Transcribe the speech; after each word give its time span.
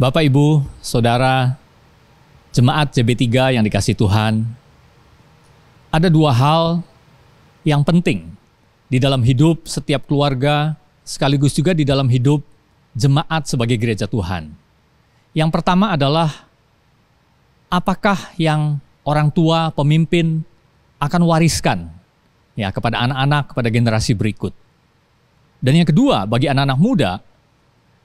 Bapak, 0.00 0.24
Ibu, 0.24 0.64
Saudara, 0.80 1.60
Jemaat 2.56 2.88
JB3 2.96 3.52
yang 3.60 3.64
dikasih 3.68 3.92
Tuhan, 3.92 4.48
ada 5.92 6.08
dua 6.08 6.32
hal 6.32 6.80
yang 7.68 7.84
penting 7.84 8.32
di 8.88 8.96
dalam 8.96 9.20
hidup 9.20 9.68
setiap 9.68 10.08
keluarga, 10.08 10.72
sekaligus 11.04 11.52
juga 11.52 11.76
di 11.76 11.84
dalam 11.84 12.08
hidup 12.08 12.40
jemaat 12.96 13.44
sebagai 13.44 13.76
gereja 13.76 14.08
Tuhan. 14.08 14.48
Yang 15.36 15.50
pertama 15.52 15.92
adalah 15.92 16.48
apakah 17.68 18.16
yang 18.40 18.80
orang 19.04 19.28
tua, 19.28 19.68
pemimpin 19.68 20.40
akan 20.96 21.28
wariskan 21.28 21.92
ya 22.56 22.72
kepada 22.72 23.04
anak-anak, 23.04 23.52
kepada 23.52 23.68
generasi 23.68 24.16
berikut. 24.16 24.56
Dan 25.60 25.76
yang 25.76 25.84
kedua, 25.84 26.24
bagi 26.24 26.48
anak-anak 26.48 26.80
muda, 26.80 27.20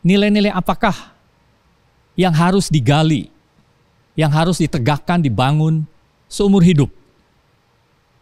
nilai-nilai 0.03 0.51
apakah 0.51 1.14
yang 2.15 2.31
harus 2.31 2.71
digali, 2.71 3.27
yang 4.15 4.31
harus 4.31 4.59
ditegakkan, 4.59 5.19
dibangun 5.19 5.83
seumur 6.31 6.63
hidup. 6.63 6.89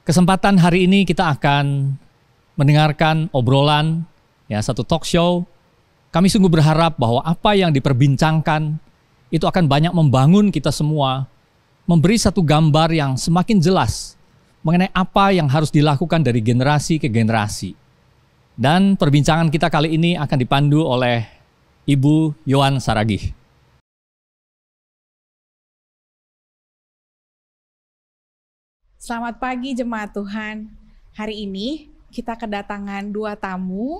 Kesempatan 0.04 0.60
hari 0.60 0.86
ini 0.90 1.08
kita 1.08 1.32
akan 1.32 1.96
mendengarkan 2.60 3.32
obrolan 3.32 4.04
ya 4.52 4.60
satu 4.60 4.84
talk 4.84 5.08
show. 5.08 5.48
Kami 6.14 6.30
sungguh 6.30 6.52
berharap 6.52 6.94
bahwa 7.00 7.26
apa 7.26 7.58
yang 7.58 7.74
diperbincangkan 7.74 8.78
itu 9.34 9.46
akan 9.50 9.66
banyak 9.66 9.90
membangun 9.96 10.54
kita 10.54 10.70
semua, 10.70 11.26
memberi 11.90 12.22
satu 12.22 12.46
gambar 12.46 12.94
yang 12.94 13.18
semakin 13.18 13.58
jelas 13.58 14.14
mengenai 14.62 14.94
apa 14.94 15.34
yang 15.34 15.50
harus 15.50 15.74
dilakukan 15.74 16.22
dari 16.22 16.40
generasi 16.40 17.02
ke 17.02 17.10
generasi. 17.10 17.74
Dan 18.54 18.94
perbincangan 18.94 19.50
kita 19.50 19.74
kali 19.74 19.98
ini 19.98 20.14
akan 20.14 20.38
dipandu 20.38 20.86
oleh 20.86 21.26
Ibu 21.90 22.46
Yohan 22.46 22.78
Saragih. 22.78 23.43
Selamat 29.04 29.36
pagi 29.36 29.76
jemaat 29.76 30.16
Tuhan. 30.16 30.72
Hari 31.20 31.44
ini 31.44 31.92
kita 32.08 32.40
kedatangan 32.40 33.12
dua 33.12 33.36
tamu, 33.36 34.00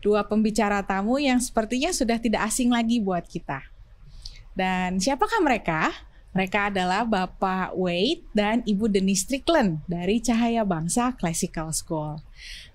dua 0.00 0.24
pembicara 0.24 0.80
tamu 0.80 1.20
yang 1.20 1.36
sepertinya 1.36 1.92
sudah 1.92 2.16
tidak 2.16 2.48
asing 2.48 2.72
lagi 2.72 2.96
buat 2.96 3.28
kita. 3.28 3.60
Dan 4.56 4.96
siapakah 4.96 5.36
mereka? 5.44 5.92
Mereka 6.32 6.72
adalah 6.72 7.04
Bapak 7.04 7.76
Wade 7.76 8.24
dan 8.32 8.64
Ibu 8.64 8.88
Denise 8.88 9.28
Strickland 9.28 9.84
dari 9.84 10.16
Cahaya 10.24 10.64
Bangsa 10.64 11.12
Classical 11.12 11.68
School. 11.76 12.16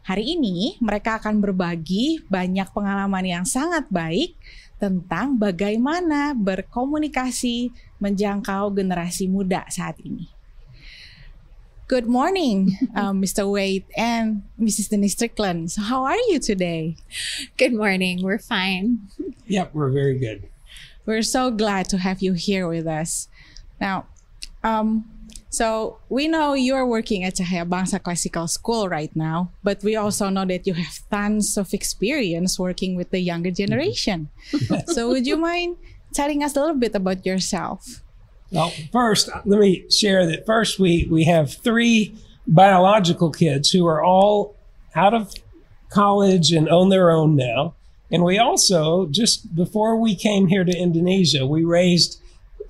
Hari 0.05 0.37
ini 0.37 0.77
mereka 0.77 1.17
akan 1.17 1.41
berbagi 1.41 2.21
banyak 2.29 2.69
pengalaman 2.69 3.25
yang 3.25 3.45
sangat 3.49 3.89
baik 3.89 4.37
tentang 4.77 5.41
bagaimana 5.41 6.37
berkomunikasi 6.37 7.73
menjangkau 7.97 8.77
generasi 8.77 9.25
muda 9.25 9.65
saat 9.73 9.97
ini. 10.05 10.36
Good 11.87 12.05
morning, 12.05 12.77
um, 12.95 13.21
Mr. 13.21 13.49
Wade 13.49 13.85
and 13.95 14.43
Mrs. 14.59 14.89
Denise 14.89 15.13
Strickland. 15.13 15.71
So, 15.71 15.81
how 15.81 16.03
are 16.03 16.19
you 16.27 16.37
today? 16.37 16.97
Good 17.55 17.73
morning. 17.73 18.21
We're 18.21 18.39
fine. 18.39 19.07
Yep, 19.47 19.73
we're 19.73 19.91
very 19.91 20.19
good. 20.19 20.49
We're 21.05 21.21
so 21.21 21.49
glad 21.49 21.87
to 21.89 21.97
have 21.97 22.21
you 22.21 22.33
here 22.33 22.67
with 22.67 22.87
us. 22.87 23.29
Now, 23.79 24.05
um, 24.65 25.07
so 25.49 25.99
we 26.09 26.27
know 26.27 26.55
you're 26.55 26.85
working 26.85 27.23
at 27.23 27.35
Cahaya 27.35 27.63
Bangsa 27.63 28.03
Classical 28.03 28.47
School 28.47 28.89
right 28.89 29.15
now, 29.15 29.51
but 29.63 29.81
we 29.81 29.95
also 29.95 30.27
know 30.27 30.43
that 30.43 30.67
you 30.67 30.73
have 30.73 30.99
tons 31.09 31.55
of 31.55 31.73
experience 31.73 32.59
working 32.59 32.97
with 32.97 33.11
the 33.11 33.19
younger 33.19 33.51
generation. 33.51 34.27
so 34.87 35.07
would 35.07 35.25
you 35.25 35.37
mind 35.37 35.77
telling 36.13 36.43
us 36.43 36.57
a 36.57 36.59
little 36.59 36.75
bit 36.75 36.95
about 36.95 37.25
yourself? 37.25 38.03
Well, 38.51 38.71
first, 38.91 39.29
let 39.45 39.59
me 39.59 39.89
share 39.89 40.25
that 40.25 40.45
first 40.45 40.79
we, 40.79 41.07
we 41.11 41.25
have 41.25 41.53
three 41.53 42.15
biological 42.47 43.31
kids 43.31 43.71
who 43.71 43.85
are 43.85 44.03
all 44.03 44.55
out 44.95 45.13
of 45.13 45.33
college 45.89 46.51
and 46.51 46.69
on 46.69 46.89
their 46.89 47.11
own 47.11 47.35
now. 47.35 47.75
And 48.09 48.23
we 48.23 48.37
also, 48.37 49.05
just 49.07 49.53
before 49.53 49.97
we 49.97 50.15
came 50.15 50.47
here 50.47 50.63
to 50.63 50.77
Indonesia, 50.77 51.45
we 51.45 51.65
raised 51.65 52.21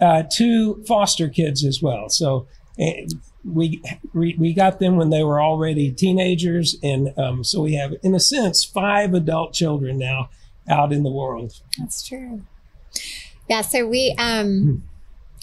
uh, 0.01 0.23
two 0.29 0.83
foster 0.87 1.29
kids 1.29 1.63
as 1.63 1.81
well. 1.81 2.09
So 2.09 2.47
we, 3.45 3.81
we 4.13 4.35
we 4.37 4.53
got 4.53 4.79
them 4.79 4.97
when 4.97 5.09
they 5.09 5.23
were 5.23 5.41
already 5.41 5.91
teenagers, 5.91 6.75
and 6.83 7.17
um, 7.17 7.43
so 7.43 7.61
we 7.61 7.75
have, 7.75 7.93
in 8.03 8.13
a 8.13 8.19
sense, 8.19 8.63
five 8.63 9.13
adult 9.13 9.53
children 9.53 9.97
now 9.97 10.29
out 10.69 10.91
in 10.91 11.03
the 11.03 11.11
world. 11.11 11.53
That's 11.77 12.05
true. 12.05 12.41
Yeah. 13.47 13.61
So 13.61 13.87
we 13.87 14.15
um 14.17 14.83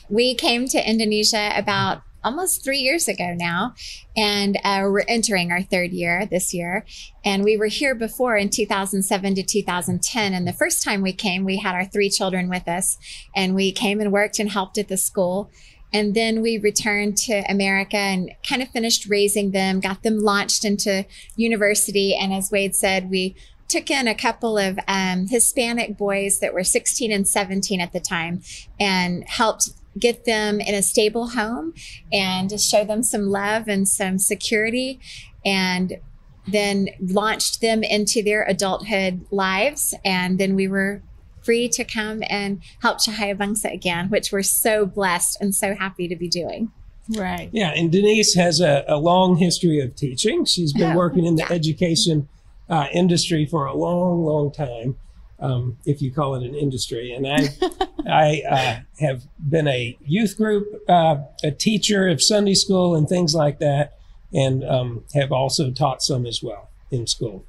we 0.09 0.35
came 0.35 0.67
to 0.69 0.89
Indonesia 0.89 1.53
about 1.57 2.03
almost 2.25 2.65
three 2.65 2.79
years 2.79 3.07
ago 3.07 3.35
now, 3.37 3.75
and 4.17 4.59
uh, 4.65 4.81
we're 4.85 5.05
entering 5.07 5.53
our 5.53 5.63
third 5.63 5.93
year 5.93 6.27
this 6.27 6.55
year. 6.55 6.85
And 7.25 7.45
we 7.45 7.57
were 7.57 7.67
here 7.67 7.95
before 7.95 8.37
in 8.37 8.49
2007 8.49 9.35
to 9.35 9.43
2010. 9.43 10.33
And 10.33 10.49
the 10.49 10.53
first 10.53 10.83
time 10.83 11.03
we 11.03 11.13
came, 11.13 11.45
we 11.45 11.59
had 11.59 11.75
our 11.75 11.85
three 11.85 12.09
children 12.09 12.49
with 12.49 12.67
us, 12.67 12.97
and 13.37 13.55
we 13.55 13.71
came 13.71 14.01
and 14.01 14.11
worked 14.11 14.39
and 14.39 14.51
helped 14.51 14.79
at 14.79 14.89
the 14.89 14.97
school. 14.97 15.51
And 15.93 16.15
then 16.15 16.43
we 16.43 16.59
returned 16.59 17.17
to 17.19 17.45
America 17.49 17.97
and 17.97 18.33
kind 18.49 18.63
of 18.63 18.69
finished 18.71 19.07
raising 19.07 19.53
them, 19.53 19.79
got 19.79 20.03
them 20.03 20.19
launched 20.19 20.65
into 20.65 21.07
university. 21.37 22.17
And 22.17 22.33
as 22.33 22.51
Wade 22.51 22.75
said, 22.75 23.11
we 23.11 23.37
took 23.69 23.91
in 23.91 24.09
a 24.09 24.15
couple 24.15 24.59
of 24.59 24.79
um, 24.89 25.29
Hispanic 25.29 25.97
boys 25.97 26.41
that 26.41 26.53
were 26.53 26.65
16 26.65 27.13
and 27.13 27.29
17 27.29 27.81
at 27.81 27.93
the 27.93 28.01
time 28.01 28.43
and 28.81 29.23
helped 29.29 29.71
get 29.99 30.25
them 30.25 30.61
in 30.61 30.75
a 30.75 30.83
stable 30.83 31.29
home 31.29 31.73
and 32.13 32.51
just 32.51 32.71
show 32.71 32.85
them 32.85 33.03
some 33.03 33.27
love 33.31 33.69
and 33.69 33.89
some 33.89 34.19
security 34.19 35.01
and 35.45 35.99
then 36.47 36.89
launched 37.01 37.61
them 37.61 37.83
into 37.83 38.23
their 38.23 38.45
adulthood 38.45 39.25
lives 39.31 39.95
and 40.05 40.39
then 40.39 40.55
we 40.55 40.69
were 40.69 41.03
free 41.43 41.69
to 41.69 41.85
come 41.85 42.23
and 42.29 42.61
help 42.83 42.99
Cahaya 42.99 43.37
Bangsa 43.37 43.73
again 43.73 44.09
which 44.11 44.33
we're 44.33 44.43
so 44.43 44.85
blessed 44.85 45.39
and 45.41 45.55
so 45.55 45.75
happy 45.75 46.09
to 46.09 46.17
be 46.17 46.29
doing 46.29 46.71
Right. 47.11 47.51
Yeah, 47.53 47.71
and 47.77 47.93
Denise 47.93 48.35
has 48.35 48.61
a, 48.61 48.83
a 48.89 48.97
long 48.97 49.37
history 49.37 49.79
of 49.81 49.95
teaching. 49.95 50.47
She's 50.47 50.73
been 50.73 50.93
Oh, 50.93 50.97
working 50.97 51.27
in 51.27 51.35
the 51.37 51.43
yeah. 51.43 51.53
education 51.55 52.29
uh, 52.71 52.87
industry 52.95 53.45
for 53.45 53.67
a 53.67 53.75
long, 53.77 54.25
long 54.25 54.51
time, 54.51 54.97
um, 55.45 55.77
if 55.85 56.01
you 56.01 56.11
call 56.11 56.35
it 56.35 56.43
an 56.43 56.55
industry. 56.55 57.13
And 57.13 57.27
I, 57.27 57.49
I 58.09 58.43
uh, 58.49 59.05
have 59.05 59.23
been 59.39 59.69
a 59.69 59.97
youth 60.05 60.37
group, 60.37 60.67
uh, 60.89 61.17
a 61.43 61.51
teacher 61.51 62.09
of 62.09 62.23
Sunday 62.23 62.55
school 62.55 62.95
and 62.95 63.09
things 63.09 63.35
like 63.35 63.59
that, 63.59 63.99
and 64.33 64.65
um, 64.65 65.05
have 65.15 65.33
also 65.33 65.71
taught 65.71 66.03
some 66.03 66.27
as 66.27 66.43
well 66.43 66.71
in 66.91 67.07
school. 67.07 67.45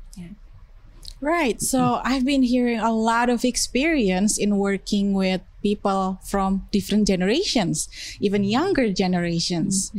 Right. 1.21 1.61
So 1.61 2.01
I've 2.03 2.25
been 2.25 2.43
hearing 2.43 2.79
a 2.79 2.91
lot 2.91 3.29
of 3.29 3.45
experience 3.45 4.37
in 4.37 4.57
working 4.57 5.13
with 5.13 5.41
people 5.63 6.19
from 6.23 6.67
different 6.71 7.07
generations, 7.07 7.89
even 8.19 8.43
younger 8.43 8.91
generations. 8.91 9.91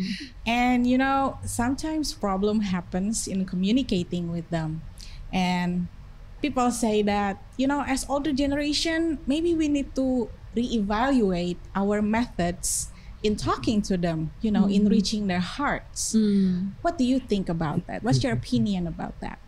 And 0.47 0.87
you 0.87 0.99
know, 0.99 1.39
sometimes 1.45 2.13
problem 2.13 2.61
happens 2.61 3.27
in 3.27 3.45
communicating 3.47 4.31
with 4.31 4.49
them. 4.51 4.83
And 5.33 5.89
people 6.43 6.71
say 6.71 7.03
that, 7.03 7.43
you 7.57 7.67
know, 7.67 7.83
as 7.87 8.07
older 8.09 8.33
generation, 8.33 9.19
maybe 9.27 9.55
we 9.55 9.69
need 9.69 9.95
to 9.95 10.29
reevaluate 10.57 11.57
our 11.75 12.01
methods 12.01 12.89
in 13.23 13.37
talking 13.37 13.83
to 13.83 13.97
them, 13.97 14.31
you 14.41 14.51
know, 14.51 14.67
in 14.67 14.83
mm-hmm. 14.83 14.89
reaching 14.89 15.27
their 15.27 15.41
hearts. 15.41 16.15
Mm. 16.15 16.73
What 16.83 16.99
do 16.99 17.05
you 17.05 17.19
think 17.19 17.49
about 17.49 17.87
that? 17.87 18.03
What's 18.03 18.23
your 18.23 18.33
opinion 18.33 18.87
about 18.87 19.19
that? 19.21 19.39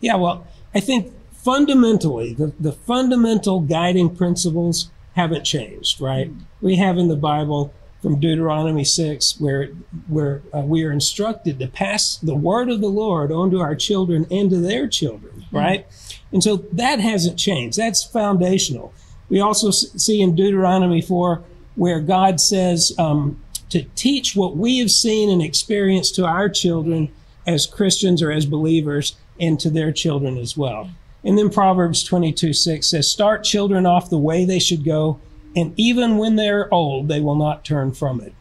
Yeah, 0.00 0.16
well, 0.16 0.46
I 0.74 0.80
think 0.80 1.12
fundamentally, 1.32 2.34
the, 2.34 2.52
the 2.58 2.72
fundamental 2.72 3.60
guiding 3.60 4.14
principles 4.16 4.90
haven't 5.14 5.44
changed, 5.44 6.00
right? 6.00 6.30
Mm. 6.30 6.44
We 6.60 6.76
have 6.76 6.98
in 6.98 7.08
the 7.08 7.16
Bible 7.16 7.72
from 8.04 8.20
Deuteronomy 8.20 8.84
6 8.84 9.40
where, 9.40 9.68
where 10.08 10.42
uh, 10.52 10.60
we 10.60 10.84
are 10.84 10.92
instructed 10.92 11.58
to 11.58 11.66
pass 11.66 12.18
the 12.18 12.34
word 12.34 12.68
of 12.68 12.82
the 12.82 12.88
Lord 12.88 13.32
on 13.32 13.50
to 13.50 13.60
our 13.60 13.74
children 13.74 14.26
and 14.30 14.50
to 14.50 14.58
their 14.58 14.86
children, 14.86 15.46
right? 15.50 15.86
And 16.30 16.44
so 16.44 16.56
that 16.70 17.00
hasn't 17.00 17.38
changed. 17.38 17.78
That's 17.78 18.04
foundational. 18.04 18.92
We 19.30 19.40
also 19.40 19.70
see 19.70 20.20
in 20.20 20.36
Deuteronomy 20.36 21.00
4 21.00 21.42
where 21.76 22.00
God 22.00 22.42
says 22.42 22.92
um, 22.98 23.42
to 23.70 23.84
teach 23.94 24.36
what 24.36 24.54
we 24.54 24.80
have 24.80 24.90
seen 24.90 25.30
and 25.30 25.40
experienced 25.40 26.14
to 26.16 26.26
our 26.26 26.50
children 26.50 27.10
as 27.46 27.66
Christians 27.66 28.20
or 28.20 28.30
as 28.30 28.44
believers 28.44 29.16
and 29.40 29.58
to 29.60 29.70
their 29.70 29.92
children 29.92 30.36
as 30.36 30.58
well. 30.58 30.90
And 31.24 31.38
then 31.38 31.48
Proverbs 31.48 32.04
22 32.04 32.52
6 32.52 32.86
says, 32.86 33.10
Start 33.10 33.44
children 33.44 33.86
off 33.86 34.10
the 34.10 34.18
way 34.18 34.44
they 34.44 34.58
should 34.58 34.84
go, 34.84 35.20
and 35.56 35.72
even 35.76 36.18
when 36.18 36.36
they're 36.36 36.72
old, 36.72 37.08
they 37.08 37.20
will 37.20 37.36
not 37.36 37.64
turn 37.64 37.92
from 37.92 38.20
it. 38.20 38.34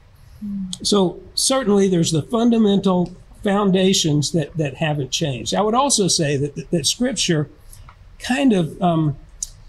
So 0.81 1.21
certainly 1.35 1.87
there's 1.87 2.11
the 2.11 2.21
fundamental 2.23 3.15
foundations 3.43 4.31
that, 4.31 4.55
that 4.57 4.75
haven't 4.75 5.11
changed. 5.11 5.53
I 5.53 5.61
would 5.61 5.75
also 5.75 6.07
say 6.07 6.37
that, 6.37 6.55
that, 6.55 6.71
that 6.71 6.85
Scripture 6.85 7.49
kind 8.19 8.53
of 8.53 8.81
um, 8.81 9.17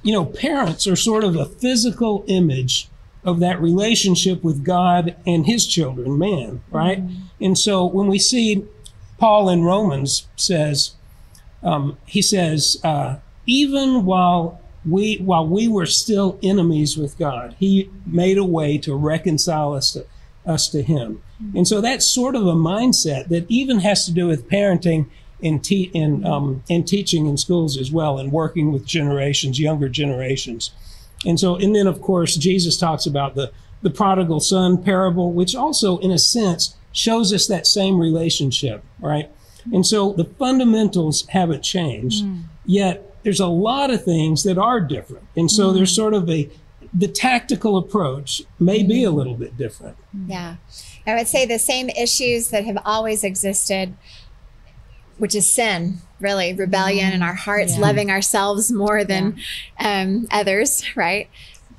you 0.05 0.13
know, 0.13 0.27
parents 0.27 0.87
are 0.87 0.95
sort 0.95 1.25
of 1.25 1.35
a 1.35 1.47
physical 1.47 2.25
image 2.29 2.89
of 3.25 3.41
that 3.41 3.61
relationship 3.61 4.45
with 4.45 4.63
God 4.63 5.17
and 5.27 5.47
his 5.47 5.67
children, 5.67 6.19
man, 6.19 6.61
right? 6.71 7.03
And 7.41 7.57
so 7.57 7.87
when 7.87 8.07
we 8.07 8.19
see 8.19 8.67
Paul 9.17 9.49
in 9.49 9.65
Romans 9.65 10.29
says, 10.37 10.93
um, 11.63 11.97
he 12.05 12.21
says, 12.21 12.77
uh, 12.85 13.17
even 13.47 14.05
while 14.05 14.61
we 14.89 15.17
while 15.17 15.47
we 15.47 15.69
were 15.69 15.87
still 15.87 16.39
enemies 16.43 16.97
with 16.97 17.19
God, 17.19 17.57
He 17.59 17.91
made 18.07 18.39
a 18.39 18.45
way 18.45 18.79
to 18.79 18.95
reconcile 18.95 19.73
us 19.73 19.93
to 19.93 20.07
us 20.47 20.69
to 20.69 20.83
Him. 20.83 21.23
And 21.55 21.67
so 21.67 21.81
that's 21.81 22.07
sort 22.07 22.37
of 22.37 22.47
a 22.47 22.55
mindset 22.55 23.29
that 23.29 23.47
even 23.49 23.81
has 23.81 24.07
to 24.07 24.13
do 24.13 24.27
with 24.27 24.49
parenting 24.49 25.07
and 25.43 25.63
te- 25.63 25.91
and 25.95 26.27
um, 26.27 26.63
and 26.71 26.87
teaching 26.87 27.27
in 27.27 27.37
schools 27.37 27.77
as 27.77 27.91
well, 27.91 28.19
and 28.19 28.33
working 28.33 28.73
with 28.73 28.87
generations, 28.87 29.59
younger 29.59 29.89
generations. 29.89 30.71
And 31.27 31.41
so, 31.41 31.57
and 31.57 31.75
then 31.75 31.87
of 31.87 32.01
course, 32.01 32.37
Jesus 32.37 32.77
talks 32.77 33.07
about 33.07 33.35
the 33.35 33.53
the 33.83 33.91
prodigal 33.91 34.41
son 34.41 34.83
parable, 34.83 35.33
which 35.33 35.55
also, 35.55 35.99
in 35.99 36.11
a 36.11 36.19
sense, 36.19 36.77
shows 36.93 37.33
us 37.33 37.47
that 37.47 37.67
same 37.67 37.99
relationship, 37.99 38.83
right? 39.01 39.31
And 39.73 39.87
so 39.87 40.13
the 40.13 40.25
fundamentals 40.25 41.27
haven't 41.29 41.63
changed, 41.63 42.25
yet 42.67 43.14
there's 43.25 43.41
a 43.41 43.47
lot 43.47 43.91
of 43.91 44.05
things 44.05 44.45
that 44.45 44.59
are 44.59 44.81
different. 44.81 45.27
And 45.37 45.51
so 45.51 45.73
there's 45.73 45.95
sort 45.95 46.15
of 46.15 46.31
a 46.31 46.49
the 46.97 47.09
tactical 47.09 47.77
approach 47.77 48.43
may 48.61 48.85
be 48.85 49.03
a 49.03 49.11
little 49.11 49.35
bit 49.35 49.57
different. 49.57 49.97
Yeah. 50.29 50.57
I 51.07 51.17
would 51.17 51.27
say 51.27 51.45
the 51.45 51.59
same 51.59 51.89
issues 51.89 52.51
that 52.51 52.65
have 52.65 52.79
always 52.85 53.25
existed, 53.25 53.95
which 55.19 55.35
is 55.35 55.51
sin, 55.51 55.99
really, 56.21 56.55
rebellion 56.55 57.13
in 57.13 57.21
our 57.21 57.35
hearts, 57.35 57.75
Yeah. 57.75 57.81
loving 57.81 58.11
ourselves 58.13 58.71
more 58.71 59.03
than 59.03 59.37
um, 59.81 60.29
others, 60.31 60.85
right? 60.97 61.29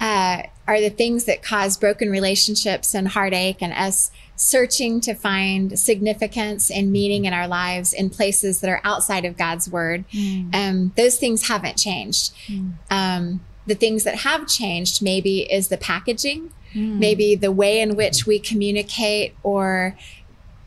Uh, 0.02 0.44
are 0.68 0.82
the 0.82 0.90
things 0.90 1.24
that 1.26 1.42
cause 1.42 1.78
broken 1.78 2.10
relationships 2.10 2.94
and 2.94 3.08
heartache 3.10 3.62
and 3.62 3.72
us 3.72 4.12
searching 4.36 5.00
to 5.02 5.14
find 5.14 5.78
significance 5.80 6.70
and 6.70 6.92
meaning 6.92 7.26
in 7.26 7.34
our 7.34 7.48
lives 7.48 7.94
in 7.94 8.10
places 8.10 8.60
that 8.62 8.70
are 8.70 8.82
outside 8.84 9.26
of 9.26 9.38
God's 9.38 9.70
word. 9.70 10.04
Mm. 10.12 10.54
Um, 10.54 10.92
those 10.98 11.18
things 11.18 11.48
haven't 11.48 11.78
changed. 11.78 12.34
Mm. 12.48 12.74
Um, 12.90 13.46
the 13.66 13.76
things 13.76 14.04
that 14.04 14.16
have 14.20 14.48
changed 14.48 15.02
maybe 15.02 15.52
is 15.52 15.70
the 15.70 15.78
packaging, 15.78 16.52
mm. 16.74 17.00
maybe 17.00 17.36
the 17.36 17.52
way 17.52 17.80
in 17.80 17.96
which 17.96 18.26
we 18.26 18.40
communicate 18.40 19.36
or 19.42 19.98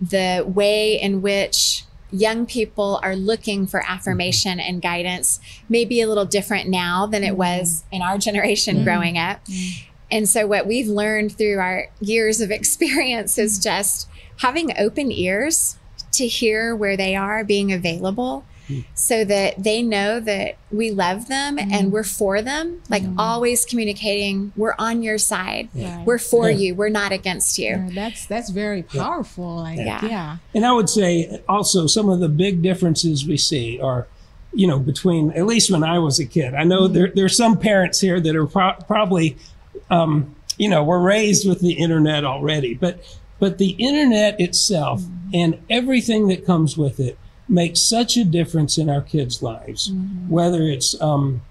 the 0.01 0.45
way 0.47 1.01
in 1.01 1.21
which 1.23 1.85
young 2.11 2.47
people 2.47 2.99
are 3.03 3.15
looking 3.15 3.67
for 3.67 3.85
affirmation 3.87 4.59
mm-hmm. 4.59 4.69
and 4.69 4.83
guidance 4.83 5.41
may 5.69 5.85
be 5.85 6.01
a 6.01 6.09
little 6.09 6.25
different 6.25 6.69
now 6.69 7.07
than 7.07 7.23
it 7.23 7.29
mm-hmm. 7.29 7.37
was 7.37 7.85
in 7.93 8.03
our 8.03 8.19
generation 8.19 8.83
growing 8.85 9.19
up. 9.19 9.41
And 10.11 10.29
so, 10.29 10.47
what 10.47 10.67
we've 10.67 10.89
learned 10.89 11.37
through 11.37 11.59
our 11.59 11.89
years 12.01 12.41
of 12.41 12.51
experience 12.59 13.39
is 13.39 13.59
mm-hmm. 13.59 13.63
just 13.65 14.09
having 14.39 14.73
open 14.79 15.11
ears 15.13 15.77
to 16.13 16.27
hear 16.27 16.75
where 16.75 16.97
they 16.97 17.15
are, 17.17 17.45
being 17.45 17.73
available. 17.73 18.45
Mm. 18.69 18.85
So 18.95 19.25
that 19.25 19.63
they 19.63 19.81
know 19.81 20.21
that 20.21 20.59
we 20.71 20.91
love 20.91 21.29
them 21.29 21.57
mm-hmm. 21.57 21.73
and 21.73 21.91
we're 21.91 22.05
for 22.05 22.43
them, 22.43 22.83
like 22.91 23.03
mm-hmm. 23.03 23.19
always 23.19 23.65
communicating, 23.65 24.53
we're 24.57 24.75
on 24.79 25.03
your 25.03 25.17
side. 25.17 25.71
Right. 25.75 26.05
We're 26.05 26.19
for 26.19 26.51
Yeah. 26.51 26.57
you. 26.57 26.75
We're 26.75 26.91
not 26.91 27.11
against 27.11 27.59
you. 27.59 27.77
Uh, 27.77 27.89
that's 27.95 28.27
that's 28.27 28.51
very 28.51 28.83
powerful. 28.83 29.57
Like, 29.57 29.79
Yeah. 29.79 30.05
yeah. 30.05 30.37
And 30.55 30.67
I 30.67 30.73
would 30.73 30.91
say 30.91 31.43
also 31.49 31.87
some 31.87 32.11
of 32.11 32.21
the 32.21 32.29
big 32.29 32.61
differences 32.61 33.27
we 33.27 33.39
see 33.39 33.81
are, 33.81 34.07
you 34.53 34.67
know, 34.67 34.79
between 34.79 35.31
at 35.33 35.47
least 35.47 35.71
when 35.71 35.83
I 35.83 35.99
was 35.99 36.19
a 36.19 36.27
kid. 36.27 36.55
I 36.55 36.65
know 36.65 36.89
there 36.89 37.11
there's 37.15 37.37
some 37.37 37.57
parents 37.57 38.01
here 38.01 38.21
that 38.21 38.37
are 38.37 38.47
pro- 38.47 38.77
probably, 38.87 39.39
um, 39.91 40.35
you 40.57 40.69
know, 40.69 40.83
we're 40.83 41.01
raised 41.01 41.49
with 41.49 41.61
the 41.61 41.73
internet 41.73 42.25
already, 42.25 42.75
but 42.75 43.01
but 43.39 43.59
the 43.59 43.71
internet 43.79 44.41
itself 44.41 45.03
and 45.33 45.63
everything 45.71 46.27
that 46.29 46.45
comes 46.45 46.77
with 46.77 46.99
it 46.99 47.17
makes 47.49 47.81
such 47.81 48.17
a 48.17 48.25
difference 48.25 48.77
in 48.77 48.91
our 48.91 49.01
kids' 49.01 49.43
lives. 49.43 49.93
Whether 50.29 50.63
it's 50.63 51.01
um, 51.01 51.43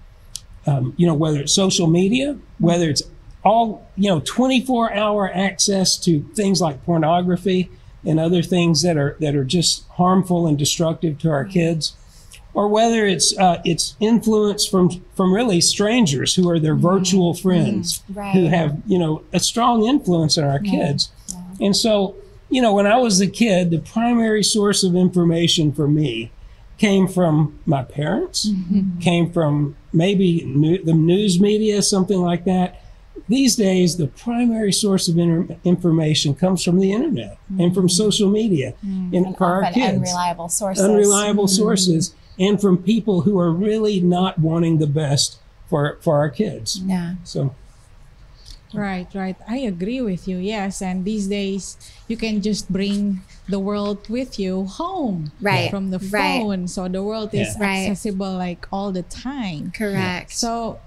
um, 0.68 0.92
you 0.96 1.06
know, 1.06 1.14
whether 1.14 1.40
it's 1.40 1.52
social 1.52 1.86
media, 1.86 2.36
whether 2.58 2.90
it's 2.90 3.02
all, 3.42 3.86
you 3.96 4.10
know, 4.10 4.20
24 4.20 4.92
hour 4.92 5.30
access 5.32 5.96
to 5.96 6.22
things 6.34 6.60
like 6.60 6.84
pornography 6.84 7.70
and 8.04 8.20
other 8.20 8.42
things 8.42 8.82
that 8.82 8.96
are, 8.98 9.16
that 9.20 9.34
are 9.34 9.44
just 9.44 9.88
harmful 9.92 10.46
and 10.46 10.58
destructive 10.58 11.18
to 11.20 11.30
our 11.30 11.44
kids, 11.44 11.96
or 12.54 12.68
whether 12.68 13.06
it's, 13.06 13.36
uh, 13.38 13.60
it's 13.64 13.96
influence 14.00 14.66
from, 14.66 14.90
from 15.14 15.32
really 15.32 15.60
strangers 15.60 16.34
who 16.34 16.48
are 16.48 16.58
their 16.58 16.74
mm-hmm. 16.74 16.88
virtual 16.88 17.32
mm-hmm. 17.32 17.48
friends 17.48 18.02
Right. 18.08 18.32
who 18.32 18.46
have, 18.46 18.80
you 18.86 18.98
know, 18.98 19.22
a 19.32 19.40
strong 19.40 19.84
influence 19.84 20.38
on 20.38 20.44
our 20.44 20.58
kids. 20.58 21.10
And 21.60 21.76
so, 21.76 22.16
you 22.50 22.62
know, 22.62 22.72
when 22.72 22.86
I 22.86 22.96
was 22.96 23.20
a 23.20 23.26
kid, 23.26 23.70
the 23.70 23.78
primary 23.78 24.42
source 24.42 24.82
of 24.82 24.94
information 24.94 25.72
for 25.72 25.86
me 25.88 26.30
came 26.78 27.08
from 27.08 27.58
my 27.66 27.82
parents, 27.82 28.48
mm-hmm. 28.48 28.98
came 29.00 29.32
from 29.32 29.76
maybe 29.92 30.44
new, 30.44 30.82
the 30.82 30.94
news 30.94 31.40
media, 31.40 31.82
something 31.82 32.20
like 32.20 32.44
that. 32.44 32.80
These 33.28 33.56
days, 33.56 33.96
the 33.96 34.06
primary 34.06 34.72
source 34.72 35.06
of 35.06 35.18
inter- 35.18 35.56
information 35.62 36.34
comes 36.34 36.64
from 36.64 36.80
the 36.80 36.92
internet 36.92 37.38
and 37.58 37.74
from 37.74 37.86
mm. 37.86 37.90
social 37.90 38.30
media, 38.30 38.74
mm. 38.84 39.14
and 39.14 39.36
for 39.36 39.44
our 39.44 39.72
kids, 39.72 39.96
unreliable 39.98 40.48
sources. 40.48 40.84
unreliable 40.84 41.44
mm. 41.44 41.50
sources, 41.50 42.14
and 42.38 42.60
from 42.60 42.78
people 42.78 43.22
who 43.22 43.38
are 43.38 43.52
really 43.52 44.00
not 44.00 44.38
wanting 44.38 44.78
the 44.78 44.86
best 44.86 45.38
for 45.68 45.98
for 46.00 46.16
our 46.16 46.30
kids. 46.30 46.80
Yeah. 46.84 47.14
So, 47.24 47.54
Right, 48.74 49.08
right. 49.14 49.36
I 49.48 49.58
agree 49.58 50.02
with 50.02 50.28
you. 50.28 50.36
Yes, 50.36 50.82
and 50.82 51.04
these 51.04 51.26
days 51.28 51.76
you 52.06 52.16
can 52.16 52.42
just 52.42 52.70
bring 52.70 53.22
the 53.48 53.58
world 53.58 54.08
with 54.08 54.38
you 54.38 54.64
home, 54.64 55.32
Right, 55.40 55.70
from 55.70 55.90
the 55.90 55.98
phone 55.98 56.10
right. 56.20 56.40
phone. 56.42 56.68
So 56.68 56.88
the 56.88 57.02
world 57.02 57.32
is 57.32 57.56
Yeah. 57.58 57.64
Accessible 57.64 58.36
like 58.36 58.68
all 58.70 58.92
the 58.92 59.04
time. 59.04 59.72
Correct. 59.72 60.32
So 60.32 60.80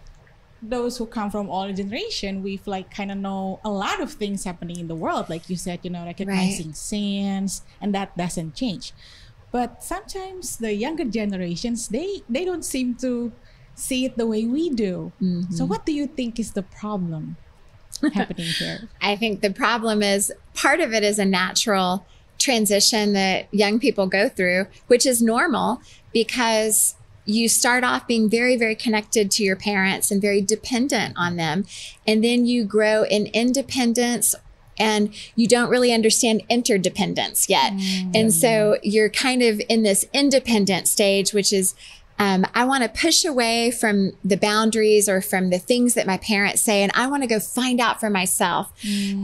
those 0.61 0.97
who 0.97 1.05
come 1.05 1.31
from 1.31 1.49
all 1.49 1.71
generation, 1.73 2.43
we've 2.43 2.65
like 2.67 2.93
kind 2.93 3.11
of 3.11 3.17
know 3.17 3.59
a 3.63 3.69
lot 3.69 4.01
of 4.01 4.13
things 4.13 4.43
happening 4.43 4.79
in 4.79 4.87
the 4.87 4.95
world. 4.95 5.29
Like 5.29 5.49
you 5.49 5.55
said, 5.55 5.79
you 5.83 5.89
know, 5.89 6.05
recognizing 6.05 6.73
sins, 6.73 7.63
and 7.81 7.93
that 7.95 8.15
doesn't 8.15 8.55
change. 8.55 8.93
But 9.51 9.83
sometimes 9.83 10.57
the 10.57 10.73
younger 10.73 11.05
generations, 11.05 11.87
they 11.87 12.21
they 12.29 12.45
don't 12.45 12.63
seem 12.63 12.95
to 12.95 13.31
see 13.75 14.05
it 14.05 14.17
the 14.17 14.27
way 14.27 14.45
we 14.45 14.69
do. 14.69 15.11
Mm-hmm. 15.21 15.53
So 15.53 15.65
what 15.65 15.85
do 15.85 15.91
you 15.91 16.07
think 16.07 16.39
is 16.39 16.51
the 16.51 16.63
problem 16.63 17.37
happening 18.13 18.45
here? 18.45 18.89
I 19.01 19.15
think 19.15 19.41
the 19.41 19.51
problem 19.51 20.03
is 20.03 20.31
part 20.53 20.79
of 20.79 20.93
it 20.93 21.03
is 21.03 21.19
a 21.19 21.25
natural 21.25 22.05
transition 22.37 23.13
that 23.13 23.53
young 23.53 23.79
people 23.79 24.07
go 24.07 24.29
through, 24.29 24.67
which 24.87 25.05
is 25.05 25.21
normal 25.21 25.81
because 26.13 26.95
you 27.25 27.47
start 27.47 27.83
off 27.83 28.07
being 28.07 28.29
very, 28.29 28.55
very 28.55 28.75
connected 28.75 29.29
to 29.31 29.43
your 29.43 29.55
parents 29.55 30.11
and 30.11 30.21
very 30.21 30.41
dependent 30.41 31.13
on 31.17 31.35
them. 31.35 31.65
And 32.07 32.23
then 32.23 32.45
you 32.45 32.63
grow 32.63 33.03
in 33.03 33.27
independence 33.27 34.33
and 34.77 35.13
you 35.35 35.47
don't 35.47 35.69
really 35.69 35.93
understand 35.93 36.41
interdependence 36.49 37.47
yet. 37.47 37.73
Mm. 37.73 38.15
And 38.15 38.33
so 38.33 38.77
you're 38.81 39.09
kind 39.09 39.43
of 39.43 39.61
in 39.69 39.83
this 39.83 40.07
independent 40.13 40.87
stage, 40.87 41.33
which 41.33 41.53
is 41.53 41.75
um, 42.21 42.45
I 42.53 42.65
want 42.65 42.83
to 42.83 42.89
push 42.89 43.25
away 43.25 43.71
from 43.71 44.11
the 44.23 44.37
boundaries 44.37 45.09
or 45.09 45.21
from 45.21 45.49
the 45.49 45.57
things 45.57 45.95
that 45.95 46.05
my 46.05 46.17
parents 46.17 46.61
say, 46.61 46.83
and 46.83 46.91
I 46.93 47.07
want 47.07 47.23
to 47.23 47.27
go 47.27 47.39
find 47.39 47.81
out 47.81 47.99
for 47.99 48.11
myself. 48.11 48.71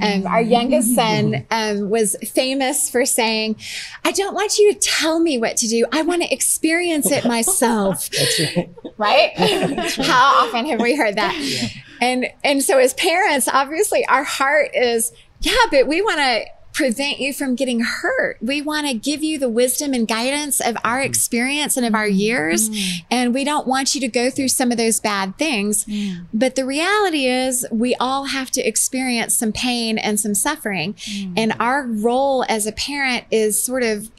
Um, 0.01 0.25
our 0.25 0.41
youngest 0.41 0.95
son 0.95 1.45
um, 1.51 1.91
was 1.91 2.15
famous 2.33 2.89
for 2.89 3.05
saying, 3.05 3.57
I 4.03 4.11
don't 4.13 4.33
want 4.33 4.57
you 4.57 4.73
to 4.73 4.79
tell 4.79 5.19
me 5.19 5.37
what 5.37 5.57
to 5.57 5.67
do. 5.67 5.85
I 5.91 6.01
want 6.01 6.23
to 6.23 6.33
experience 6.33 7.11
it 7.11 7.23
myself 7.23 8.09
right. 8.97 9.31
right? 9.37 9.91
How 9.97 10.47
often 10.47 10.65
have 10.65 10.81
we 10.81 10.95
heard 10.95 11.17
that? 11.17 11.35
And 12.01 12.25
and 12.43 12.63
so 12.63 12.79
as 12.79 12.95
parents, 12.95 13.47
obviously 13.47 14.07
our 14.07 14.23
heart 14.23 14.71
is, 14.73 15.11
yeah, 15.41 15.53
but 15.69 15.85
we 15.85 16.01
want 16.01 16.17
to 16.17 16.45
prevent 16.77 17.19
you 17.19 17.33
from 17.33 17.55
getting 17.55 17.79
hurt. 17.79 18.37
We 18.39 18.61
want 18.61 18.85
to 18.85 18.93
give 18.93 19.23
you 19.23 19.39
the 19.39 19.49
wisdom 19.49 19.95
and 19.95 20.07
guidance 20.07 20.61
of 20.61 20.77
our 20.83 20.97
mm-hmm. 20.97 21.07
experience 21.07 21.75
and 21.75 21.83
of 21.87 21.95
our 21.95 22.07
years. 22.07 22.69
Mm. 22.69 23.05
And 23.09 23.33
we 23.33 23.43
don't 23.43 23.65
want 23.65 23.95
you 23.95 24.01
to 24.01 24.07
go 24.07 24.29
through 24.29 24.49
some 24.49 24.71
of 24.71 24.77
those 24.77 24.99
bad 24.99 25.39
things. 25.39 25.87
But 26.31 26.55
the 26.55 26.65
reality 26.65 27.25
is 27.25 27.65
we 27.71 27.95
all 27.95 28.25
have 28.25 28.51
to 28.51 28.61
experience 28.61 29.35
some 29.35 29.51
pain 29.51 29.97
and 29.97 30.19
some 30.19 30.35
suffering. 30.35 30.93
Mm. 30.93 31.33
And 31.35 31.53
our 31.59 31.81
role 31.81 32.45
as 32.47 32.67
a 32.67 32.71
parent 32.71 33.25
is 33.31 33.61
sort 33.61 33.81
of 33.81 34.11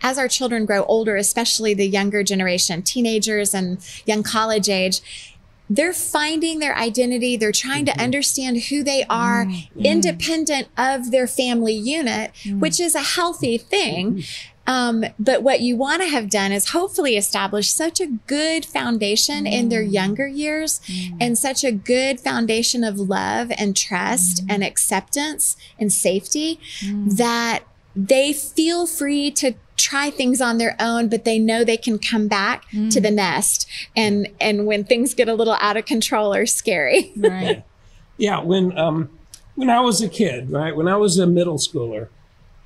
as 0.00 0.16
our 0.16 0.28
children 0.28 0.66
grow 0.66 0.84
older, 0.84 1.16
especially 1.16 1.74
the 1.74 1.86
younger 1.86 2.22
generation, 2.22 2.82
teenagers 2.82 3.54
and 3.54 3.78
young 4.06 4.22
college 4.22 4.68
age, 4.68 5.33
they're 5.68 5.94
finding 5.94 6.58
their 6.58 6.76
identity. 6.76 7.36
They're 7.36 7.52
trying 7.52 7.86
to 7.86 7.92
mm-hmm. 7.92 8.00
understand 8.00 8.64
who 8.64 8.82
they 8.82 9.04
are 9.08 9.46
mm-hmm. 9.46 9.80
independent 9.80 10.68
of 10.76 11.10
their 11.10 11.26
family 11.26 11.74
unit, 11.74 12.32
mm-hmm. 12.42 12.60
which 12.60 12.78
is 12.78 12.94
a 12.94 13.00
healthy 13.00 13.58
thing. 13.58 14.24
Um, 14.66 15.04
but 15.18 15.42
what 15.42 15.60
you 15.60 15.76
want 15.76 16.02
to 16.02 16.08
have 16.08 16.30
done 16.30 16.50
is 16.50 16.70
hopefully 16.70 17.16
establish 17.16 17.70
such 17.70 18.00
a 18.00 18.06
good 18.26 18.64
foundation 18.64 19.46
in 19.46 19.68
their 19.68 19.82
younger 19.82 20.26
years 20.26 20.80
and 21.20 21.36
such 21.36 21.64
a 21.64 21.72
good 21.72 22.18
foundation 22.18 22.82
of 22.82 22.98
love 22.98 23.52
and 23.58 23.76
trust 23.76 24.42
and 24.48 24.64
acceptance 24.64 25.58
and 25.78 25.92
safety 25.92 26.58
that 26.82 27.64
they 27.94 28.32
feel 28.32 28.86
free 28.86 29.30
to 29.30 29.54
try 29.76 30.08
things 30.10 30.40
on 30.40 30.58
their 30.58 30.76
own 30.78 31.08
but 31.08 31.24
they 31.24 31.38
know 31.38 31.64
they 31.64 31.76
can 31.76 31.98
come 31.98 32.28
back 32.28 32.64
to 32.90 33.00
the 33.00 33.10
nest. 33.10 33.66
And 33.96 34.28
and 34.40 34.66
when 34.66 34.84
things 34.84 35.14
get 35.14 35.28
a 35.28 35.34
little 35.34 35.56
out 35.60 35.76
of 35.76 35.84
control 35.86 36.32
or 36.34 36.46
scary. 36.46 37.12
Right. 37.16 37.64
Yeah, 38.16 38.40
when 38.42 38.78
um, 38.78 39.10
when 39.56 39.68
I 39.68 39.80
was 39.80 40.00
a 40.00 40.08
kid, 40.08 40.48
right, 40.48 40.76
when 40.76 40.86
I 40.86 40.96
was 40.96 41.18
a 41.18 41.26
middle 41.26 41.58
schooler, 41.58 42.06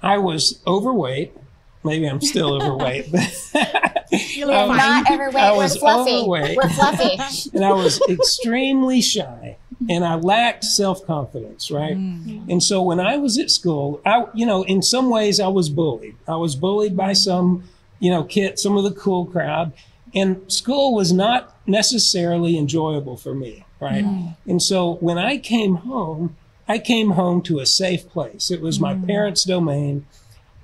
I 0.03 0.19
was 0.19 0.61
overweight. 0.67 1.35
Maybe 1.83 2.05
I'm 2.07 2.21
still 2.21 2.53
overweight, 2.53 3.11
but 3.11 3.23
You 4.13 4.45
look 4.47 4.57
Um, 4.57 4.77
not 4.77 5.11
overweight 5.11 5.37
I 5.37 5.53
we're 5.53 5.57
was 5.63 5.77
fluffy. 5.79 6.17
overweight. 6.17 6.55
we're 6.57 6.69
fluffy. 6.69 7.19
And 7.55 7.65
I 7.65 7.73
was 7.73 7.99
extremely 8.11 9.01
shy, 9.01 9.57
and 9.89 10.05
I 10.05 10.17
lacked 10.17 10.65
self 10.65 11.07
confidence, 11.07 11.71
right? 11.71 11.97
Mm. 11.97 12.51
And 12.51 12.63
so 12.63 12.83
when 12.83 12.99
I 12.99 13.17
was 13.17 13.39
at 13.39 13.51
school, 13.51 14.01
I, 14.05 14.27
you 14.35 14.45
know, 14.45 14.65
in 14.65 14.83
some 14.83 15.11
ways 15.11 15.39
I 15.39 15.49
was 15.49 15.69
bullied. 15.69 16.17
I 16.27 16.37
was 16.37 16.57
bullied 16.57 16.97
by 16.97 17.13
some, 17.13 17.65
you 18.01 18.11
know, 18.11 18.25
kid, 18.25 18.59
some 18.59 18.77
of 18.77 18.85
the 18.85 18.93
cool 18.93 19.27
crowd, 19.27 19.73
and 20.15 20.41
school 20.51 20.95
was 20.95 21.13
not 21.13 21.57
necessarily 21.67 22.59
enjoyable 22.59 23.17
for 23.17 23.35
me, 23.35 23.65
right? 23.81 24.05
Mm. 24.05 24.37
And 24.47 24.63
so 24.63 24.95
when 24.95 25.19
I 25.19 25.39
came 25.39 25.77
home, 25.77 26.37
I 26.67 26.79
came 26.79 27.13
home 27.13 27.41
to 27.43 27.61
a 27.61 27.67
safe 27.67 28.09
place. 28.09 28.51
It 28.51 28.61
was 28.61 28.81
my 28.81 28.95
mm. 28.95 29.07
parents' 29.07 29.45
domain, 29.45 30.07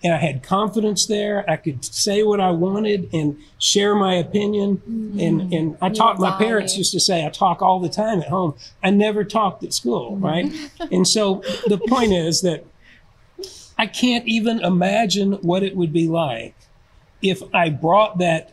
and 0.04 0.12
I 0.12 0.18
had 0.18 0.42
confidence 0.42 1.06
there. 1.06 1.48
I 1.50 1.56
could 1.56 1.82
say 1.82 2.22
what 2.22 2.38
I 2.38 2.50
wanted 2.50 3.08
and 3.14 3.38
share 3.58 3.94
my 3.94 4.14
opinion. 4.14 4.76
Mm-hmm. 4.76 5.18
And 5.18 5.52
and 5.52 5.78
I 5.80 5.88
talk. 5.88 6.18
My 6.18 6.36
parents 6.36 6.76
used 6.76 6.92
to 6.92 7.00
say 7.00 7.26
I 7.26 7.30
talk 7.30 7.62
all 7.62 7.80
the 7.80 7.88
time 7.88 8.20
at 8.20 8.28
home. 8.28 8.54
I 8.82 8.90
never 8.90 9.24
talked 9.24 9.64
at 9.64 9.72
school, 9.72 10.12
mm-hmm. 10.12 10.24
right? 10.24 10.52
and 10.92 11.08
so 11.08 11.42
the 11.66 11.80
point 11.88 12.12
is 12.12 12.42
that 12.42 12.66
I 13.78 13.86
can't 13.86 14.26
even 14.28 14.60
imagine 14.60 15.32
what 15.34 15.62
it 15.62 15.74
would 15.74 15.92
be 15.92 16.06
like 16.06 16.54
if 17.22 17.42
I 17.54 17.70
brought 17.70 18.18
that 18.18 18.52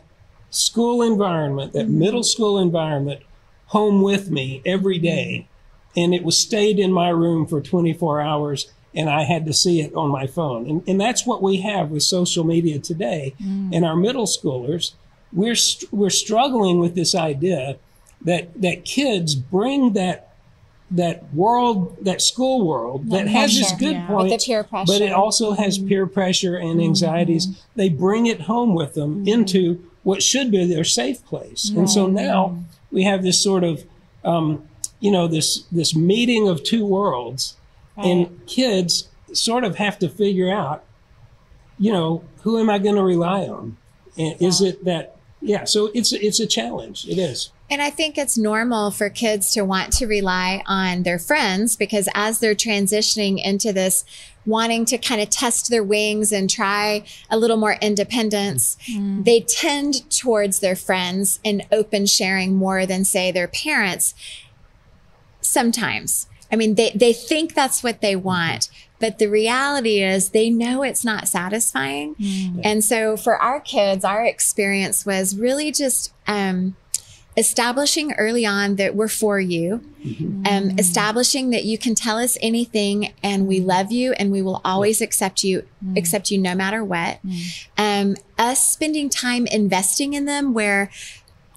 school 0.50 1.02
environment, 1.02 1.74
that 1.74 1.86
mm-hmm. 1.86 1.98
middle 1.98 2.22
school 2.22 2.58
environment, 2.58 3.20
home 3.66 4.00
with 4.00 4.30
me 4.30 4.62
every 4.64 4.98
day, 4.98 5.48
and 5.94 6.14
it 6.14 6.24
was 6.24 6.38
stayed 6.38 6.78
in 6.78 6.90
my 6.92 7.10
room 7.10 7.46
for 7.46 7.60
24 7.60 8.22
hours, 8.22 8.72
and 8.94 9.08
I 9.08 9.24
had 9.24 9.46
to 9.46 9.52
see 9.52 9.80
it 9.80 9.94
on 9.94 10.10
my 10.10 10.26
phone. 10.26 10.68
And, 10.68 10.88
and 10.88 11.00
that's 11.00 11.26
what 11.26 11.42
we 11.42 11.60
have 11.62 11.90
with 11.90 12.02
social 12.02 12.44
media 12.44 12.78
today. 12.78 13.34
Mm. 13.42 13.74
And 13.74 13.84
our 13.84 13.96
middle 13.96 14.26
schoolers, 14.26 14.92
we're 15.32 15.56
we're 15.90 16.10
struggling 16.10 16.78
with 16.78 16.94
this 16.94 17.14
idea 17.14 17.76
that 18.20 18.60
that 18.60 18.84
kids 18.84 19.34
bring 19.34 19.94
that 19.94 20.28
that 20.90 21.32
world, 21.32 21.96
that 22.02 22.20
school 22.20 22.66
world 22.66 23.10
that 23.10 23.26
has 23.26 23.58
its 23.58 23.70
pressure. 23.70 23.78
good 23.78 23.92
Yeah. 23.94 24.06
point, 24.06 24.30
the 24.30 24.44
peer 24.44 24.62
pressure. 24.62 24.92
but 24.92 25.00
it 25.00 25.12
also 25.12 25.52
has 25.52 25.78
mm-hmm. 25.78 25.88
peer 25.88 26.06
pressure 26.06 26.56
and 26.56 26.80
anxieties. 26.80 27.46
Mm-hmm. 27.46 27.60
They 27.76 27.88
bring 27.88 28.26
it 28.26 28.42
home 28.42 28.74
with 28.74 28.94
them 28.94 29.16
mm-hmm. 29.16 29.28
into 29.28 29.82
what 30.02 30.22
should 30.22 30.50
be 30.50 30.66
their 30.66 30.84
safe 30.84 31.24
place. 31.24 31.70
And 31.70 31.88
so 31.88 32.06
now 32.08 32.58
we 32.90 33.04
have 33.04 33.22
this 33.22 33.40
sort 33.42 33.64
of, 33.64 33.84
um, 34.24 34.68
you 35.00 35.10
know, 35.10 35.26
this 35.26 35.62
this 35.72 35.96
meeting 35.96 36.48
of 36.48 36.62
two 36.62 36.84
worlds, 36.84 37.56
and 37.96 38.26
oh. 38.26 38.30
kids 38.46 39.08
sort 39.32 39.64
of 39.64 39.76
have 39.76 39.98
to 40.00 40.08
figure 40.08 40.50
out, 40.50 40.84
you 41.78 41.92
know, 41.92 42.24
who 42.42 42.58
am 42.58 42.70
I 42.70 42.78
going 42.78 42.96
to 42.96 43.02
rely 43.02 43.46
on? 43.46 43.76
And 44.16 44.40
is 44.40 44.60
it 44.60 44.84
that? 44.84 45.16
Yeah. 45.40 45.64
So 45.64 45.90
it's 45.94 46.12
it's 46.12 46.38
a 46.38 46.46
challenge. 46.46 47.06
It 47.08 47.18
is. 47.18 47.50
And 47.72 47.80
I 47.80 47.88
think 47.88 48.18
it's 48.18 48.36
normal 48.36 48.90
for 48.90 49.08
kids 49.08 49.50
to 49.52 49.62
want 49.62 49.94
to 49.94 50.06
rely 50.06 50.62
on 50.66 51.04
their 51.04 51.18
friends 51.18 51.74
because 51.74 52.06
as 52.14 52.38
they're 52.38 52.54
transitioning 52.54 53.42
into 53.42 53.72
this, 53.72 54.04
wanting 54.44 54.84
to 54.84 54.98
kind 54.98 55.22
of 55.22 55.30
test 55.30 55.70
their 55.70 55.82
wings 55.82 56.32
and 56.32 56.50
try 56.50 57.02
a 57.30 57.38
little 57.38 57.56
more 57.56 57.76
independence, 57.80 58.76
mm-hmm. 58.90 59.22
they 59.22 59.40
tend 59.40 60.08
towards 60.10 60.60
their 60.60 60.76
friends 60.76 61.40
and 61.44 61.66
open 61.72 62.04
sharing 62.04 62.54
more 62.54 62.84
than, 62.84 63.06
say, 63.06 63.32
their 63.32 63.48
parents. 63.48 64.14
Sometimes. 65.40 66.28
I 66.52 66.56
mean, 66.56 66.74
they, 66.74 66.90
they 66.94 67.12
think 67.14 67.54
that's 67.54 67.82
what 67.82 68.02
they 68.02 68.14
want, 68.14 68.68
but 69.00 69.18
the 69.18 69.26
reality 69.26 70.02
is 70.02 70.30
they 70.30 70.50
know 70.50 70.82
it's 70.82 71.04
not 71.04 71.26
satisfying. 71.26 72.14
And 72.62 72.84
so 72.84 73.16
for 73.16 73.36
our 73.38 73.58
kids, 73.58 74.04
our 74.04 74.22
experience 74.24 75.06
was 75.06 75.36
really 75.36 75.72
just, 75.72 76.12
um, 76.26 76.76
establishing 77.34 78.12
early 78.18 78.44
on 78.44 78.76
that 78.76 78.94
we're 78.94 79.08
for 79.08 79.40
you, 79.40 79.82
um, 80.46 80.78
establishing 80.78 81.48
that 81.48 81.64
you 81.64 81.78
can 81.78 81.94
tell 81.94 82.18
us 82.18 82.36
anything 82.42 83.14
and 83.22 83.46
we 83.46 83.58
love 83.58 83.90
you 83.90 84.12
and 84.18 84.30
we 84.30 84.42
will 84.42 84.60
always 84.66 85.00
accept 85.00 85.42
you, 85.42 85.66
accept 85.96 86.30
you 86.30 86.36
no 86.36 86.54
matter 86.54 86.84
what. 86.84 87.20
Um, 87.78 88.16
us 88.38 88.70
spending 88.70 89.08
time 89.08 89.46
investing 89.46 90.12
in 90.12 90.26
them 90.26 90.52
where, 90.52 90.90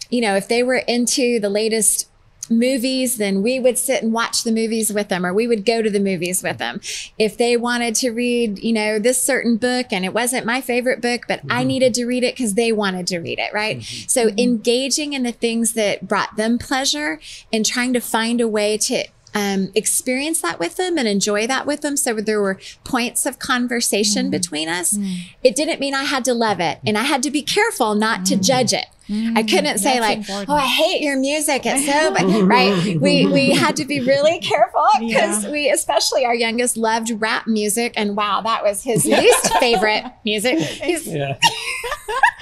you 0.09 0.21
know, 0.21 0.37
if 0.37 0.47
they 0.47 0.63
were 0.63 0.75
into 0.87 1.41
the 1.41 1.49
latest 1.49 2.07
movies, 2.49 3.17
then 3.17 3.41
we 3.41 3.59
would 3.59 3.77
sit 3.77 4.03
and 4.03 4.13
watch 4.13 4.43
the 4.43 4.51
movies 4.51 4.91
with 4.91 5.09
them, 5.09 5.25
or 5.25 5.33
we 5.33 5.47
would 5.47 5.65
go 5.65 5.81
to 5.81 5.89
the 5.89 5.99
movies 5.99 6.43
with 6.43 6.57
them. 6.57 6.81
If 7.17 7.37
they 7.37 7.57
wanted 7.57 7.95
to 7.95 8.11
read, 8.11 8.59
you 8.59 8.73
know, 8.73 8.99
this 8.99 9.21
certain 9.21 9.57
book 9.57 9.87
and 9.91 10.05
it 10.05 10.13
wasn't 10.13 10.45
my 10.45 10.61
favorite 10.61 11.01
book, 11.01 11.23
but 11.27 11.41
I 11.49 11.59
mm-hmm. 11.59 11.67
needed 11.67 11.93
to 11.95 12.05
read 12.05 12.23
it 12.23 12.35
because 12.35 12.53
they 12.53 12.71
wanted 12.71 13.07
to 13.07 13.19
read 13.19 13.39
it, 13.39 13.53
right? 13.53 13.77
Mm-hmm. 13.77 14.07
So 14.07 14.27
mm-hmm. 14.27 14.39
engaging 14.39 15.13
in 15.13 15.23
the 15.23 15.31
things 15.31 15.73
that 15.73 16.07
brought 16.07 16.35
them 16.35 16.57
pleasure 16.57 17.19
and 17.51 17.65
trying 17.65 17.93
to 17.93 17.99
find 17.99 18.41
a 18.41 18.47
way 18.47 18.77
to 18.77 19.05
um, 19.35 19.69
experience 19.75 20.41
that 20.41 20.59
with 20.59 20.77
them 20.77 20.97
and 20.97 21.07
enjoy 21.07 21.45
that 21.45 21.65
with 21.65 21.81
them. 21.81 21.97
So 21.97 22.13
there 22.15 22.41
were 22.41 22.57
points 22.85 23.25
of 23.25 23.37
conversation 23.37 24.29
between 24.29 24.69
us. 24.69 24.93
Mm. 24.93 25.17
It 25.43 25.55
didn't 25.55 25.81
mean 25.81 25.93
I 25.93 26.03
had 26.03 26.23
to 26.25 26.33
love 26.33 26.61
it 26.61 26.79
and 26.85 26.97
I 26.97 27.03
had 27.03 27.21
to 27.23 27.31
be 27.31 27.41
careful 27.41 27.95
not 27.95 28.25
to 28.27 28.35
mm. 28.35 28.43
judge 28.43 28.71
it. 28.71 28.85
I 29.07 29.43
couldn't 29.43 29.77
say 29.77 29.99
like, 29.99 30.17
important. 30.19 30.49
"Oh, 30.49 30.53
I 30.55 30.65
hate 30.65 31.01
your 31.01 31.17
music." 31.17 31.61
It's 31.65 31.85
so 31.85 32.11
bad, 32.13 32.25
right? 32.47 32.99
We 32.99 33.25
we 33.27 33.51
had 33.51 33.75
to 33.77 33.85
be 33.85 33.99
really 33.99 34.39
careful 34.39 34.85
because 34.99 35.43
Yeah. 35.43 35.51
we, 35.51 35.69
especially 35.69 36.25
our 36.25 36.33
youngest, 36.33 36.75
loved 36.75 37.11
rap 37.21 37.45
music, 37.45 37.93
and 37.97 38.15
wow, 38.17 38.41
that 38.41 38.63
was 38.63 38.83
his 38.83 39.05
least 39.05 39.53
favorite 39.59 40.05
music. 40.23 40.57
He's- 40.59 41.05
Yeah. 41.05 41.37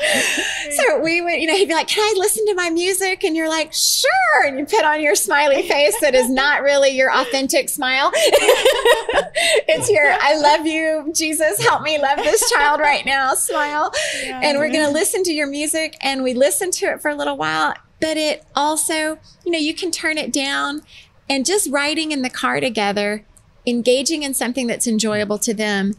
so 0.72 1.00
we 1.00 1.22
would, 1.22 1.34
you 1.34 1.48
know, 1.48 1.56
he'd 1.56 1.68
be 1.68 1.74
like, 1.74 1.88
"Can 1.88 2.04
I 2.04 2.20
listen 2.20 2.46
to 2.48 2.56
my 2.56 2.70
music?" 2.70 3.24
And 3.24 3.36
you're 3.36 3.50
like, 3.50 3.72
"Sure." 3.74 4.46
And 4.46 4.58
you 4.60 4.66
put 4.66 4.84
on 4.84 5.02
your 5.02 5.16
smiley 5.16 5.68
face 5.68 5.96
that 6.02 6.16
is 6.16 6.30
not 6.30 6.62
really 6.62 6.90
your 6.90 7.14
authentic 7.14 7.70
smile. 7.70 8.12
it's 8.16 9.90
your 9.90 10.16
"I 10.20 10.38
love 10.38 10.66
you, 10.66 11.12
Jesus, 11.16 11.62
help 11.62 11.82
me 11.84 12.00
love 12.00 12.18
this 12.18 12.50
child 12.52 12.80
right 12.80 13.06
now" 13.06 13.34
smile. 13.34 13.92
And 14.24 14.58
we're 14.58 14.72
going 14.72 14.86
to 14.86 14.92
listen 14.92 15.24
to 15.24 15.34
your 15.34 15.48
music, 15.48 15.96
and 16.02 16.24
we 16.24 16.34
listen 16.34 16.72
to 16.72 16.86
it 16.88 17.02
for 17.02 17.10
a 17.10 17.16
little 17.16 17.38
while. 17.38 17.74
But 18.02 18.18
it 18.18 18.46
also, 18.56 19.20
you 19.46 19.52
know, 19.52 19.60
you 19.60 19.74
can 19.74 19.92
turn 19.92 20.18
it 20.18 20.34
down, 20.34 20.82
and 21.30 21.46
just 21.46 21.70
riding 21.70 22.12
in 22.12 22.22
the 22.22 22.30
car 22.30 22.60
together, 22.60 23.26
engaging 23.66 24.24
in 24.24 24.34
something 24.34 24.68
that's 24.68 24.88
enjoyable 24.88 25.38
to 25.40 25.54
them 25.54 25.96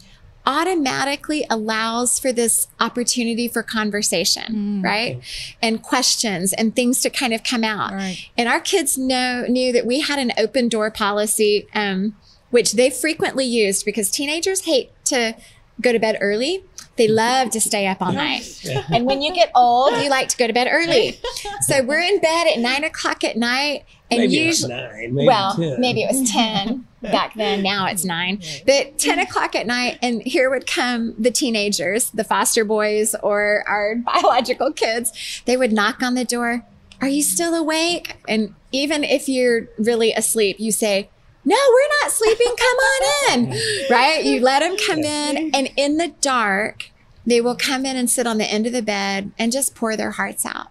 automatically 0.46 1.46
allows 1.48 2.18
for 2.18 2.32
this 2.32 2.68
opportunity 2.80 3.48
for 3.48 3.62
conversation, 3.62 4.82
right? 4.82 5.20
And 5.62 5.82
questions 5.82 6.52
and 6.52 6.74
things 6.76 7.00
to 7.02 7.10
kind 7.10 7.32
of 7.32 7.42
come 7.42 7.64
out. 7.64 7.92
Right. 7.92 8.18
And 8.36 8.48
our 8.48 8.60
kids 8.60 8.98
know 8.98 9.46
knew 9.48 9.72
that 9.72 9.86
we 9.86 10.00
had 10.00 10.18
an 10.18 10.32
open 10.36 10.68
door 10.68 10.90
policy, 10.90 11.66
um, 11.74 12.16
which 12.50 12.72
they 12.72 12.90
frequently 12.90 13.44
used 13.44 13.84
because 13.84 14.10
teenagers 14.10 14.64
hate 14.64 14.90
to 15.06 15.34
go 15.80 15.92
to 15.92 15.98
bed 15.98 16.18
early. 16.20 16.64
They 16.96 17.08
love 17.08 17.50
to 17.50 17.60
stay 17.60 17.88
up 17.88 18.00
all 18.00 18.12
night. 18.12 18.44
And 18.92 19.04
when 19.06 19.20
you 19.20 19.34
get 19.34 19.50
old, 19.54 20.00
you 20.00 20.08
like 20.08 20.28
to 20.28 20.36
go 20.36 20.46
to 20.46 20.52
bed 20.52 20.68
early. 20.70 21.18
So 21.62 21.82
we're 21.82 22.00
in 22.00 22.20
bed 22.20 22.46
at 22.46 22.58
nine 22.58 22.84
o'clock 22.84 23.24
at 23.24 23.36
night. 23.36 23.84
And 24.10 24.20
Maybe 24.20 24.34
usually, 24.36 24.74
nine. 24.74 25.14
Maybe 25.14 25.26
well, 25.26 25.54
10. 25.54 25.80
maybe 25.80 26.02
it 26.02 26.14
was 26.14 26.30
10 26.30 26.86
back 27.04 27.34
then. 27.34 27.62
Now 27.62 27.86
it's 27.86 28.04
nine. 28.16 28.40
But 28.66 28.98
10 28.98 29.18
o'clock 29.18 29.54
at 29.54 29.66
night, 29.66 29.98
and 30.02 30.22
here 30.22 30.50
would 30.50 30.66
come 30.66 31.14
the 31.18 31.30
teenagers, 31.30 32.10
the 32.10 32.24
foster 32.24 32.64
boys 32.64 33.14
or 33.22 33.64
our 33.66 33.96
biological 34.04 34.72
kids. 34.72 35.42
They 35.44 35.56
would 35.56 35.72
knock 35.72 36.02
on 36.02 36.14
the 36.14 36.24
door. 36.24 36.64
Are 37.00 37.08
you 37.08 37.22
still 37.22 37.54
awake? 37.54 38.16
And 38.28 38.54
even 38.72 39.04
if 39.04 39.28
you're 39.28 39.68
really 39.78 40.12
asleep, 40.12 40.56
you 40.58 40.72
say, 40.72 41.10
no, 41.44 41.56
we're 41.56 42.02
not 42.02 42.12
sleeping. 42.12 42.54
Come 42.56 42.76
on 42.78 43.50
in. 43.50 43.60
Right? 43.90 44.24
You 44.24 44.40
let 44.40 44.60
them 44.60 44.76
come 44.86 45.00
in, 45.00 45.54
and 45.54 45.70
in 45.76 45.98
the 45.98 46.14
dark, 46.20 46.90
they 47.26 47.40
will 47.40 47.56
come 47.56 47.84
in 47.84 47.96
and 47.96 48.08
sit 48.08 48.26
on 48.26 48.38
the 48.38 48.50
end 48.50 48.66
of 48.66 48.72
the 48.72 48.82
bed 48.82 49.32
and 49.38 49.52
just 49.52 49.74
pour 49.74 49.96
their 49.96 50.12
hearts 50.12 50.46
out. 50.46 50.68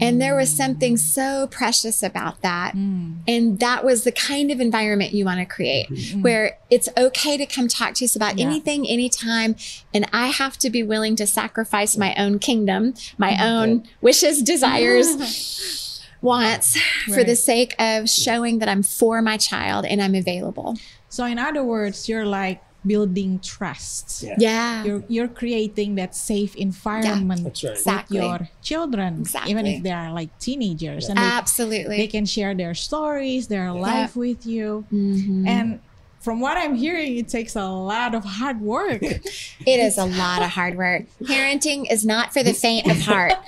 And 0.00 0.20
there 0.20 0.36
was 0.36 0.50
something 0.50 0.96
so 0.96 1.46
precious 1.50 2.02
about 2.02 2.42
that. 2.42 2.74
Mm. 2.74 3.18
And 3.28 3.60
that 3.60 3.84
was 3.84 4.04
the 4.04 4.12
kind 4.12 4.50
of 4.50 4.60
environment 4.60 5.12
you 5.12 5.24
want 5.24 5.38
to 5.38 5.46
create 5.46 5.88
mm. 5.88 5.96
Mm. 5.96 6.22
where 6.22 6.58
it's 6.70 6.88
okay 6.96 7.36
to 7.36 7.46
come 7.46 7.68
talk 7.68 7.94
to 7.94 8.04
us 8.04 8.16
about 8.16 8.38
Yeah. 8.38 8.46
anything, 8.46 8.88
anytime. 8.88 9.56
And 9.92 10.08
I 10.12 10.28
have 10.28 10.58
to 10.58 10.70
be 10.70 10.82
willing 10.82 11.16
to 11.16 11.26
sacrifice 11.26 11.96
my 11.96 12.14
own 12.16 12.38
kingdom, 12.38 12.94
my 13.16 13.36
oh 13.40 13.62
own 13.62 13.88
wishes, 14.00 14.42
desires, 14.42 16.00
wants 16.20 16.78
for 17.12 17.22
the 17.22 17.36
sake 17.36 17.74
of 17.78 18.08
showing 18.08 18.58
that 18.58 18.68
I'm 18.68 18.82
for 18.82 19.20
my 19.20 19.36
child 19.36 19.84
and 19.84 20.00
I'm 20.00 20.14
available. 20.14 20.76
So 21.08 21.24
in 21.26 21.38
other 21.38 21.62
words, 21.62 22.08
you're 22.08 22.26
like 22.26 22.62
building 22.86 23.40
trust. 23.40 24.22
Yeah. 24.22 24.34
Yeah. 24.38 24.84
You're 24.84 25.04
you're 25.08 25.28
creating 25.28 25.94
that 25.96 26.14
safe 26.14 26.54
environment 26.56 27.42
That's 27.44 27.64
right. 27.64 27.70
with 27.70 27.78
Exactly. 27.78 28.18
your 28.18 28.48
children, 28.62 29.20
Exactly. 29.20 29.50
even 29.50 29.66
if 29.66 29.82
they 29.82 29.90
are 29.92 30.12
like 30.12 30.36
teenagers, 30.38 31.08
and 31.08 31.18
they, 31.18 31.22
Absolutely. 31.22 31.96
they 31.96 32.06
can 32.06 32.26
share 32.26 32.54
their 32.54 32.74
stories, 32.74 33.48
their 33.48 33.72
life 33.72 34.16
with 34.16 34.44
you. 34.46 34.84
Mhm. 34.92 35.46
And 35.48 35.80
from 36.20 36.40
what 36.40 36.56
I'm 36.56 36.74
hearing, 36.74 37.18
it 37.18 37.28
takes 37.28 37.54
a 37.54 37.66
lot 37.68 38.14
of 38.14 38.24
hard 38.24 38.60
work. 38.60 39.02
It 39.66 39.78
is 39.80 39.96
a 39.98 40.04
lot 40.06 40.42
of 40.42 40.50
hard 40.50 40.76
work. 40.76 41.04
Parenting 41.22 41.90
is 41.90 42.04
not 42.04 42.32
for 42.32 42.42
the 42.42 42.52
faint 42.54 42.86
of 42.90 43.00
heart. 43.02 43.34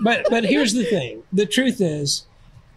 But 0.00 0.26
but 0.30 0.44
here's 0.44 0.72
the 0.74 0.84
thing. 0.84 1.22
The 1.32 1.46
truth 1.46 1.80
is, 1.80 2.26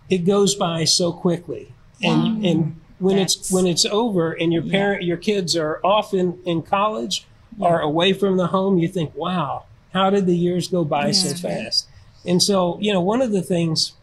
it 0.09 0.19
goes 0.25 0.55
by 0.55 0.85
so 0.85 1.11
quickly, 1.11 1.73
and 2.01 2.43
and 2.45 2.78
when 2.99 3.17
it's 3.17 3.51
when 3.51 3.65
it's 3.65 3.85
over, 3.85 4.33
and 4.33 4.53
your 4.53 4.63
parent 4.63 5.03
your 5.03 5.17
kids 5.17 5.55
are 5.55 5.79
off 5.83 6.13
in 6.13 6.39
in 6.45 6.61
college 6.61 7.25
or 7.59 7.79
away 7.79 8.13
from 8.13 8.37
the 8.37 8.47
home, 8.47 8.77
you 8.77 8.87
think, 8.87 9.13
wow, 9.15 9.65
how 9.93 10.09
did 10.09 10.25
the 10.25 10.35
years 10.35 10.67
go 10.67 10.83
by 10.85 11.11
so 11.11 11.35
fast? 11.35 11.87
And 12.25 12.41
so 12.41 12.77
you 12.79 12.93
know, 12.93 13.01
one 13.01 13.21
of 13.21 13.31
the 13.31 13.41
things 13.41 13.93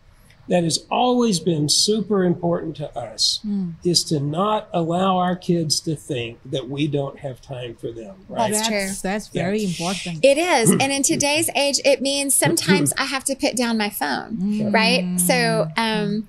that 0.49 0.65
has 0.65 0.87
always 0.91 1.41
been 1.41 1.69
super 1.69 2.25
important 2.25 2.77
to 2.77 2.97
us 2.97 3.41
is 3.85 4.05
to 4.05 4.21
not 4.21 4.69
allow 4.73 5.17
our 5.19 5.37
kids 5.37 5.81
to 5.81 5.97
think 5.97 6.39
that 6.45 6.69
we 6.69 6.87
don't 6.87 7.19
have 7.19 7.41
time 7.41 7.75
for 7.75 7.91
them. 7.93 8.15
Right? 8.29 8.53
That's 8.53 8.69
true. 8.69 8.89
That's 9.03 9.29
very 9.29 9.65
important. 9.65 10.25
It 10.25 10.39
is. 10.39 10.71
And 10.71 10.93
in 10.93 11.03
today's 11.03 11.51
age, 11.55 11.81
it 11.85 12.01
means 12.01 12.35
sometimes 12.47 12.93
I 12.97 13.05
have 13.05 13.25
to 13.25 13.35
put 13.35 13.57
down 13.57 13.77
my 13.79 13.91
phone, 13.91 14.71
right? 14.73 15.19
So, 15.19 15.69
um, 15.77 16.29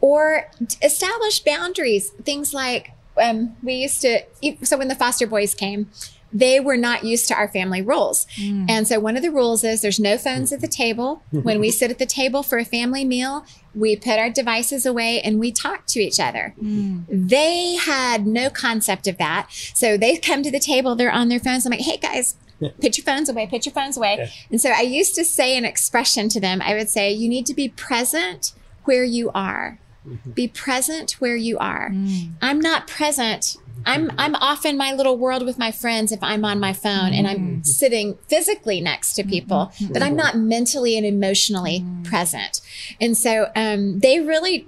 or 0.00 0.50
establish 0.82 1.40
boundaries. 1.40 2.10
Things 2.10 2.54
like 2.54 2.92
um, 3.20 3.56
we 3.62 3.74
used 3.74 4.00
to, 4.02 4.20
so 4.62 4.76
when 4.76 4.88
the 4.88 4.94
foster 4.94 5.26
boys 5.26 5.54
came, 5.54 5.90
they 6.38 6.60
were 6.60 6.76
not 6.76 7.04
used 7.04 7.28
to 7.28 7.34
our 7.34 7.48
family 7.48 7.80
rules. 7.80 8.26
Mm. 8.36 8.66
And 8.68 8.86
so 8.86 9.00
one 9.00 9.16
of 9.16 9.22
the 9.22 9.30
rules 9.30 9.64
is 9.64 9.80
there's 9.80 9.98
no 9.98 10.18
phones 10.18 10.52
at 10.52 10.60
the 10.60 10.66
mm-hmm. 10.66 10.82
table. 10.82 11.22
When 11.30 11.60
we 11.60 11.70
sit 11.70 11.90
at 11.90 11.98
the 11.98 12.06
table 12.06 12.42
for 12.42 12.58
a 12.58 12.64
family 12.64 13.04
meal, 13.04 13.46
we 13.74 13.96
put 13.96 14.18
our 14.18 14.30
devices 14.30 14.84
away 14.84 15.20
and 15.22 15.38
we 15.38 15.50
talk 15.50 15.86
to 15.86 16.00
each 16.00 16.20
other. 16.20 16.54
Mm. 16.62 17.04
They 17.08 17.76
had 17.76 18.26
no 18.26 18.50
concept 18.50 19.06
of 19.06 19.16
that. 19.18 19.48
So 19.50 19.96
they 19.96 20.16
come 20.18 20.42
to 20.42 20.50
the 20.50 20.60
table, 20.60 20.94
they're 20.94 21.12
on 21.12 21.28
their 21.28 21.40
phones. 21.40 21.64
I'm 21.64 21.70
like, 21.70 21.80
hey 21.80 21.96
guys, 21.96 22.36
put 22.80 22.98
your 22.98 23.04
phones 23.04 23.28
away, 23.28 23.46
put 23.46 23.64
your 23.64 23.72
phones 23.72 23.96
away. 23.96 24.16
Yeah. 24.18 24.28
And 24.50 24.60
so 24.60 24.70
I 24.70 24.82
used 24.82 25.14
to 25.14 25.24
say 25.24 25.56
an 25.56 25.64
expression 25.64 26.28
to 26.30 26.40
them. 26.40 26.60
I 26.62 26.74
would 26.74 26.90
say, 26.90 27.12
you 27.12 27.28
need 27.28 27.46
to 27.46 27.54
be 27.54 27.68
present 27.68 28.52
where 28.84 29.04
you 29.04 29.30
are. 29.34 29.78
Mm-hmm. 30.06 30.30
Be 30.32 30.48
present 30.48 31.12
where 31.12 31.36
you 31.36 31.58
are. 31.58 31.90
Mm. 31.90 32.32
I'm 32.40 32.60
not 32.60 32.86
present. 32.86 33.56
I'm 33.86 34.10
I'm 34.18 34.34
off 34.36 34.66
in 34.66 34.76
my 34.76 34.92
little 34.92 35.16
world 35.16 35.44
with 35.46 35.58
my 35.58 35.70
friends 35.70 36.12
if 36.12 36.22
I'm 36.22 36.44
on 36.44 36.60
my 36.60 36.72
phone 36.72 37.14
and 37.14 37.26
I'm 37.26 37.64
sitting 37.64 38.18
physically 38.28 38.80
next 38.80 39.14
to 39.14 39.24
people, 39.24 39.72
but 39.90 40.02
I'm 40.02 40.16
not 40.16 40.36
mentally 40.36 40.96
and 40.96 41.06
emotionally 41.06 41.84
present. 42.04 42.60
And 43.00 43.16
so 43.16 43.50
um, 43.54 44.00
they 44.00 44.20
really 44.20 44.66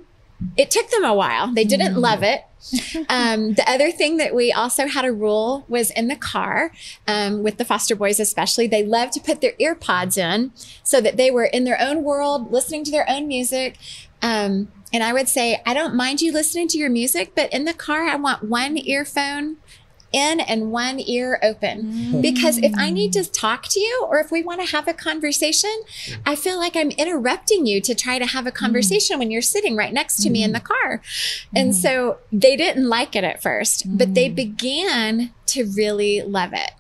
it 0.57 0.71
took 0.71 0.89
them 0.91 1.05
a 1.05 1.15
while. 1.15 1.53
They 1.53 1.65
didn't 1.65 1.97
love 1.97 2.23
it. 2.23 2.45
Um, 3.09 3.55
the 3.55 3.65
other 3.71 3.91
thing 3.93 4.17
that 4.17 4.35
we 4.35 4.53
also 4.53 4.89
had 4.89 5.05
a 5.05 5.13
rule 5.13 5.65
was 5.69 5.91
in 5.93 6.09
the 6.09 6.17
car 6.17 6.73
um, 7.07 7.43
with 7.43 7.57
the 7.57 7.65
foster 7.65 7.95
boys, 7.95 8.19
especially, 8.21 8.67
they 8.67 8.85
loved 8.85 9.13
to 9.13 9.21
put 9.21 9.41
their 9.41 9.55
ear 9.59 9.75
pods 9.75 10.19
in 10.19 10.53
so 10.83 11.01
that 11.01 11.17
they 11.17 11.31
were 11.31 11.45
in 11.45 11.65
their 11.65 11.81
own 11.81 12.03
world, 12.03 12.53
listening 12.53 12.85
to 12.85 12.91
their 12.91 13.09
own 13.09 13.29
music. 13.29 13.79
Um, 14.21 14.71
and 14.93 15.03
I 15.03 15.13
would 15.13 15.29
say, 15.29 15.63
I 15.67 15.75
don't 15.75 15.95
mind 15.95 16.21
you 16.21 16.33
listening 16.33 16.69
to 16.69 16.79
your 16.79 16.91
music, 16.91 17.33
but 17.35 17.53
in 17.53 17.65
the 17.65 17.75
car, 17.75 18.05
I 18.05 18.17
want 18.17 18.45
one 18.45 18.77
mm. 18.77 18.87
earphone 18.87 19.59
in 20.11 20.41
and 20.41 20.73
one 20.73 20.99
ear 21.01 21.39
open. 21.43 21.83
Mm. 21.83 22.23
Because 22.23 22.57
if 22.59 22.73
I 22.79 22.89
need 22.89 23.13
to 23.13 23.31
talk 23.31 23.65
to 23.69 23.81
you 23.81 24.07
or 24.09 24.19
if 24.21 24.31
we 24.31 24.43
want 24.43 24.61
to 24.63 24.67
have 24.75 24.89
a 24.89 24.95
conversation, 24.95 25.71
I 26.25 26.35
feel 26.35 26.57
like 26.57 26.77
I'm 26.77 26.91
interrupting 26.93 27.67
you 27.67 27.81
to 27.83 27.95
try 27.95 28.19
to 28.19 28.25
have 28.25 28.47
a 28.47 28.51
mm. 28.51 28.55
conversation 28.55 29.19
when 29.19 29.31
you're 29.31 29.43
sitting 29.43 29.77
right 29.77 29.93
next 29.93 30.23
to 30.23 30.31
me 30.31 30.43
in 30.43 30.53
the 30.53 30.61
car. 30.61 31.03
And 31.55 31.77
so 31.77 32.19
they 32.33 32.57
didn't 32.57 32.89
like 32.89 33.15
it 33.15 33.25
at 33.25 33.43
first, 33.43 33.85
but 33.87 34.15
they 34.15 34.31
began 34.31 35.33
to 35.47 35.65
really 35.77 36.23
love 36.23 36.53
it. 36.55 36.71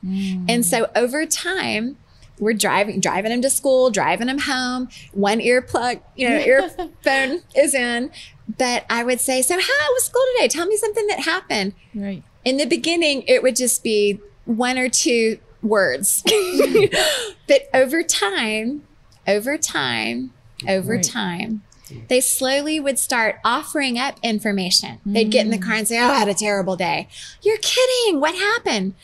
And 0.49 0.64
so 0.64 0.90
over 0.94 1.27
time, 1.27 1.99
we're 2.40 2.55
driving 2.55 3.01
driving 3.01 3.33
him 3.33 3.42
to 3.42 3.51
school, 3.51 3.90
driving 3.90 4.29
him 4.29 4.38
home. 4.38 4.88
One 5.12 5.40
earplug, 5.40 6.01
you 6.16 6.29
know, 6.29 6.38
earphone 6.38 7.42
is 7.57 7.74
in. 7.74 8.11
But 8.57 8.87
I 8.88 9.05
would 9.05 9.20
say, 9.20 9.42
so 9.42 9.55
how 9.55 9.92
was 9.92 10.05
school 10.05 10.22
today? 10.37 10.48
Tell 10.48 10.66
me 10.66 10.77
something 10.77 11.07
that 11.09 11.20
happened. 11.20 11.74
Right. 11.94 12.22
In 12.44 12.57
the 12.57 12.64
beginning, 12.64 13.24
it 13.27 13.42
would 13.42 13.57
just 13.57 13.83
be 13.83 14.20
one 14.46 14.79
or 14.79 14.88
two 14.88 15.38
words. 15.62 16.22
but 17.46 17.68
over 17.74 18.03
time, 18.03 18.85
over 19.27 19.59
time, 19.59 20.33
over 20.66 20.94
Right. 20.94 21.05
time, 21.05 21.62
they 22.09 22.20
slowly 22.20 22.81
would 22.81 22.98
start 22.98 23.37
offering 23.44 23.98
up 23.98 24.18
information. 24.22 24.98
They'd 25.07 25.31
get 25.31 25.44
in 25.44 25.51
the 25.51 25.59
mm. 25.59 25.62
car 25.62 25.74
and 25.74 25.88
say, 25.88 25.98
Oh, 25.98 26.09
I 26.09 26.18
had 26.18 26.29
a 26.29 26.35
terrible 26.35 26.77
day. 26.77 27.09
You're 27.42 27.59
kidding. 27.59 28.20
What 28.20 28.35
happened? 28.35 28.94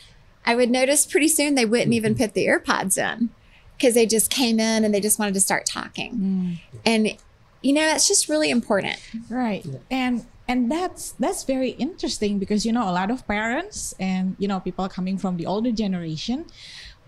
I 0.45 0.55
would 0.55 0.69
notice 0.69 1.05
pretty 1.05 1.27
soon 1.27 1.55
they 1.55 1.65
wouldn't 1.65 1.93
even 1.93 2.13
mm-hmm. 2.13 2.23
put 2.23 2.33
the 2.33 2.45
earpods 2.47 2.97
in 2.97 3.29
because 3.77 3.93
they 3.93 4.05
just 4.05 4.29
came 4.29 4.59
in 4.59 4.83
and 4.83 4.93
they 4.93 5.01
just 5.01 5.19
wanted 5.19 5.33
to 5.33 5.39
start 5.39 5.65
talking. 5.65 6.15
Mm. 6.15 6.79
And, 6.85 7.17
you 7.61 7.73
know, 7.73 7.81
that's 7.81 8.07
just 8.07 8.29
really 8.29 8.49
important. 8.49 8.97
Right. 9.29 9.65
And 9.91 10.25
and 10.47 10.71
that's 10.71 11.13
that's 11.13 11.43
very 11.43 11.69
interesting 11.71 12.37
because 12.39 12.65
you 12.65 12.71
know 12.71 12.87
a 12.87 12.93
lot 12.93 13.09
of 13.09 13.27
parents 13.27 13.93
and 13.99 14.35
you 14.37 14.47
know 14.47 14.59
people 14.59 14.87
coming 14.87 15.17
from 15.17 15.37
the 15.37 15.45
older 15.45 15.71
generation 15.71 16.45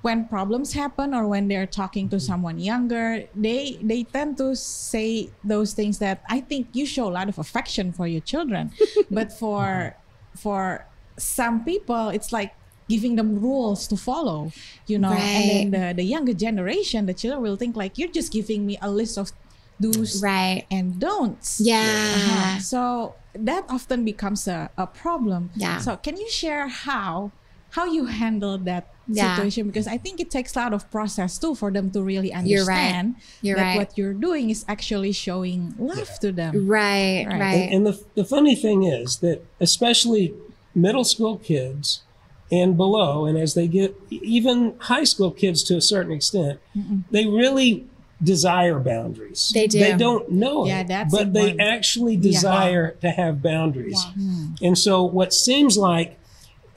when 0.02 0.28
problems 0.28 0.74
happen 0.74 1.14
or 1.14 1.28
when 1.28 1.48
they're 1.48 1.68
talking 1.68 2.10
to 2.10 2.16
mm-hmm. 2.16 2.26
someone 2.26 2.60
younger 2.60 3.24
they 3.36 3.78
they 3.82 4.04
tend 4.04 4.38
to 4.38 4.56
say 4.56 5.30
those 5.44 5.74
things 5.74 6.00
that 6.00 6.24
I 6.30 6.42
think 6.42 6.68
you 6.74 6.86
show 6.86 7.08
a 7.08 7.14
lot 7.14 7.30
of 7.30 7.38
affection 7.38 7.92
for 7.92 8.08
your 8.08 8.22
children 8.22 8.72
but 9.12 9.32
for 9.32 9.96
for 10.36 10.86
some 11.18 11.64
people 11.64 12.10
it's 12.10 12.32
like 12.32 12.54
giving 12.90 13.16
them 13.16 13.40
rules 13.40 13.88
to 13.88 13.96
follow 13.98 14.52
you 14.88 14.98
know 14.98 15.12
and 15.12 15.50
then 15.50 15.72
the, 15.72 15.94
the 16.02 16.04
younger 16.04 16.34
generation 16.34 17.06
the 17.06 17.14
children 17.14 17.42
will 17.42 17.56
think 17.58 17.76
like 17.76 17.98
you're 17.98 18.12
just 18.20 18.32
giving 18.32 18.66
me 18.66 18.78
a 18.82 18.90
list 18.90 19.18
of 19.18 19.32
do's 19.80 20.22
Right. 20.24 20.66
and 20.72 21.00
don'ts 21.00 21.60
Yeah. 21.64 21.82
uh-huh. 21.82 22.60
So 22.60 23.16
that 23.34 23.66
often 23.70 24.04
becomes 24.04 24.48
a, 24.48 24.72
a 24.78 24.88
problem. 24.88 25.52
Yeah. 25.56 25.78
So 25.78 25.98
can 25.98 26.18
you 26.18 26.28
share 26.30 26.68
how 26.68 27.32
how 27.78 27.86
you 27.86 28.06
handle 28.10 28.58
that 28.66 28.90
Yeah. 29.08 29.36
situation? 29.36 29.68
Because 29.70 29.86
I 29.86 29.98
think 30.02 30.20
it 30.20 30.32
takes 30.32 30.56
a 30.56 30.60
lot 30.66 30.74
of 30.74 30.90
process 30.90 31.38
too 31.38 31.54
for 31.54 31.70
them 31.72 31.92
to 31.92 32.02
really 32.02 32.32
You're 32.34 32.66
right. 32.66 32.98
understand 32.98 33.16
You're 33.46 33.58
that 33.62 33.64
right. 33.64 33.78
what 33.78 33.98
you're 33.98 34.18
doing 34.18 34.50
is 34.50 34.66
actually 34.68 35.12
showing 35.14 35.76
love 35.78 36.10
to 36.26 36.32
them. 36.32 36.66
Right, 36.66 37.26
Right. 37.30 37.40
right. 37.40 37.70
And, 37.70 37.86
and 37.86 37.94
the, 37.94 37.96
the 38.16 38.26
funny 38.26 38.56
thing 38.56 38.82
is 38.84 39.18
that 39.22 39.46
especially 39.62 40.34
middle 40.74 41.04
school 41.06 41.38
kids 41.38 42.02
and 42.52 42.78
below, 42.78 43.26
and 43.26 43.38
as 43.38 43.54
they 43.54 43.68
get 43.68 43.96
even 44.10 44.76
high 44.80 45.04
school 45.04 45.32
kids 45.32 45.64
to 45.64 45.76
a 45.78 45.82
certain 45.82 46.12
extent, 46.14 46.60
they 47.12 47.26
really 47.26 47.86
desire 48.24 48.80
boundaries. 48.80 49.52
They 49.54 49.68
do. 49.68 49.80
They 49.80 49.94
don't 49.94 50.32
know 50.32 50.66
Yeah, 50.66 50.80
it, 50.82 50.88
that's 50.88 51.14
but 51.14 51.34
they 51.34 51.52
important. 51.52 51.62
actually 51.62 52.18
desire 52.18 52.92
to 53.02 53.10
have 53.12 53.42
boundaries. 53.44 54.04
And 54.62 54.78
so 54.78 55.04
what 55.04 55.34
seems 55.34 55.78
like 55.78 56.18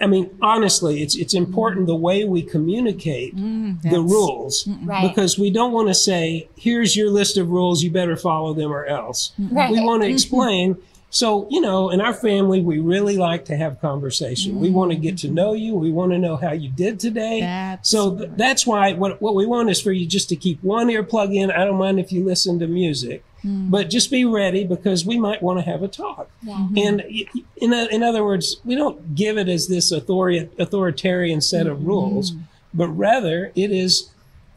I 0.03 0.07
mean, 0.07 0.31
honestly, 0.41 1.03
it's 1.03 1.15
it's 1.15 1.35
important 1.35 1.87
the 1.87 1.95
way 1.95 2.25
we 2.25 2.41
communicate 2.41 3.37
the 3.37 3.43
Mm, 3.43 3.83
that's- 3.83 4.01
rules 4.01 4.67
Right. 4.83 5.07
because 5.07 5.39
we 5.39 5.51
don't 5.51 5.73
want 5.75 5.89
to 5.89 5.95
say, 5.95 6.49
"Here's 6.57 6.97
your 6.97 7.11
list 7.11 7.37
of 7.37 7.51
rules. 7.51 7.83
You 7.83 7.91
better 7.91 8.17
follow 8.17 8.55
them 8.55 8.73
or 8.73 8.87
else." 8.87 9.33
Right. 9.39 9.71
We 9.71 9.79
want 9.85 10.03
to 10.03 10.09
explain. 10.09 10.79
So, 11.13 11.49
you 11.51 11.61
know, 11.61 11.91
in 11.91 12.01
our 12.01 12.15
family, 12.15 12.61
we 12.61 12.79
really 12.79 13.17
like 13.17 13.45
to 13.47 13.57
have 13.57 13.81
conversation. 13.81 14.61
We 14.61 14.71
want 14.71 14.93
to 14.93 14.97
get 14.97 15.19
to 15.19 15.27
mm-hmm. 15.27 15.35
know 15.35 15.53
you. 15.55 15.75
We 15.75 15.91
want 15.91 16.13
to 16.13 16.19
know 16.19 16.37
how 16.37 16.53
you 16.53 16.71
did 16.71 17.01
today. 17.01 17.41
That's 17.41 17.91
so 17.91 18.17
th- 18.17 18.31
that's 18.37 18.65
why 18.65 18.93
what, 18.93 19.21
what 19.21 19.35
we 19.35 19.45
want 19.45 19.71
is 19.71 19.81
for 19.81 19.91
you 19.91 20.07
just 20.07 20.29
to 20.29 20.37
keep 20.37 20.63
one 20.63 20.87
earplug 20.87 21.35
in. 21.35 21.51
I 21.51 21.65
don't 21.65 21.79
mind 21.79 21.99
if 21.99 22.13
you 22.13 22.25
listen 22.25 22.61
to 22.61 22.69
music, 22.69 23.25
mm-hmm. 23.39 23.71
but 23.71 23.91
just 23.91 24.09
be 24.09 24.25
ready 24.25 24.65
because 24.65 25.05
we 25.05 25.19
might 25.19 25.43
want 25.43 25.59
to 25.59 25.65
have 25.65 25.83
a 25.83 25.89
talk. 25.89 26.31
Mm-hmm. 26.45 26.79
And 26.79 27.03
y- 27.11 27.27
y- 27.35 27.43
in, 27.57 27.75
o- 27.75 27.89
in 27.89 28.05
other 28.05 28.25
words, 28.25 28.61
we 28.65 28.77
don't 28.77 29.17
give 29.17 29.37
it 29.37 29.49
as 29.49 29.67
this 29.67 29.93
authori- 29.93 30.49
authoritarian 30.61 31.41
set 31.41 31.67
of 31.67 31.85
rules, 31.85 32.35
but 32.73 32.87
rather 32.89 33.51
it 33.57 33.73
is 33.73 34.11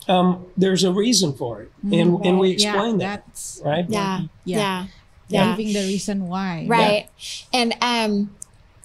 um, 0.08 0.46
there's 0.56 0.84
a 0.84 0.92
reason 0.92 1.34
for 1.34 1.62
it, 1.64 1.72
and 1.84 2.24
and 2.26 2.38
we 2.38 2.50
Yeah, 2.50 2.74
explain 2.74 2.98
that, 3.00 3.24
that's 3.26 3.62
right? 3.66 3.86
Yeah. 3.90 4.22
Yeah. 4.46 4.58
Yeah. 4.58 4.86
Yeah. 5.28 5.56
giving 5.56 5.74
the 5.74 5.80
reason 5.80 6.28
why. 6.28 6.66
Right. 6.68 7.10
And 7.52 7.74
um, 7.82 8.36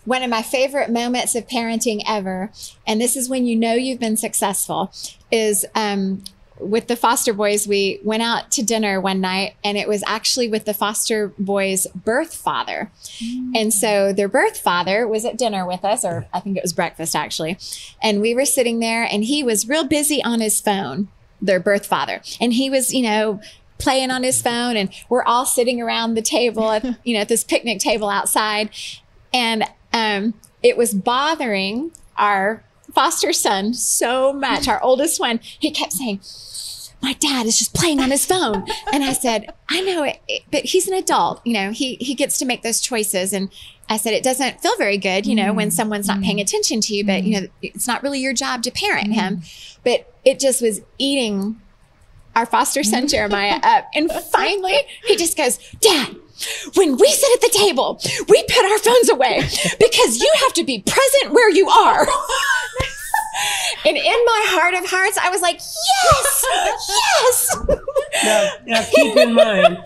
one 0.05 0.23
of 0.23 0.31
my 0.31 0.43
favorite 0.43 0.91
moments 0.91 1.35
of 1.35 1.47
parenting 1.47 2.03
ever, 2.07 2.51
and 2.87 3.01
this 3.01 3.17
is 3.17 3.29
when 3.29 3.47
you 3.47 3.57
know 3.57 3.75
you've 3.75 4.01
been 4.01 4.17
successful, 4.17 4.93
is 5.31 5.67
um, 5.75 6.23
with 6.61 6.87
the 6.87 6.97
foster 6.97 7.33
boys. 7.33 7.69
We 7.69 8.01
went 8.03 8.23
out 8.23 8.51
to 8.53 8.63
dinner 8.63 9.01
one 9.01 9.21
night, 9.21 9.55
and 9.63 9.77
it 9.77 9.89
was 9.89 10.03
actually 10.07 10.49
with 10.49 10.65
the 10.65 10.75
foster 10.75 11.33
boys' 11.39 11.87
birth 11.95 12.35
father. 12.35 12.91
And 13.55 13.73
so 13.73 14.13
their 14.13 14.29
birth 14.29 14.59
father 14.59 15.07
was 15.07 15.25
at 15.25 15.37
dinner 15.37 15.67
with 15.67 15.85
us, 15.85 16.05
or 16.05 16.27
I 16.33 16.41
think 16.41 16.57
it 16.57 16.63
was 16.63 16.73
breakfast 16.73 17.15
actually. 17.15 17.59
And 18.03 18.21
we 18.21 18.35
were 18.35 18.47
sitting 18.47 18.81
there, 18.81 19.05
and 19.05 19.25
he 19.25 19.43
was 19.43 19.69
real 19.69 19.85
busy 19.85 20.23
on 20.23 20.41
his 20.41 20.61
phone, 20.61 21.09
their 21.41 21.61
birth 21.61 21.87
father. 21.87 22.23
And 22.41 22.53
he 22.55 22.71
was, 22.71 22.93
you 22.93 23.03
know, 23.03 23.41
playing 23.79 24.11
on 24.11 24.23
his 24.23 24.43
phone, 24.43 24.77
and 24.77 24.91
we're 25.09 25.25
all 25.25 25.47
sitting 25.47 25.81
around 25.81 26.15
the 26.15 26.23
table 26.23 26.71
at, 26.71 26.85
you 27.05 27.15
know, 27.15 27.21
at 27.21 27.29
this 27.29 27.45
picnic 27.45 27.79
table 27.79 28.09
outside. 28.09 28.71
And 29.33 29.65
um, 29.93 30.35
it 30.63 30.77
was 30.77 30.95
bothering 30.95 31.93
our 32.17 32.65
foster 32.93 33.33
son 33.33 33.75
so 33.75 34.33
much, 34.33 34.69
our 34.69 34.83
oldest 34.83 35.21
one. 35.21 35.41
He 35.43 35.71
kept 35.71 35.93
saying, 35.93 36.21
my 37.01 37.13
dad 37.15 37.47
is 37.47 37.59
just 37.59 37.75
playing 37.75 38.01
on 38.01 38.11
his 38.11 38.27
phone. 38.27 38.67
And 38.93 39.05
I 39.05 39.13
said, 39.13 39.55
I 39.69 39.81
know 39.83 40.03
it, 40.03 40.21
it- 40.27 40.43
but 40.51 40.65
he's 40.65 40.89
an 40.89 40.95
adult. 40.95 41.41
You 41.45 41.53
know, 41.53 41.71
he, 41.71 41.97
he 41.97 42.15
gets 42.15 42.39
to 42.39 42.45
make 42.45 42.63
those 42.63 42.81
choices. 42.81 43.33
And 43.33 43.51
I 43.89 43.97
said, 43.97 44.15
it 44.15 44.25
doesn't 44.25 44.61
feel 44.61 44.77
very 44.77 44.99
good, 44.99 45.27
you 45.27 45.35
know, 45.35 45.53
when 45.53 45.69
mm-hmm. 45.69 45.77
someone's 45.77 46.09
not 46.09 46.21
paying 46.21 46.37
mm-hmm. 46.37 46.43
attention 46.43 46.81
to 46.83 46.95
you, 46.95 47.05
but 47.05 47.23
you 47.23 47.35
know, 47.35 47.47
mm-hmm. 47.47 47.67
it's 47.67 47.87
not 47.87 48.03
really 48.03 48.21
your 48.21 48.35
job 48.35 48.63
to 48.65 48.71
parent 48.71 49.13
him. 49.13 49.43
But 49.85 50.13
it 50.25 50.41
just 50.41 50.61
was 50.61 50.81
eating 50.99 51.61
our 52.37 52.47
foster 52.47 52.83
son 52.83 53.09
Jeremiah 53.09 53.59
up. 53.63 53.89
And 53.95 54.11
finally 54.11 54.79
he 55.07 55.17
just 55.17 55.37
goes, 55.37 55.59
Dad, 55.81 56.17
when 56.75 56.97
we 56.97 57.09
sit 57.09 57.31
at 57.35 57.41
the 57.41 57.59
table, 57.59 58.01
we 58.29 58.43
put 58.45 58.65
our 58.65 58.79
phones 58.79 59.09
away 59.09 59.41
because 59.81 60.21
you 60.21 60.33
have 60.41 60.53
to 60.55 60.65
be 60.65 60.83
present 60.83 61.35
where 61.35 61.51
you 61.51 61.69
are. 61.69 62.03
and 63.87 63.97
in 63.97 64.05
my 64.05 64.45
heart 64.49 64.75
of 64.75 64.85
hearts, 64.89 65.19
I 65.19 65.31
was 65.31 65.43
like, 65.43 65.61
yes, 65.61 66.45
yes. 66.89 67.57
Now, 68.25 68.51
now 68.67 68.85
keep 68.95 69.17
in 69.17 69.35
mind, 69.35 69.79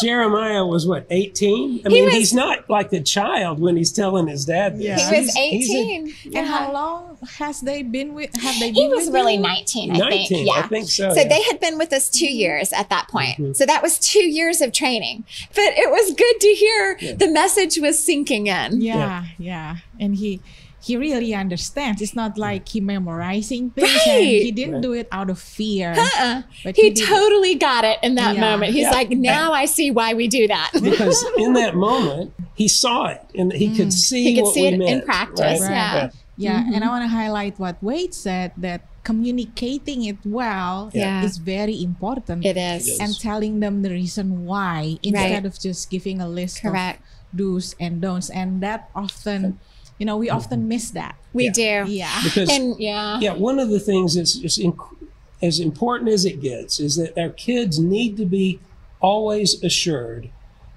Jeremiah 0.00 0.64
was 0.64 0.86
what, 0.86 1.06
18? 1.10 1.82
I 1.84 1.88
mean, 1.88 2.04
was- 2.04 2.14
he's 2.14 2.34
not 2.34 2.68
like 2.68 2.92
a 2.92 3.00
child 3.00 3.60
when 3.60 3.76
he's 3.76 3.92
telling 3.92 4.26
his 4.26 4.44
dad 4.44 4.78
this. 4.78 4.84
Yeah. 4.84 5.10
He 5.10 5.20
was 5.20 5.34
He's- 5.34 5.66
he's 5.66 5.74
a- 5.74 5.78
18. 5.78 6.14
And 6.24 6.34
Yeah. 6.34 6.44
how 6.44 6.72
long 6.72 7.18
has 7.38 7.60
they 7.60 7.82
been 7.82 8.14
with? 8.14 8.34
Have 8.36 8.58
they 8.60 8.70
been? 8.70 8.74
He 8.74 8.88
was 8.88 9.06
with 9.06 9.14
really 9.14 9.34
you? 9.34 9.40
19, 9.40 9.90
I 9.94 9.98
19, 9.98 10.28
think. 10.28 10.48
Yeah. 10.48 10.54
I 10.54 10.62
think 10.62 10.88
so. 10.88 11.10
So 11.10 11.20
yeah. 11.20 11.28
they 11.28 11.42
had 11.42 11.60
been 11.60 11.78
with 11.78 11.92
us 11.92 12.08
two 12.08 12.26
mm-hmm. 12.26 12.34
years 12.36 12.72
at 12.72 12.88
that 12.90 13.08
point. 13.08 13.38
Mm-hmm. 13.38 13.52
So 13.52 13.66
that 13.66 13.82
was 13.82 13.98
two 13.98 14.24
years 14.24 14.60
of 14.60 14.72
training. 14.72 15.24
But 15.54 15.74
it 15.76 15.90
was 15.90 16.12
good 16.14 16.40
to 16.40 16.48
hear 16.48 16.98
the 17.16 17.28
message 17.28 17.78
was 17.78 17.98
sinking 18.02 18.46
in. 18.46 18.80
Yeah, 18.80 19.24
yeah, 19.38 19.76
and 19.98 20.16
he 20.16 20.40
he 20.86 20.96
really 20.96 21.34
understands. 21.34 22.00
It's 22.00 22.14
not 22.14 22.38
like 22.38 22.68
he 22.68 22.80
memorizing 22.80 23.70
things. 23.70 23.90
And 24.06 24.22
Right. 24.22 24.42
he 24.46 24.52
didn't 24.52 24.80
do 24.82 24.92
it 24.92 25.08
out 25.10 25.28
of 25.30 25.38
fear. 25.38 25.92
Uh-uh. 25.98 26.42
But 26.64 26.76
He 26.76 26.90
did 26.90 26.98
it- 27.02 27.06
totally 27.06 27.54
got 27.56 27.82
it 27.84 27.98
in 28.02 28.14
that 28.14 28.34
Yeah. 28.36 28.40
moment. 28.48 28.72
He's 28.72 28.82
Yeah. 28.88 28.98
like, 28.98 29.10
now 29.10 29.52
I 29.52 29.64
see 29.66 29.90
why 29.90 30.14
we 30.14 30.28
do 30.28 30.46
that. 30.46 30.70
because 30.90 31.18
in 31.44 31.52
that 31.54 31.74
moment 31.74 32.32
he 32.54 32.68
saw 32.68 33.06
it 33.06 33.22
and 33.34 33.52
he 33.52 33.74
could 33.76 33.92
see 33.92 34.24
He 34.24 34.34
could 34.36 34.44
what 34.44 34.54
see 34.54 34.62
we 34.62 34.74
it 34.74 34.80
in 34.92 35.00
practice, 35.02 35.60
right? 35.62 35.70
yeah. 35.70 36.10
Yeah, 36.38 36.58
and 36.60 36.74
Mm-hmm. 36.74 36.82
I 36.84 36.88
want 36.88 37.04
to 37.04 37.08
highlight 37.08 37.58
what 37.58 37.76
Wade 37.82 38.12
said 38.14 38.52
that 38.58 38.82
communicating 39.02 40.04
it 40.04 40.18
well 40.24 40.90
Yeah. 40.92 41.24
is 41.24 41.38
very 41.38 41.82
important. 41.82 42.44
It 42.44 42.56
is. 42.56 42.98
and 43.00 43.18
telling 43.18 43.60
them 43.60 43.82
the 43.82 43.90
reason 43.90 44.44
why 44.46 44.98
instead 45.02 45.44
of 45.46 45.58
just 45.58 45.90
giving 45.90 46.20
a 46.20 46.28
list 46.28 46.62
Correct. 46.62 47.00
of 47.00 47.38
do's 47.38 47.74
and 47.80 48.00
don'ts. 48.00 48.28
And 48.30 48.60
that 48.62 48.88
often, 48.94 49.58
you 49.98 50.06
know, 50.06 50.16
we 50.16 50.30
often 50.30 50.60
mm-hmm. 50.60 50.68
miss 50.68 50.90
that. 50.90 51.16
We 51.32 51.44
Yeah. 51.46 51.52
do. 51.84 51.92
Yeah. 51.92 52.20
Because 52.22 52.50
And 52.56 52.78
yeah. 52.78 53.18
yeah, 53.20 53.32
one 53.34 53.58
of 53.58 53.70
the 53.70 53.80
things 53.80 54.14
that's 54.14 54.34
just 54.34 54.58
inc- 54.58 54.96
as 55.42 55.60
important 55.60 56.10
as 56.10 56.24
it 56.24 56.40
gets 56.40 56.80
is 56.80 56.96
that 56.96 57.16
our 57.18 57.30
kids 57.30 57.78
need 57.78 58.16
to 58.16 58.24
be 58.26 58.58
always 59.00 59.62
assured 59.62 60.30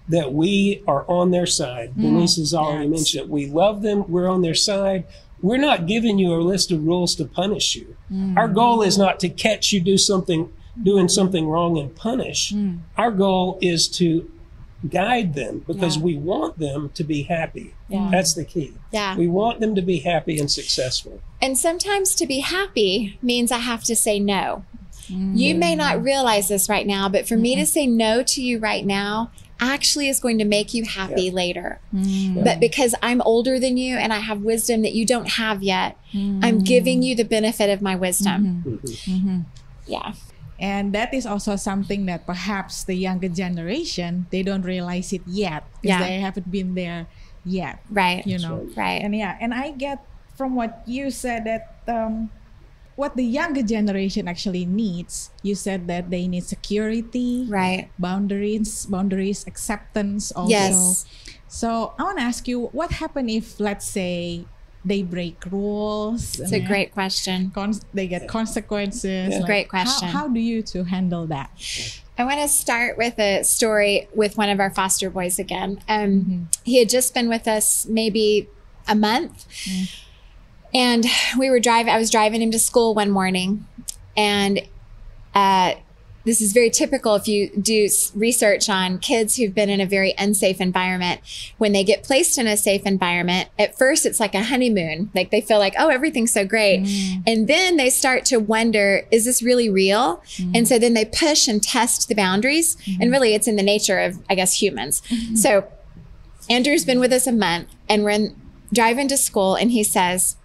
that 0.08 0.34
we 0.34 0.84
are 0.88 1.06
on 1.08 1.32
their 1.32 1.46
side. 1.46 1.92
Mm. 1.96 2.02
Denise 2.02 2.38
has 2.38 2.54
already 2.54 2.86
Yes. 2.86 2.92
mentioned 2.92 3.24
it. 3.26 3.30
We 3.30 3.46
love 3.46 3.82
them. 3.82 4.06
We're 4.10 4.28
on 4.28 4.42
their 4.42 4.56
side. 4.56 5.06
We're 5.42 5.58
not 5.58 5.86
giving 5.88 6.18
you 6.20 6.34
a 6.34 6.42
list 6.42 6.72
of 6.72 6.86
rules 6.86 7.16
to 7.16 7.26
punish 7.26 7.76
you. 7.76 7.96
Mm. 8.12 8.36
Our 8.36 8.48
goal 8.48 8.82
is 8.82 8.98
not 8.98 9.20
to 9.22 9.30
catch 9.30 9.72
you 9.72 9.80
do 9.80 9.98
something, 9.98 10.52
doing 10.82 11.08
something 11.08 11.48
wrong 11.48 11.78
and 11.78 11.96
punish. 11.96 12.52
Mm. 12.54 12.80
Our 12.98 13.12
goal 13.12 13.58
is 13.62 13.88
to 14.00 14.30
guide 14.88 15.34
them 15.34 15.64
because 15.68 15.98
Yeah. 15.98 16.04
we 16.04 16.16
want 16.16 16.60
them 16.60 16.90
to 16.94 17.04
be 17.04 17.24
happy. 17.24 17.74
Yeah. 17.90 18.10
That's 18.12 18.34
the 18.34 18.46
key. 18.46 18.74
Yeah. 18.92 19.18
We 19.18 19.28
want 19.28 19.60
them 19.60 19.76
to 19.76 19.82
be 19.82 20.00
happy 20.00 20.40
and 20.40 20.50
successful. 20.50 21.20
And 21.42 21.58
sometimes 21.58 22.16
to 22.16 22.26
be 22.26 22.40
happy 22.40 23.18
means 23.22 23.52
I 23.52 23.58
have 23.58 23.84
to 23.86 23.96
say 23.96 24.20
no. 24.20 24.64
You 25.10 25.56
mm. 25.56 25.58
may 25.58 25.76
not 25.76 26.04
realize 26.04 26.50
this 26.50 26.70
right 26.70 26.86
now, 26.86 27.10
but 27.10 27.28
for 27.28 27.36
me 27.36 27.56
to 27.56 27.62
mm-hmm. 27.62 27.68
say 27.68 27.88
no 27.88 28.22
to 28.22 28.44
you 28.44 28.60
right 28.60 28.86
now 28.86 29.32
actually 29.60 30.08
is 30.08 30.20
going 30.20 30.38
to 30.38 30.46
make 30.46 30.74
you 30.74 30.86
happy 30.86 31.32
later. 31.32 31.80
Mm. 31.94 32.44
But 32.44 32.60
because 32.60 32.96
I'm 33.02 33.22
older 33.22 33.60
than 33.60 33.76
you 33.76 33.98
and 33.98 34.14
I 34.14 34.20
have 34.20 34.42
wisdom 34.42 34.84
that 34.84 34.94
you 34.94 35.06
don't 35.06 35.28
have 35.32 35.64
yet, 35.64 35.98
I'm 36.14 36.60
giving 36.60 37.02
mm. 37.02 37.06
you 37.06 37.16
the 37.16 37.26
benefit 37.26 37.70
of 37.70 37.82
my 37.82 37.96
wisdom. 37.96 38.64
Mm-hmm. 38.66 38.76
Mm-hmm. 39.12 39.40
Yeah. 39.88 40.14
And 40.60 40.92
that 40.94 41.14
is 41.14 41.26
also 41.26 41.56
something 41.56 42.06
that 42.08 42.26
perhaps 42.28 42.84
the 42.84 42.94
younger 42.96 43.30
generation 43.30 44.28
they 44.30 44.44
don't 44.44 44.64
realize 44.64 45.14
it 45.14 45.22
yet 45.26 45.64
because 45.82 46.00
Yeah. 46.00 46.08
they 46.08 46.20
haven't 46.20 46.52
been 46.52 46.76
there 46.76 47.08
yet. 47.46 47.80
Right. 47.90 48.28
You 48.28 48.40
know. 48.40 48.68
Right. 48.76 49.00
And 49.02 49.16
yeah, 49.16 49.38
and 49.40 49.54
I 49.54 49.72
get 49.72 50.04
from 50.36 50.56
what 50.56 50.84
you 50.86 51.12
said 51.12 51.44
that 51.48 51.80
um, 51.88 52.30
what 53.00 53.16
the 53.16 53.24
younger 53.24 53.64
generation 53.64 54.28
actually 54.28 54.66
needs. 54.68 55.32
You 55.42 55.56
said 55.56 55.88
that 55.88 56.12
they 56.12 56.28
need 56.28 56.44
security, 56.44 57.48
Right. 57.48 57.88
boundaries, 57.98 58.86
boundaries, 58.86 59.48
acceptance. 59.48 60.32
Also. 60.36 60.52
Yes. 60.52 61.06
So 61.48 61.96
I 61.98 62.04
want 62.04 62.18
to 62.20 62.24
ask 62.28 62.48
you, 62.48 62.68
what 62.76 62.92
happened 63.00 63.30
if, 63.32 63.58
let's 63.60 63.88
say, 63.88 64.44
they 64.86 65.04
break 65.04 65.44
rules? 65.52 66.40
It's 66.40 66.52
a 66.52 66.60
great 66.60 66.94
question. 66.94 67.52
They 67.94 68.08
get 68.08 68.28
consequences. 68.28 69.34
Yeah. 69.34 69.46
Great 69.46 69.70
question. 69.70 70.08
How, 70.08 70.28
do 70.28 70.40
you 70.40 70.62
to 70.64 70.86
handle 70.86 71.28
that? 71.28 71.52
I 72.18 72.24
want 72.24 72.40
to 72.42 72.48
start 72.48 72.98
with 72.98 73.18
a 73.20 73.44
story 73.44 74.08
with 74.14 74.38
one 74.38 74.50
of 74.50 74.60
our 74.60 74.70
foster 74.70 75.10
boys 75.10 75.40
again. 75.40 75.82
Um, 75.88 76.50
He 76.64 76.80
had 76.80 76.90
just 76.90 77.14
been 77.14 77.30
with 77.30 77.48
us 77.48 77.86
maybe 77.86 78.50
a 78.88 78.96
month, 78.96 79.46
and 80.74 81.06
we 81.38 81.50
were 81.50 81.60
driving. 81.60 81.94
I 81.94 81.98
was 81.98 82.10
driving 82.10 82.42
him 82.42 82.52
to 82.52 82.60
school 82.60 82.94
one 82.94 83.10
morning, 83.10 83.66
and 84.18 84.62
uh, 85.34 85.76
this 86.30 86.42
is 86.42 86.54
very 86.54 86.70
typical 86.70 87.16
if 87.16 87.28
you 87.28 87.50
do 87.60 87.90
research 88.14 88.70
on 88.70 89.00
kids 89.00 89.36
who've 89.36 89.56
been 89.56 89.68
in 89.68 89.82
a 89.82 89.86
very 89.88 90.14
unsafe 90.20 90.62
environment. 90.62 91.22
When 91.58 91.72
they 91.72 91.84
get 91.84 92.04
placed 92.04 92.38
in 92.38 92.46
a 92.46 92.56
safe 92.56 92.86
environment, 92.86 93.50
at 93.58 93.76
first 93.76 94.06
it's 94.06 94.20
like 94.20 94.36
a 94.36 94.44
honeymoon. 94.44 95.10
Like 95.16 95.32
they 95.32 95.42
feel 95.42 95.58
like, 95.58 95.74
oh, 95.80 95.88
everything's 95.88 96.32
so 96.32 96.46
great. 96.46 96.82
Mm. 96.82 97.24
And 97.26 97.48
then 97.48 97.78
they 97.78 97.90
start 97.90 98.26
to 98.26 98.38
wonder, 98.38 99.08
is 99.10 99.26
this 99.26 99.42
really 99.42 99.72
real? 99.72 100.22
Mm. 100.36 100.58
And 100.58 100.68
so 100.68 100.78
then 100.78 100.94
they 100.94 101.06
push 101.06 101.48
and 101.48 101.64
test 101.64 102.08
the 102.08 102.14
boundaries. 102.16 102.78
And 102.86 103.10
mm. 103.10 103.12
really, 103.12 103.34
it's 103.34 103.48
in 103.48 103.56
the 103.56 103.64
nature 103.64 103.98
of, 103.98 104.20
I 104.30 104.36
guess, 104.36 104.62
humans. 104.62 105.02
Mm-hmm. 105.10 105.36
So 105.36 105.68
Andrew's 106.48 106.86
been 106.86 107.00
with 107.00 107.12
us 107.12 107.26
a 107.26 107.32
month 107.32 107.70
and 107.90 108.04
we're 108.04 108.12
in, 108.12 108.36
driving 108.72 109.08
to 109.08 109.18
school, 109.18 109.56
and 109.56 109.72
he 109.72 109.84
says, 109.84 110.38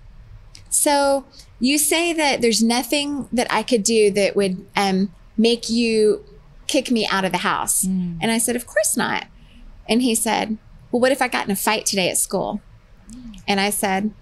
So 0.71 1.27
you 1.61 1.77
say 1.77 2.15
that 2.15 2.41
there's 2.41 2.63
nothing 2.63 3.29
that 3.35 3.49
I 3.51 3.63
could 3.63 3.83
do 3.83 4.11
that 4.13 4.35
would 4.35 4.65
um, 4.77 5.13
make 5.37 5.69
you 5.69 6.25
kick 6.67 6.91
me 6.91 7.07
out 7.07 7.25
of 7.25 7.33
the 7.33 7.39
house. 7.39 7.87
Hmm. 7.87 8.17
And 8.21 8.31
I 8.31 8.39
said, 8.39 8.57
Of 8.57 8.67
course 8.67 8.97
not. 8.97 9.27
And 9.89 10.03
he 10.03 10.15
said, 10.15 10.59
Well, 10.91 11.01
what 11.01 11.13
if 11.13 11.23
I 11.23 11.29
got 11.29 11.47
in 11.47 11.53
a 11.53 11.57
fight 11.57 11.87
today 11.87 12.11
at 12.11 12.19
school? 12.19 12.61
And 13.47 13.61
I 13.61 13.71
said, 13.71 14.13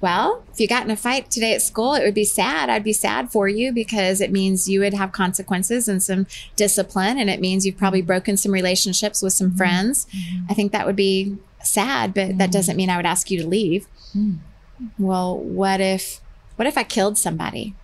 Well, 0.00 0.44
if 0.52 0.60
you 0.60 0.68
got 0.68 0.84
in 0.84 0.90
a 0.90 0.96
fight 0.96 1.30
today 1.30 1.54
at 1.54 1.62
school, 1.62 1.94
it 1.94 2.04
would 2.04 2.14
be 2.14 2.24
sad. 2.24 2.68
I'd 2.68 2.84
be 2.84 2.92
sad 2.92 3.30
for 3.30 3.48
you 3.48 3.72
because 3.72 4.20
it 4.20 4.30
means 4.30 4.68
you 4.68 4.80
would 4.80 4.94
have 4.94 5.12
consequences 5.12 5.88
and 5.88 6.02
some 6.02 6.26
discipline. 6.56 7.18
And 7.18 7.30
it 7.30 7.40
means 7.40 7.64
you've 7.64 7.78
probably 7.78 8.00
hmm. 8.00 8.06
broken 8.06 8.36
some 8.36 8.52
relationships 8.52 9.22
with 9.22 9.32
some 9.32 9.50
hmm. 9.50 9.56
friends. 9.56 10.06
I 10.48 10.54
think 10.54 10.72
that 10.72 10.86
would 10.86 10.96
be 10.96 11.36
sad, 11.62 12.14
but 12.14 12.38
that 12.38 12.52
doesn't 12.52 12.76
mean 12.76 12.90
I 12.90 12.96
would 12.96 13.06
ask 13.06 13.30
you 13.30 13.40
to 13.40 13.46
leave. 13.46 13.86
Well, 14.98 15.36
what 15.38 15.80
if, 15.80 16.20
what 16.56 16.68
if 16.68 16.78
I 16.78 16.84
killed 16.84 17.18
somebody? 17.18 17.74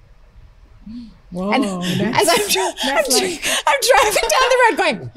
Whoa, 1.34 1.52
And 1.52 1.64
As 2.00 2.28
I'm, 2.28 2.48
dri- 2.48 2.62
I'm, 2.62 3.04
dri- 3.10 3.40
I'm 3.66 3.80
driving 3.90 4.28
down 4.30 4.48
the 4.48 4.58
road 4.68 4.76
going, 4.76 5.10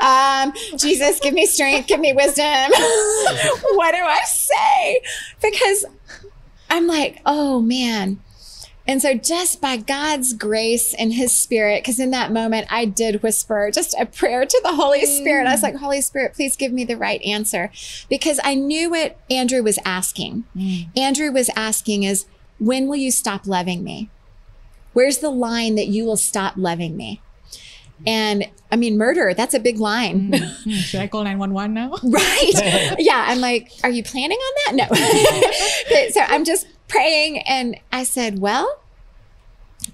um, 0.00 0.78
Jesus, 0.78 1.18
give 1.18 1.34
me 1.34 1.44
strength, 1.44 1.88
give 1.88 1.98
me 1.98 2.12
wisdom. 2.12 2.44
what 3.72 3.92
do 3.92 4.00
I 4.00 4.20
say? 4.24 5.00
Because 5.42 5.86
I'm 6.70 6.86
like, 6.86 7.20
oh 7.26 7.60
man. 7.60 8.20
And 8.86 9.02
so, 9.02 9.12
just 9.12 9.60
by 9.60 9.76
God's 9.76 10.32
grace 10.32 10.94
and 10.94 11.12
His 11.12 11.30
Spirit, 11.36 11.82
because 11.82 12.00
in 12.00 12.10
that 12.12 12.32
moment 12.32 12.68
I 12.70 12.86
did 12.86 13.22
whisper 13.22 13.70
just 13.70 13.94
a 13.98 14.06
prayer 14.06 14.46
to 14.46 14.60
the 14.62 14.72
Holy 14.74 15.04
Spirit. 15.04 15.46
I 15.46 15.52
was 15.52 15.62
like, 15.62 15.76
Holy 15.76 16.00
Spirit, 16.00 16.32
please 16.34 16.56
give 16.56 16.72
me 16.72 16.84
the 16.84 16.96
right 16.96 17.20
answer. 17.22 17.70
Because 18.08 18.40
I 18.42 18.54
knew 18.54 18.88
what 18.90 19.18
Andrew 19.28 19.62
was 19.62 19.78
asking. 19.84 20.44
Andrew 20.96 21.30
was 21.32 21.50
asking, 21.56 22.04
is 22.04 22.24
when 22.58 22.88
will 22.88 22.96
you 22.96 23.10
stop 23.10 23.46
loving 23.46 23.84
me? 23.84 24.08
Where's 24.98 25.18
the 25.18 25.30
line 25.30 25.76
that 25.76 25.86
you 25.86 26.04
will 26.04 26.16
stop 26.16 26.54
loving 26.56 26.96
me? 26.96 27.22
And 28.04 28.50
I 28.72 28.74
mean, 28.74 28.98
murder, 28.98 29.32
that's 29.32 29.54
a 29.54 29.60
big 29.60 29.78
line. 29.78 30.32
Hmm, 30.32 30.70
Should 30.70 30.98
I 30.98 31.06
call 31.06 31.22
911 31.22 31.72
now? 31.72 31.94
Right. 32.02 32.96
yeah. 32.98 33.26
I'm 33.28 33.40
like, 33.40 33.70
are 33.84 33.90
you 33.90 34.02
planning 34.02 34.38
on 34.38 34.76
that? 34.76 34.88
No. 34.90 36.10
so 36.10 36.20
I'm 36.22 36.44
just 36.44 36.66
praying. 36.88 37.38
And 37.46 37.76
I 37.92 38.02
said, 38.02 38.40
well, 38.40 38.80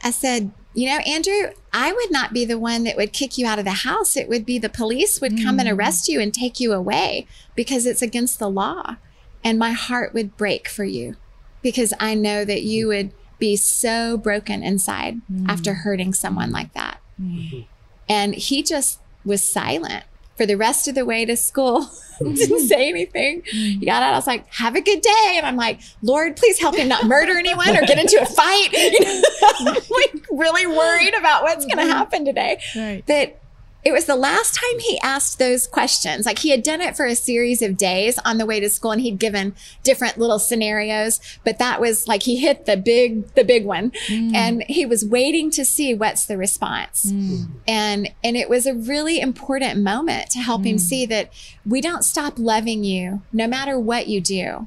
I 0.02 0.10
said, 0.10 0.52
you 0.72 0.88
know, 0.88 0.96
Andrew, 1.00 1.50
I 1.70 1.92
would 1.92 2.10
not 2.10 2.32
be 2.32 2.46
the 2.46 2.58
one 2.58 2.84
that 2.84 2.96
would 2.96 3.12
kick 3.12 3.36
you 3.36 3.46
out 3.46 3.58
of 3.58 3.66
the 3.66 3.72
house. 3.72 4.16
It 4.16 4.30
would 4.30 4.46
be 4.46 4.58
the 4.58 4.70
police 4.70 5.20
would 5.20 5.36
come 5.42 5.60
and 5.60 5.68
arrest 5.68 6.08
you 6.08 6.18
and 6.18 6.32
take 6.32 6.60
you 6.60 6.72
away 6.72 7.26
because 7.54 7.84
it's 7.84 8.00
against 8.00 8.38
the 8.38 8.48
law. 8.48 8.96
And 9.44 9.58
my 9.58 9.72
heart 9.72 10.14
would 10.14 10.38
break 10.38 10.66
for 10.66 10.84
you 10.84 11.16
because 11.60 11.92
I 12.00 12.14
know 12.14 12.46
that 12.46 12.62
you 12.62 12.88
would 12.88 13.12
be 13.44 13.56
so 13.56 14.16
broken 14.16 14.62
inside 14.62 15.20
mm. 15.30 15.46
after 15.50 15.74
hurting 15.74 16.14
someone 16.14 16.50
like 16.50 16.72
that. 16.72 16.98
Mm. 17.20 17.66
And 18.08 18.34
he 18.34 18.62
just 18.62 19.00
was 19.22 19.46
silent 19.46 20.04
for 20.34 20.46
the 20.46 20.56
rest 20.56 20.88
of 20.88 20.94
the 20.94 21.04
way 21.04 21.26
to 21.26 21.36
school. 21.36 21.90
Didn't 22.18 22.36
mm-hmm. 22.36 22.66
say 22.66 22.88
anything. 22.88 23.42
Mm. 23.42 23.80
He 23.80 23.84
got 23.84 24.02
out. 24.02 24.14
I 24.14 24.16
was 24.16 24.26
like, 24.26 24.50
have 24.54 24.76
a 24.76 24.80
good 24.80 25.02
day. 25.02 25.34
And 25.36 25.44
I'm 25.44 25.56
like, 25.56 25.80
Lord, 26.00 26.36
please 26.36 26.58
help 26.58 26.74
him 26.74 26.88
not 26.88 27.04
murder 27.04 27.36
anyone 27.36 27.76
or 27.76 27.82
get 27.82 27.98
into 27.98 28.18
a 28.18 28.24
fight. 28.24 28.70
You 28.72 29.00
know, 29.00 29.22
like 29.90 30.26
really 30.30 30.66
worried 30.66 31.14
about 31.14 31.42
what's 31.42 31.66
going 31.66 31.76
to 31.76 31.82
mm-hmm. 31.82 31.92
happen 31.92 32.24
today. 32.24 32.62
Right. 32.74 33.04
But 33.06 33.38
it 33.84 33.92
was 33.92 34.06
the 34.06 34.16
last 34.16 34.54
time 34.54 34.80
he 34.80 34.98
asked 35.00 35.38
those 35.38 35.66
questions. 35.66 36.24
Like 36.24 36.38
he 36.38 36.50
had 36.50 36.62
done 36.62 36.80
it 36.80 36.96
for 36.96 37.04
a 37.04 37.14
series 37.14 37.60
of 37.60 37.76
days 37.76 38.18
on 38.24 38.38
the 38.38 38.46
way 38.46 38.58
to 38.58 38.70
school 38.70 38.92
and 38.92 39.00
he'd 39.00 39.18
given 39.18 39.54
different 39.82 40.16
little 40.18 40.38
scenarios, 40.38 41.20
but 41.44 41.58
that 41.58 41.80
was 41.80 42.08
like 42.08 42.22
he 42.22 42.36
hit 42.36 42.64
the 42.64 42.78
big, 42.78 43.32
the 43.34 43.44
big 43.44 43.66
one 43.66 43.90
mm. 44.08 44.34
and 44.34 44.64
he 44.68 44.86
was 44.86 45.04
waiting 45.04 45.50
to 45.50 45.64
see 45.66 45.92
what's 45.92 46.24
the 46.24 46.38
response. 46.38 47.12
Mm. 47.12 47.48
And, 47.68 48.10
and 48.22 48.36
it 48.36 48.48
was 48.48 48.66
a 48.66 48.74
really 48.74 49.20
important 49.20 49.80
moment 49.80 50.30
to 50.30 50.38
help 50.38 50.64
him 50.64 50.76
mm. 50.76 50.80
see 50.80 51.04
that 51.06 51.30
we 51.66 51.82
don't 51.82 52.04
stop 52.04 52.38
loving 52.38 52.84
you 52.84 53.20
no 53.32 53.46
matter 53.46 53.78
what 53.78 54.08
you 54.08 54.20
do. 54.20 54.66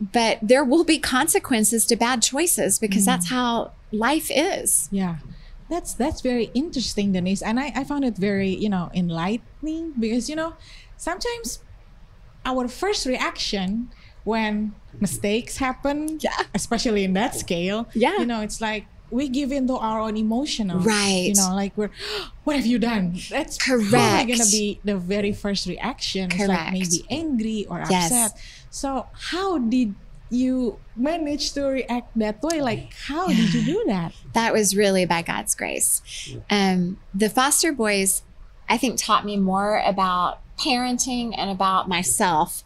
But 0.00 0.38
there 0.42 0.64
will 0.64 0.84
be 0.84 0.98
consequences 0.98 1.86
to 1.86 1.96
bad 1.96 2.22
choices 2.22 2.78
because 2.78 3.04
that's 3.04 3.30
how 3.30 3.72
life 3.92 4.30
is. 4.30 4.88
Yeah. 4.90 5.18
That's 5.72 5.94
that's 5.96 6.20
very 6.20 6.46
interesting, 6.52 7.12
Denise. 7.16 7.40
And 7.40 7.56
I, 7.58 7.72
I 7.74 7.82
found 7.84 8.04
it 8.04 8.16
very, 8.28 8.52
you 8.64 8.68
know, 8.68 8.90
enlightening 8.92 9.94
because, 9.98 10.28
you 10.28 10.36
know, 10.36 10.52
sometimes 10.96 11.60
our 12.44 12.68
first 12.68 13.06
reaction 13.06 13.88
when 14.24 14.74
mistakes 15.00 15.56
happen, 15.56 16.18
Yeah. 16.20 16.36
especially 16.54 17.04
in 17.08 17.14
that 17.14 17.34
scale, 17.34 17.88
Yeah. 17.94 18.18
you 18.20 18.26
know, 18.26 18.40
it's 18.42 18.60
like 18.60 18.84
we 19.10 19.28
give 19.28 19.50
into 19.52 19.74
our 19.76 19.98
own 20.00 20.16
emotional, 20.16 20.78
right 20.80 21.28
You 21.32 21.34
know, 21.40 21.54
like 21.54 21.72
we're, 21.76 21.90
what 22.44 22.56
have 22.56 22.66
you 22.66 22.78
done? 22.78 23.16
That's 23.30 23.56
Correct. 23.58 23.90
probably 23.90 24.32
gonna 24.32 24.50
be 24.50 24.80
the 24.84 24.96
very 24.96 25.32
first 25.32 25.66
reaction. 25.66 26.30
It's 26.32 26.48
like 26.48 26.72
maybe 26.72 27.00
angry 27.10 27.66
or 27.68 27.78
Yes. 27.88 28.12
upset. 28.12 28.30
So 28.70 29.06
how 29.32 29.58
did 29.58 29.94
you 30.32 30.78
managed 30.96 31.54
to 31.54 31.64
react 31.64 32.16
that 32.16 32.42
way? 32.42 32.60
Like, 32.60 32.92
how 33.06 33.28
did 33.28 33.52
you 33.52 33.64
do 33.64 33.84
that? 33.86 34.12
that 34.32 34.52
was 34.52 34.76
really 34.76 35.04
by 35.04 35.22
God's 35.22 35.54
grace. 35.54 36.02
Um, 36.50 36.98
the 37.14 37.28
foster 37.28 37.72
boys, 37.72 38.22
I 38.68 38.78
think, 38.78 38.98
taught 38.98 39.24
me 39.24 39.36
more 39.36 39.82
about 39.84 40.40
parenting 40.58 41.34
and 41.36 41.50
about 41.50 41.88
myself 41.88 42.64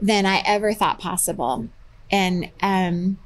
than 0.00 0.26
I 0.26 0.42
ever 0.44 0.74
thought 0.74 0.98
possible. 0.98 1.68
And 2.10 2.50
um, 2.62 3.18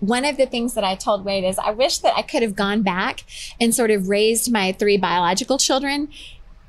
one 0.00 0.24
of 0.24 0.36
the 0.36 0.46
things 0.46 0.74
that 0.74 0.84
I 0.84 0.94
told 0.94 1.24
Wade 1.24 1.44
is 1.44 1.58
I 1.58 1.70
wish 1.70 1.98
that 1.98 2.16
I 2.16 2.22
could 2.22 2.42
have 2.42 2.54
gone 2.54 2.82
back 2.82 3.24
and 3.60 3.74
sort 3.74 3.90
of 3.90 4.08
raised 4.08 4.52
my 4.52 4.72
three 4.72 4.96
biological 4.96 5.58
children 5.58 6.08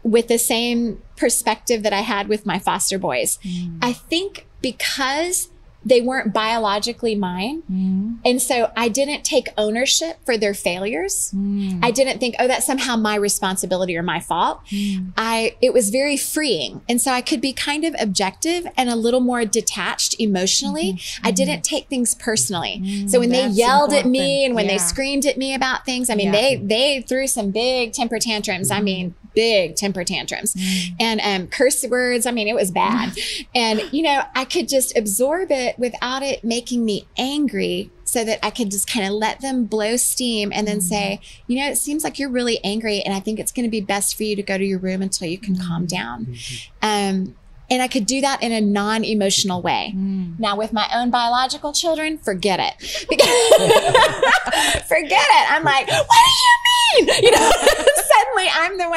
with 0.03 0.27
the 0.27 0.39
same 0.39 1.01
perspective 1.15 1.83
that 1.83 1.93
I 1.93 2.01
had 2.01 2.27
with 2.27 2.45
my 2.45 2.57
foster 2.57 2.97
boys. 2.97 3.37
I 3.81 3.93
think 3.93 4.47
because 4.61 5.50
they 5.83 6.01
weren't 6.01 6.33
biologically 6.33 7.15
mine. 7.15 7.63
Mm-hmm. 7.63 8.13
And 8.23 8.41
so 8.41 8.71
I 8.77 8.87
didn't 8.87 9.23
take 9.23 9.47
ownership 9.57 10.17
for 10.25 10.37
their 10.37 10.53
failures. 10.53 11.31
Mm-hmm. 11.35 11.83
I 11.83 11.91
didn't 11.91 12.19
think, 12.19 12.35
oh, 12.39 12.47
that's 12.47 12.65
somehow 12.65 12.95
my 12.95 13.15
responsibility 13.15 13.97
or 13.97 14.03
my 14.03 14.19
fault. 14.19 14.61
Mm-hmm. 14.67 15.09
I, 15.17 15.55
it 15.61 15.73
was 15.73 15.89
very 15.89 16.17
freeing. 16.17 16.81
And 16.87 17.01
so 17.01 17.11
I 17.11 17.21
could 17.21 17.41
be 17.41 17.51
kind 17.51 17.83
of 17.83 17.95
objective 17.99 18.67
and 18.77 18.89
a 18.89 18.95
little 18.95 19.21
more 19.21 19.43
detached 19.43 20.19
emotionally. 20.19 20.99
I 21.23 21.31
didn't 21.31 21.63
take 21.63 21.87
things 21.87 22.13
personally. 22.13 23.07
so 23.07 23.19
when 23.19 23.29
they 23.29 23.47
yelled 23.47 23.93
at 23.93 24.05
me 24.05 24.45
and 24.45 24.53
when 24.53 24.67
they 24.67 24.77
screamed 24.77 25.25
at 25.25 25.37
me 25.37 25.55
about 25.55 25.85
things, 25.85 26.09
I 26.09 26.15
mean, 26.15 26.27
Yeah. 26.27 26.39
they, 26.41 26.55
they 26.57 27.01
threw 27.01 27.25
some 27.27 27.51
big 27.51 27.93
temper 27.93 28.19
tantrums. 28.19 28.69
I 28.69 28.81
mean, 28.81 29.15
big 29.33 29.75
temper 29.75 30.03
tantrums 30.03 30.55
and 30.99 31.21
um, 31.21 31.47
curse 31.47 31.83
words. 31.85 32.25
I 32.25 32.31
mean, 32.31 32.47
it 32.47 32.55
was 32.55 32.71
bad. 32.71 33.17
and, 33.55 33.81
you 33.91 34.03
know, 34.03 34.23
I 34.35 34.45
could 34.45 34.67
just 34.67 34.97
absorb 34.97 35.51
it 35.51 35.77
without 35.79 36.23
it 36.23 36.43
making 36.43 36.85
me 36.85 37.07
angry 37.17 37.91
so 38.03 38.25
that 38.25 38.45
I 38.45 38.49
could 38.49 38.69
just 38.69 38.91
kind 38.91 39.05
of 39.05 39.13
let 39.13 39.39
them 39.39 39.65
blow 39.65 39.95
steam 39.95 40.51
and 40.53 40.67
then 40.67 40.81
say, 40.81 41.19
mm-hmm. 41.21 41.51
you 41.51 41.59
know, 41.59 41.69
it 41.69 41.77
seems 41.77 42.03
like 42.03 42.19
you're 42.19 42.29
really 42.29 42.59
angry. 42.63 43.01
And 43.01 43.13
I 43.13 43.21
think 43.21 43.39
it's 43.39 43.53
going 43.53 43.65
to 43.65 43.69
be 43.69 43.79
best 43.79 44.17
for 44.17 44.23
you 44.23 44.35
to 44.35 44.43
go 44.43 44.57
to 44.57 44.65
your 44.65 44.79
room 44.79 45.01
until 45.01 45.29
you 45.29 45.37
can 45.37 45.55
calm 45.55 45.85
mm-hmm. 45.85 45.85
down. 45.85 46.25
Mm-hmm. 46.25 47.29
Um, 47.29 47.35
and 47.71 47.81
I 47.81 47.87
could 47.87 48.05
do 48.05 48.19
that 48.19 48.43
in 48.43 48.51
a 48.51 48.59
non 48.59 49.05
emotional 49.05 49.61
way. 49.61 49.93
Mm. 49.95 50.37
Now, 50.37 50.57
with 50.57 50.73
my 50.73 50.89
own 50.93 51.09
biological 51.09 51.71
children, 51.71 52.17
forget 52.17 52.59
it. 52.59 52.73
Forget 54.87 55.09
it. 55.09 55.51
I'm 55.51 55.63
like, 55.63 55.87
what 55.87 56.07
do 56.09 56.99
you 56.99 57.05
mean? 57.05 57.23
You 57.23 57.31
know, 57.31 57.49
suddenly 57.49 57.71
I'm 57.71 57.79
the 57.79 57.90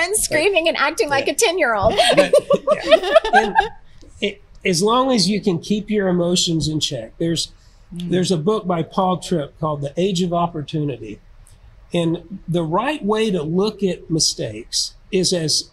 one 0.07 0.17
screaming 0.17 0.69
and 0.69 0.77
acting 0.77 1.09
like 1.09 1.29
a 1.29 1.35
10 1.35 1.59
year 1.59 1.75
old. 1.75 1.95
But, 2.17 2.35
yeah. 2.75 3.14
and 3.35 3.57
it, 4.21 4.43
as 4.64 4.83
long 4.83 5.12
as 5.12 5.29
you 5.29 5.40
can 5.40 5.59
keep 5.59 5.90
your 5.90 6.09
emotions 6.09 6.69
in 6.69 6.81
check, 6.81 7.12
there's 7.19 7.53
mm. 7.95 8.11
there's 8.11 8.31
a 8.31 8.37
book 8.37 8.67
by 8.67 8.83
Paul 8.83 9.19
Tripp 9.19 9.59
called 9.59 9.81
The 9.81 9.93
Age 9.97 10.23
of 10.23 10.33
Opportunity, 10.33 11.21
and 11.93 12.40
the 12.49 12.64
right 12.64 13.05
way 13.05 13.31
to 13.31 13.43
look 13.43 13.83
at 13.83 14.11
mistakes 14.11 14.95
is 15.11 15.33
as 15.33 15.71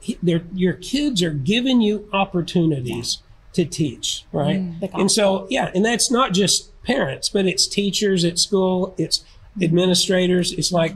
he- 0.00 0.18
your 0.22 0.74
kids 0.74 1.22
are 1.22 1.32
giving 1.32 1.80
you 1.80 2.08
opportunities 2.12 3.18
to 3.54 3.64
teach, 3.64 4.24
right? 4.32 4.60
Mm, 4.60 4.80
the 4.80 4.96
and 4.96 5.10
so, 5.10 5.46
yeah, 5.48 5.70
and 5.74 5.84
that's 5.84 6.10
not 6.10 6.32
just 6.32 6.70
parents, 6.82 7.28
but 7.28 7.46
it's 7.46 7.66
teachers 7.66 8.24
at 8.24 8.38
school, 8.38 8.94
it's 8.98 9.24
administrators. 9.62 10.52
It's 10.52 10.72
like 10.72 10.94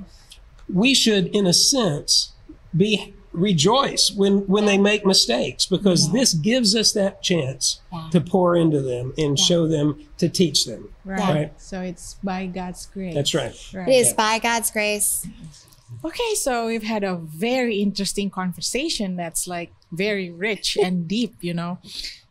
we 0.73 0.93
should, 0.93 1.29
in 1.29 1.47
a 1.47 1.53
sense, 1.53 2.33
be 2.77 3.15
rejoice 3.33 4.11
when 4.11 4.47
when 4.47 4.65
they 4.65 4.79
make 4.79 5.05
mistakes 5.05 5.67
because 5.67 6.13
this 6.13 6.33
gives 6.33 6.75
us 6.75 6.93
that 6.93 7.23
chance 7.23 7.81
Yeah. 7.93 8.09
to 8.11 8.21
pour 8.21 8.57
into 8.57 8.81
them 8.81 9.13
and 9.19 9.39
show 9.39 9.69
them 9.69 10.01
to 10.19 10.29
teach 10.29 10.65
them. 10.65 10.89
Right. 11.05 11.19
Right. 11.19 11.61
So 11.61 11.81
it's 11.83 12.15
by 12.23 12.47
God's 12.47 12.87
grace. 12.87 13.15
That's 13.15 13.35
right. 13.35 13.55
Right. 13.75 13.89
It 13.89 13.93
is 13.93 14.13
by 14.15 14.39
God's 14.39 14.71
grace. 14.71 15.27
Okay, 16.05 16.35
so 16.35 16.67
we've 16.67 16.83
had 16.83 17.03
a 17.03 17.17
very 17.17 17.77
interesting 17.77 18.29
conversation 18.31 19.17
that's 19.17 19.47
like 19.47 19.73
very 19.91 20.31
rich 20.31 20.77
and 20.77 21.09
deep, 21.17 21.37
you 21.41 21.55
know. 21.55 21.79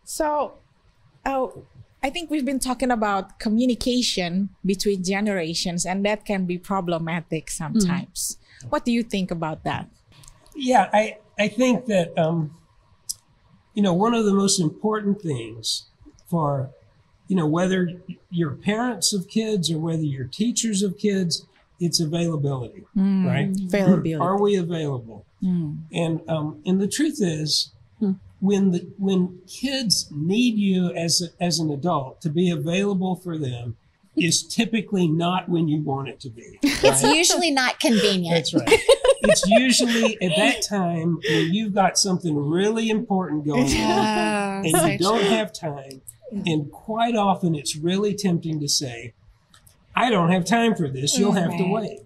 So, 0.04 0.54
oh, 1.26 1.66
I 2.04 2.10
think 2.12 2.30
we've 2.30 2.46
been 2.46 2.60
talking 2.60 2.92
about 2.92 3.40
communication 3.40 4.50
between 4.64 5.04
generations, 5.04 5.86
and 5.86 6.06
that 6.06 6.24
can 6.24 6.46
be 6.46 6.58
problematic 6.58 7.50
hmm. 7.50 7.54
sometimes. 7.54 8.38
What 8.70 8.86
do 8.86 8.92
you 8.92 9.04
think 9.04 9.32
about 9.32 9.64
that? 9.64 9.90
Yeah, 10.58 10.90
I 10.92 11.18
I 11.40 11.48
think 11.48 11.86
that 11.86 12.18
um, 12.18 12.52
you 13.74 13.84
know 13.84 13.94
one 13.94 14.14
of 14.14 14.26
the 14.26 14.34
most 14.34 14.60
important 14.60 15.22
things 15.22 15.86
for 16.30 16.72
you 17.28 17.36
know 17.36 17.46
whether 17.46 17.90
you're 18.30 18.52
parents 18.52 19.14
of 19.14 19.28
kids 19.28 19.72
or 19.72 19.78
whether 19.78 20.04
you're 20.04 20.26
teachers 20.26 20.82
of 20.82 20.98
kids, 20.98 21.46
it's 21.80 22.00
availability, 22.00 22.86
right? 22.96 23.50
Availability. 23.50 24.16
Are 24.16 24.42
we 24.42 24.56
available? 24.56 25.26
And 25.94 26.22
um, 26.28 26.62
and 26.66 26.82
the 26.82 26.88
truth 26.88 27.20
is, 27.22 27.72
when 28.40 28.72
the 28.72 28.88
when 28.98 29.40
kids 29.48 30.10
need 30.12 30.58
you 30.58 30.92
as 30.94 31.22
a, 31.22 31.44
as 31.44 31.60
an 31.60 31.70
adult 31.72 32.22
to 32.22 32.30
be 32.30 32.50
available 32.50 33.16
for 33.16 33.38
them, 33.38 33.78
is 34.16 34.44
typically 34.44 35.08
not 35.08 35.48
when 35.50 35.68
you 35.68 35.82
want 35.82 36.08
it 36.10 36.20
to 36.22 36.30
be. 36.30 36.60
It's 36.64 37.04
usually 37.04 37.52
not 37.52 37.80
convenient. 37.80 38.36
That's 38.36 38.54
right. 38.54 38.80
It's 39.28 39.48
usually 39.48 40.18
at 40.22 40.36
that 40.36 40.62
time 40.62 41.20
when 41.30 41.54
you've 41.54 41.74
got 41.74 41.98
something 41.98 42.36
really 42.36 42.90
important 42.90 43.46
going 43.46 43.64
on 43.64 43.68
Oh, 43.70 44.62
and 44.64 44.92
you 44.92 44.98
don't 44.98 45.24
have 45.24 45.54
time. 45.54 46.02
And 46.46 46.72
quite 46.72 47.16
often 47.16 47.56
it's 47.56 47.76
really 47.76 48.14
tempting 48.14 48.60
to 48.60 48.68
say, 48.68 49.14
I 49.96 50.10
don't 50.10 50.32
have 50.32 50.46
time 50.46 50.76
for 50.76 50.88
this. 50.88 51.18
You'll 51.18 51.32
have 51.34 51.58
to 51.58 51.64
wait. 51.64 52.02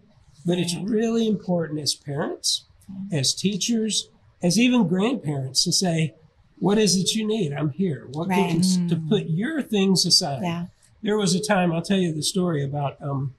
But 0.45 0.57
it's 0.57 0.75
really 0.75 1.27
important 1.27 1.79
as 1.79 1.93
parents, 1.93 2.65
as 3.11 3.33
teachers, 3.33 4.09
as 4.41 4.59
even 4.59 4.87
grandparents 4.87 5.63
to 5.65 5.71
say, 5.71 6.15
what 6.59 6.77
is 6.77 6.95
it 6.95 7.13
you 7.15 7.25
need? 7.25 7.53
I'm 7.53 7.71
here. 7.71 8.07
What 8.11 8.29
Right. 8.29 8.51
can, 8.51 8.87
to 8.89 8.95
put 8.95 9.25
your 9.29 9.61
things 9.61 10.05
aside. 10.05 10.41
Yeah. 10.43 10.65
There 11.01 11.17
was 11.17 11.33
a 11.33 11.39
time 11.41 11.71
I'll 11.71 11.81
tell 11.81 11.97
you 11.97 12.13
the 12.13 12.21
story 12.21 12.63
about 12.63 12.97
um, 13.01 13.33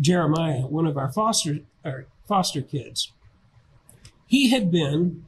Jeremiah, 0.00 0.62
one 0.66 0.86
of 0.86 0.96
our 0.96 1.12
foster 1.12 1.58
our 1.84 2.06
foster 2.30 2.62
kids. 2.62 3.12
He 4.26 4.50
had 4.50 4.70
been 4.70 5.24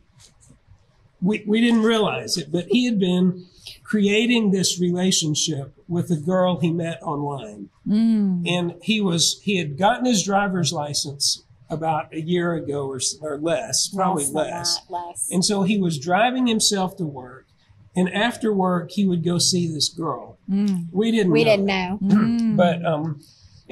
we, 1.21 1.43
we 1.47 1.61
didn't 1.61 1.83
realize 1.83 2.37
it, 2.37 2.51
but 2.51 2.67
he 2.67 2.85
had 2.85 2.99
been 2.99 3.47
creating 3.83 4.51
this 4.51 4.81
relationship 4.81 5.73
with 5.89 6.11
a 6.11 6.17
girl 6.17 6.59
he 6.59 6.71
met 6.71 7.01
online. 7.03 7.69
Mm. 7.87 8.49
And 8.49 8.75
he 8.83 9.01
was 9.01 9.41
he 9.43 9.57
had 9.57 9.77
gotten 9.77 10.05
his 10.05 10.23
driver's 10.23 10.73
license 10.73 11.45
about 11.69 12.13
a 12.13 12.21
year 12.21 12.53
ago 12.55 12.87
or, 12.89 13.01
or 13.23 13.39
less, 13.39 13.89
probably 13.89 14.25
than 14.25 14.35
less. 14.35 14.81
less. 14.89 15.29
And 15.31 15.45
so 15.45 15.63
he 15.63 15.79
was 15.79 15.99
driving 15.99 16.47
himself 16.47 16.97
to 16.99 17.05
work, 17.05 17.47
and 17.97 18.13
after 18.13 18.53
work 18.53 18.91
he 18.93 19.07
would 19.07 19.25
go 19.25 19.39
see 19.39 19.73
this 19.73 19.89
girl. 19.89 20.39
Mm. 20.51 20.89
We 20.93 21.11
didn't. 21.11 21.33
we 21.33 21.45
know 21.45 21.51
didn't 21.51 21.67
know 21.67 21.99
mm. 22.03 22.57
But 22.57 22.85
um, 22.85 23.05
and 23.05 23.23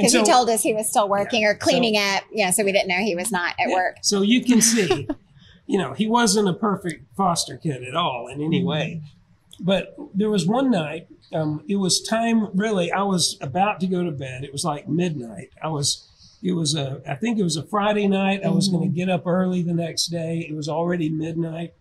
because 0.01 0.13
so, 0.13 0.21
he 0.21 0.25
told 0.25 0.49
us 0.49 0.63
he 0.63 0.75
was 0.75 0.89
still 0.89 1.09
working 1.09 1.45
or 1.45 1.53
so- 1.53 1.59
cleaning 1.59 1.97
up. 1.97 2.25
Yeah, 2.33 2.51
so 2.51 2.65
we 2.65 2.73
didn't 2.73 2.89
know 2.89 2.99
he 2.99 3.15
was 3.15 3.31
not 3.31 3.55
at 3.59 3.69
yeah, 3.69 3.75
work. 3.75 3.97
So 4.03 4.23
you 4.23 4.43
can 4.43 4.61
see, 4.61 5.09
you 5.67 5.79
know, 5.79 5.93
he 5.93 6.07
wasn't 6.07 6.49
a 6.49 6.55
perfect 6.55 7.05
foster 7.17 7.57
kid 7.57 7.85
at 7.85 7.95
all 7.95 8.29
in 8.29 8.41
any 8.41 8.65
way. 8.65 9.03
Mm-hmm. 9.03 9.65
But 9.65 9.95
there 10.15 10.31
was 10.31 10.47
one 10.47 10.71
night. 10.71 11.09
Um, 11.33 11.63
it 11.69 11.77
was 11.77 12.01
time. 12.01 12.49
Really, 12.57 12.91
I 12.91 13.03
was 13.03 13.37
about 13.43 13.79
to 13.81 13.87
go 13.87 14.03
to 14.03 14.11
bed. 14.11 14.43
It 14.43 14.53
was 14.53 14.65
like 14.65 14.89
midnight. 14.89 15.51
I 15.63 15.69
was. 15.69 16.07
It 16.43 16.53
was 16.53 16.75
a. 16.75 17.03
I 17.07 17.15
think 17.15 17.39
it 17.39 17.43
was 17.43 17.59
a 17.59 17.63
Friday 17.63 18.09
night. 18.09 18.41
I 18.43 18.49
was 18.49 18.69
going 18.69 18.83
to 18.83 18.89
mm-hmm. 18.89 18.97
get 18.97 19.11
up 19.11 19.27
early 19.27 19.63
the 19.63 19.75
next 19.75 20.07
day. 20.07 20.47
It 20.49 20.55
was 20.55 20.69
already 20.69 21.11
midnight, 21.11 21.75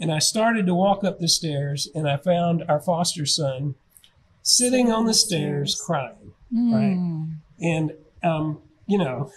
and 0.00 0.12
I 0.12 0.18
started 0.18 0.66
to 0.66 0.74
walk 0.74 1.04
up 1.04 1.20
the 1.20 1.28
stairs, 1.28 1.88
and 1.94 2.08
I 2.08 2.16
found 2.16 2.64
our 2.68 2.80
foster 2.80 3.24
son 3.24 3.76
sitting 4.42 4.90
on 4.90 5.06
the 5.06 5.14
stairs 5.14 5.80
crying. 5.80 6.32
Right. 6.52 6.96
Mm. 6.98 7.36
And 7.62 7.92
um, 8.22 8.58
you 8.86 8.98
know, 8.98 9.30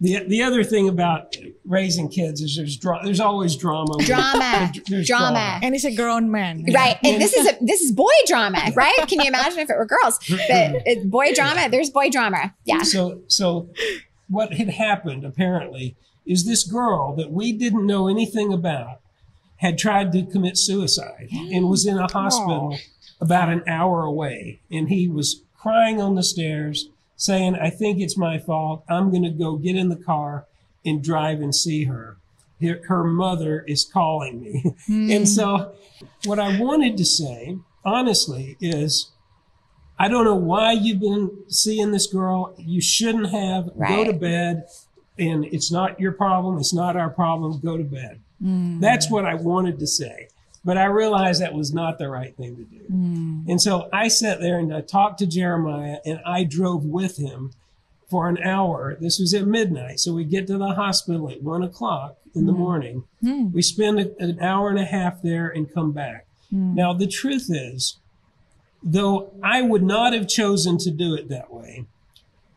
the 0.00 0.24
the 0.26 0.42
other 0.42 0.64
thing 0.64 0.88
about 0.88 1.36
raising 1.64 2.08
kids 2.08 2.40
is 2.40 2.56
there's 2.56 2.76
dra- 2.76 3.00
there's 3.04 3.20
always 3.20 3.56
drama. 3.56 3.96
Drama, 4.04 4.72
There's 4.88 5.06
drama. 5.06 5.58
And 5.62 5.74
he's 5.74 5.84
a 5.84 5.94
grown 5.94 6.30
man. 6.30 6.64
Right, 6.72 6.98
and 7.02 7.20
this 7.20 7.32
is 7.34 7.46
a 7.46 7.56
this 7.60 7.80
is 7.80 7.92
boy 7.92 8.12
drama, 8.26 8.70
right? 8.74 8.96
Can 9.08 9.20
you 9.20 9.28
imagine 9.28 9.60
if 9.60 9.70
it 9.70 9.76
were 9.76 9.86
girls? 9.86 10.18
But 10.28 10.38
it's 10.86 11.04
boy 11.04 11.32
drama. 11.34 11.68
There's 11.70 11.90
boy 11.90 12.10
drama. 12.10 12.54
Yeah, 12.64 12.82
So 12.82 13.22
so 13.28 13.70
what 14.28 14.54
had 14.54 14.70
happened 14.70 15.24
apparently 15.24 15.96
is 16.26 16.44
this 16.44 16.64
girl 16.64 17.14
that 17.16 17.30
we 17.30 17.52
didn't 17.52 17.86
know 17.86 18.08
anything 18.08 18.52
about 18.52 19.00
had 19.58 19.78
tried 19.78 20.12
to 20.12 20.24
commit 20.24 20.58
suicide 20.58 21.28
and 21.32 21.68
was 21.68 21.86
in 21.86 21.98
a 21.98 22.10
hospital 22.10 22.76
about 23.20 23.48
an 23.48 23.62
hour 23.66 24.02
away 24.02 24.60
and 24.70 24.88
he 24.88 25.08
was 25.08 25.42
crying 25.56 26.00
on 26.00 26.14
the 26.14 26.22
stairs 26.22 26.88
saying 27.16 27.56
I 27.56 27.70
think 27.70 28.00
it's 28.00 28.16
my 28.16 28.38
fault. 28.38 28.84
I'm 28.88 29.10
going 29.10 29.22
to 29.22 29.30
go 29.30 29.56
get 29.56 29.76
in 29.76 29.88
the 29.88 29.96
car 29.96 30.46
and 30.84 31.02
drive 31.02 31.40
and 31.40 31.54
see 31.54 31.84
her. 31.84 32.16
Her 32.60 32.80
her 32.86 33.04
mother 33.04 33.64
is 33.66 33.84
calling 33.84 34.40
me. 34.40 34.74
Hmm. 34.86 35.10
and 35.10 35.28
so 35.28 35.74
what 36.24 36.38
I 36.38 36.58
wanted 36.58 36.96
to 36.98 37.04
say 37.04 37.58
honestly 37.84 38.56
is 38.60 39.10
I 39.98 40.08
don't 40.08 40.24
know 40.24 40.34
why 40.34 40.72
you've 40.72 41.00
been 41.00 41.30
seeing 41.48 41.92
this 41.92 42.06
girl. 42.06 42.54
You 42.58 42.80
shouldn't 42.80 43.30
have. 43.30 43.70
Go 43.88 44.04
to 44.04 44.12
bed. 44.12 44.66
And 45.16 45.44
it's 45.44 45.70
not 45.70 46.00
your 46.00 46.12
problem. 46.12 46.58
It's 46.58 46.74
not 46.74 46.96
our 46.96 47.10
problem. 47.10 47.60
Go 47.60 47.76
to 47.76 47.84
bed. 47.84 48.20
Hmm. 48.42 48.80
That's 48.80 49.10
what 49.10 49.24
I 49.24 49.34
wanted 49.34 49.78
to 49.78 49.86
say. 49.86 50.28
But 50.64 50.78
I 50.78 50.86
realized 50.86 51.42
that 51.42 51.52
was 51.52 51.74
not 51.74 51.98
the 51.98 52.08
right 52.08 52.34
thing 52.36 52.56
to 52.56 52.64
do. 52.64 52.84
Hmm. 52.86 53.40
And 53.48 53.60
so 53.60 53.88
I 53.92 54.08
sat 54.08 54.40
there 54.40 54.58
and 54.58 54.74
I 54.74 54.80
talked 54.80 55.18
to 55.18 55.26
Jeremiah 55.26 55.98
and 56.06 56.20
I 56.24 56.44
drove 56.44 56.84
with 56.84 57.18
him 57.18 57.52
for 58.08 58.28
an 58.28 58.38
hour. 58.42 58.96
This 58.98 59.18
was 59.18 59.34
at 59.34 59.46
midnight. 59.46 60.00
So 60.00 60.14
we 60.14 60.24
get 60.24 60.46
to 60.46 60.56
the 60.56 60.72
hospital 60.72 61.30
at 61.30 61.42
one 61.42 61.62
o'clock 61.62 62.16
in 62.34 62.46
the 62.46 62.52
hmm. 62.52 62.58
morning. 62.58 63.04
Hmm. 63.20 63.52
We 63.52 63.60
spend 63.60 64.00
a- 64.00 64.22
an 64.22 64.40
hour 64.40 64.70
and 64.70 64.78
a 64.78 64.84
half 64.84 65.20
there 65.22 65.48
and 65.48 65.72
come 65.72 65.92
back. 65.92 66.26
Now, 66.54 66.92
the 66.92 67.08
truth 67.08 67.46
is, 67.48 67.96
though 68.80 69.32
I 69.42 69.62
would 69.62 69.82
not 69.82 70.12
have 70.12 70.28
chosen 70.28 70.78
to 70.78 70.90
do 70.90 71.14
it 71.14 71.28
that 71.28 71.52
way, 71.52 71.86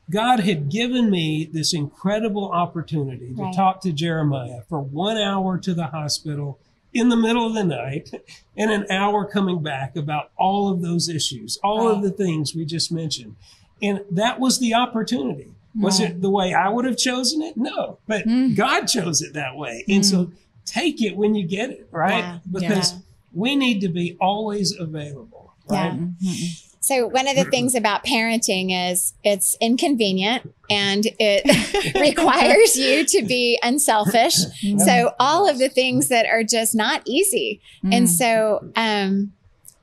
God 0.09 0.41
had 0.41 0.69
given 0.69 1.09
me 1.09 1.49
this 1.51 1.73
incredible 1.73 2.51
opportunity 2.51 3.33
to 3.35 3.51
talk 3.53 3.81
to 3.81 3.91
Jeremiah 3.91 4.61
for 4.69 4.79
one 4.79 5.17
hour 5.17 5.57
to 5.57 5.73
the 5.73 5.87
hospital 5.87 6.59
in 6.97 7.09
the 7.09 7.15
middle 7.15 7.45
of 7.45 7.53
the 7.53 7.63
night 7.63 8.09
and 8.57 8.71
an 8.71 8.89
hour 8.89 9.23
coming 9.23 9.61
back 9.61 9.95
about 9.95 10.31
all 10.35 10.69
of 10.69 10.81
those 10.81 11.07
issues, 11.07 11.57
all 11.63 11.87
of 11.87 12.01
the 12.01 12.09
things 12.09 12.55
we 12.55 12.65
just 12.65 12.91
mentioned. 12.91 13.35
And 13.83 14.03
that 14.09 14.39
was 14.39 14.59
the 14.59 14.73
opportunity. 14.73 15.53
Was 15.79 15.99
it 15.99 16.21
the 16.21 16.29
way 16.31 16.55
I 16.55 16.69
would 16.69 16.85
have 16.85 16.97
chosen 16.97 17.43
it? 17.43 17.55
No, 17.55 17.99
but 18.07 18.23
hmm. 18.23 18.55
God 18.55 18.87
chose 18.87 19.21
it 19.21 19.33
that 19.33 19.55
way. 19.55 19.85
And 19.87 20.03
hmm. 20.03 20.09
so 20.09 20.31
take 20.65 21.03
it 21.03 21.15
when 21.15 21.35
you 21.35 21.45
get 21.45 21.69
it, 21.69 21.87
right? 21.91 22.17
Yeah. 22.17 22.39
Because 22.51 22.93
Yeah. 22.93 22.99
we 23.33 23.55
need 23.55 23.81
to 23.81 23.89
be 23.89 24.17
always 24.19 24.75
available, 24.75 25.53
right? 25.69 25.93
Yeah. 25.93 25.99
Mm-hmm. 25.99 26.66
So 26.87 27.05
one 27.05 27.27
of 27.27 27.35
the 27.35 27.43
things 27.43 27.75
about 27.75 28.05
parenting 28.05 28.69
is 28.71 29.13
it's 29.21 29.57
inconvenient 29.59 30.53
and 30.69 31.05
it 31.19 31.95
requires 31.99 32.77
you 32.77 33.05
to 33.05 33.23
be 33.23 33.59
unselfish. 33.61 34.35
So 34.85 35.13
all 35.19 35.49
of 35.49 35.59
the 35.59 35.67
things 35.67 36.07
that 36.07 36.25
are 36.27 36.43
just 36.43 36.73
not 36.73 37.01
easy. 37.05 37.59
Mm. 37.83 37.93
And 37.93 38.09
so 38.09 38.71
um 38.77 39.33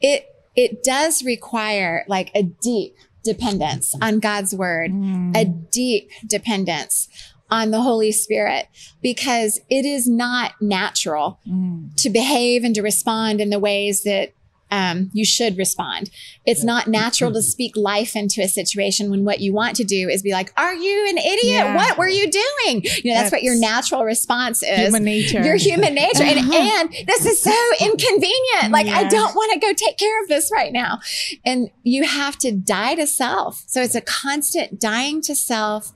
it 0.00 0.34
it 0.56 0.82
does 0.82 1.22
require 1.22 2.06
like 2.08 2.30
a 2.34 2.42
deep 2.42 2.96
dependence 3.22 3.94
on 4.00 4.18
God's 4.18 4.54
word, 4.54 4.90
mm. 4.90 5.36
a 5.36 5.44
deep 5.44 6.08
dependence 6.26 7.08
on 7.50 7.70
the 7.70 7.82
Holy 7.82 8.12
Spirit 8.12 8.68
because 9.02 9.60
it 9.68 9.84
is 9.84 10.08
not 10.08 10.52
natural 10.58 11.38
mm. 11.46 11.94
to 11.96 12.08
behave 12.08 12.64
and 12.64 12.74
to 12.74 12.80
respond 12.80 13.42
in 13.42 13.50
the 13.50 13.58
ways 13.58 14.04
that 14.04 14.32
um, 14.74 15.08
you 15.12 15.24
should 15.24 15.56
respond. 15.56 16.10
It's 16.44 16.64
not 16.64 16.88
natural 16.88 17.32
to 17.32 17.42
speak 17.42 17.76
life 17.76 18.16
into 18.16 18.42
a 18.42 18.48
situation 18.48 19.08
when 19.08 19.24
what 19.24 19.38
you 19.38 19.52
want 19.52 19.76
to 19.76 19.84
do 19.84 20.08
is 20.08 20.20
be 20.20 20.32
like, 20.32 20.52
"Are 20.56 20.74
you 20.74 21.06
an 21.08 21.18
idiot? 21.18 21.42
Yeah. 21.44 21.76
What 21.76 21.96
were 21.96 22.08
you 22.08 22.28
doing?" 22.28 22.82
You 22.82 23.12
know, 23.12 23.20
that's, 23.20 23.30
what 23.30 23.44
your 23.44 23.54
natural 23.54 24.02
response 24.04 24.64
is. 24.64 24.78
Human 24.80 25.04
nature. 25.04 25.44
Your 25.44 25.54
human 25.54 25.94
nature, 25.94 26.24
and 26.24 26.38
and 26.52 26.92
this 27.06 27.24
is 27.24 27.40
so 27.40 27.56
inconvenient. 27.80 28.70
Like 28.70 28.88
I 28.88 29.04
don't 29.04 29.34
want 29.36 29.52
to 29.52 29.60
go 29.60 29.72
take 29.72 29.96
care 29.96 30.20
of 30.22 30.28
this 30.28 30.50
right 30.52 30.72
now, 30.72 30.98
and 31.44 31.70
you 31.84 32.02
have 32.02 32.36
to 32.38 32.50
die 32.50 32.96
to 32.96 33.06
self. 33.06 33.62
So 33.68 33.80
it's 33.80 33.94
a 33.94 34.00
constant 34.00 34.80
dying 34.80 35.20
to 35.22 35.36
self 35.36 35.92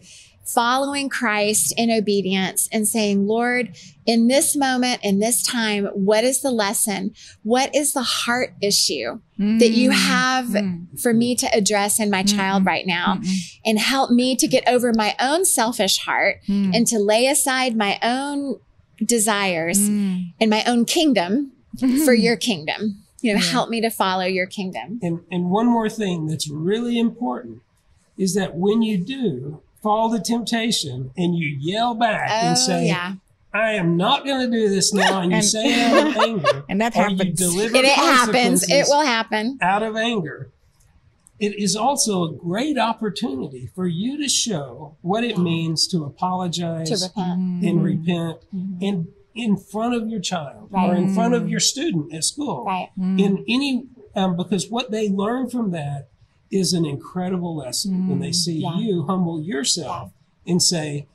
following 0.48 1.08
Christ 1.10 1.74
in 1.76 1.90
obedience 1.90 2.68
and 2.72 2.88
saying, 2.88 3.26
Lord, 3.26 3.76
in 4.06 4.28
this 4.28 4.56
moment, 4.56 5.00
in 5.02 5.18
this 5.18 5.42
time, 5.42 5.86
what 5.86 6.24
is 6.24 6.40
the 6.40 6.50
lesson? 6.50 7.14
What 7.42 7.74
is 7.74 7.92
the 7.92 8.02
heart 8.02 8.54
issue 8.62 9.20
that 9.36 9.70
you 9.70 9.90
mm. 9.90 9.94
have 9.94 10.46
mm. 10.46 11.00
for 11.00 11.12
me 11.12 11.34
to 11.36 11.46
address 11.54 12.00
in 12.00 12.10
my 12.10 12.22
child 12.22 12.64
right 12.64 12.86
now? 12.86 13.20
And 13.64 13.78
help 13.78 14.10
me 14.10 14.34
to 14.36 14.48
get 14.48 14.66
over 14.66 14.92
my 14.94 15.14
own 15.20 15.44
selfish 15.44 15.98
heart 15.98 16.40
mm. 16.48 16.74
and 16.74 16.86
to 16.86 16.98
lay 16.98 17.26
aside 17.26 17.76
my 17.76 17.98
own 18.02 18.58
desires 19.04 19.78
and 19.78 20.48
my 20.48 20.64
own 20.64 20.86
kingdom 20.86 21.52
for 22.04 22.14
your 22.14 22.36
kingdom. 22.36 23.04
You 23.20 23.34
know, 23.34 23.40
help 23.40 23.68
me 23.68 23.80
to 23.80 23.90
follow 23.90 24.24
your 24.24 24.46
kingdom. 24.46 25.00
And 25.02 25.20
and 25.30 25.50
one 25.50 25.66
more 25.66 25.90
thing 25.90 26.26
that's 26.26 26.48
really 26.48 26.98
important 26.98 27.62
is 28.16 28.34
that 28.34 28.54
when 28.54 28.80
you 28.80 28.96
do 28.96 29.60
fall 29.82 30.10
to 30.10 30.20
temptation 30.20 31.10
and 31.16 31.36
you 31.36 31.48
yell 31.60 31.94
back 31.94 32.28
Oh, 32.30 32.48
and 32.48 32.58
say, 32.58 32.86
yeah. 32.86 33.14
I 33.52 33.72
am 33.72 33.96
not 33.96 34.24
going 34.26 34.40
to 34.50 34.50
do 34.56 34.68
this 34.68 34.92
now, 34.92 35.20
and 35.22 35.30
you 35.32 35.36
And- 35.38 35.44
say 35.46 35.64
it 35.66 35.92
out 35.92 36.06
of 36.16 36.16
anger, 36.16 36.64
And 36.68 36.80
that 36.80 36.94
happens. 36.94 37.38
deliver 37.38 37.76
It, 37.76 37.84
it 37.86 37.92
happens. 37.92 38.68
It 38.68 38.86
will 38.88 39.04
happen. 39.04 39.58
out 39.62 39.82
of 39.82 39.96
anger, 39.96 40.50
it 41.40 41.56
is 41.58 41.74
also 41.76 42.24
a 42.24 42.32
great 42.32 42.76
opportunity 42.78 43.70
for 43.74 43.86
you 43.86 44.20
to 44.20 44.28
show 44.28 44.96
what 45.02 45.22
it 45.24 45.38
means 45.38 45.86
to 45.88 46.04
apologize 46.04 46.88
To 46.90 47.06
repent. 47.06 47.38
and 47.40 47.62
mm-hmm. 47.62 47.82
repent 47.82 48.38
mm-hmm. 48.54 48.82
in 48.82 49.08
in 49.34 49.56
front 49.56 49.94
of 49.94 50.08
your 50.08 50.18
child 50.20 50.68
or 50.72 50.96
in 50.96 51.14
front 51.14 51.32
of 51.32 51.42
mm-hmm. 51.42 51.50
your 51.50 51.60
student 51.60 52.12
at 52.12 52.24
school 52.24 52.64
Right. 52.64 52.88
in 52.96 53.44
any 53.48 53.84
um, 54.16 54.36
because 54.36 54.68
what 54.68 54.90
they 54.90 55.08
learn 55.08 55.48
from 55.48 55.70
that 55.70 56.08
is 56.50 56.72
an 56.72 56.84
incredible 56.86 57.54
lesson 57.56 58.08
when 58.08 58.20
they 58.20 58.30
mm, 58.30 58.34
see 58.34 58.58
Yeah. 58.58 58.78
you 58.78 59.04
humble 59.06 59.40
yourself 59.42 60.12
and 60.46 60.62
say 60.62 61.06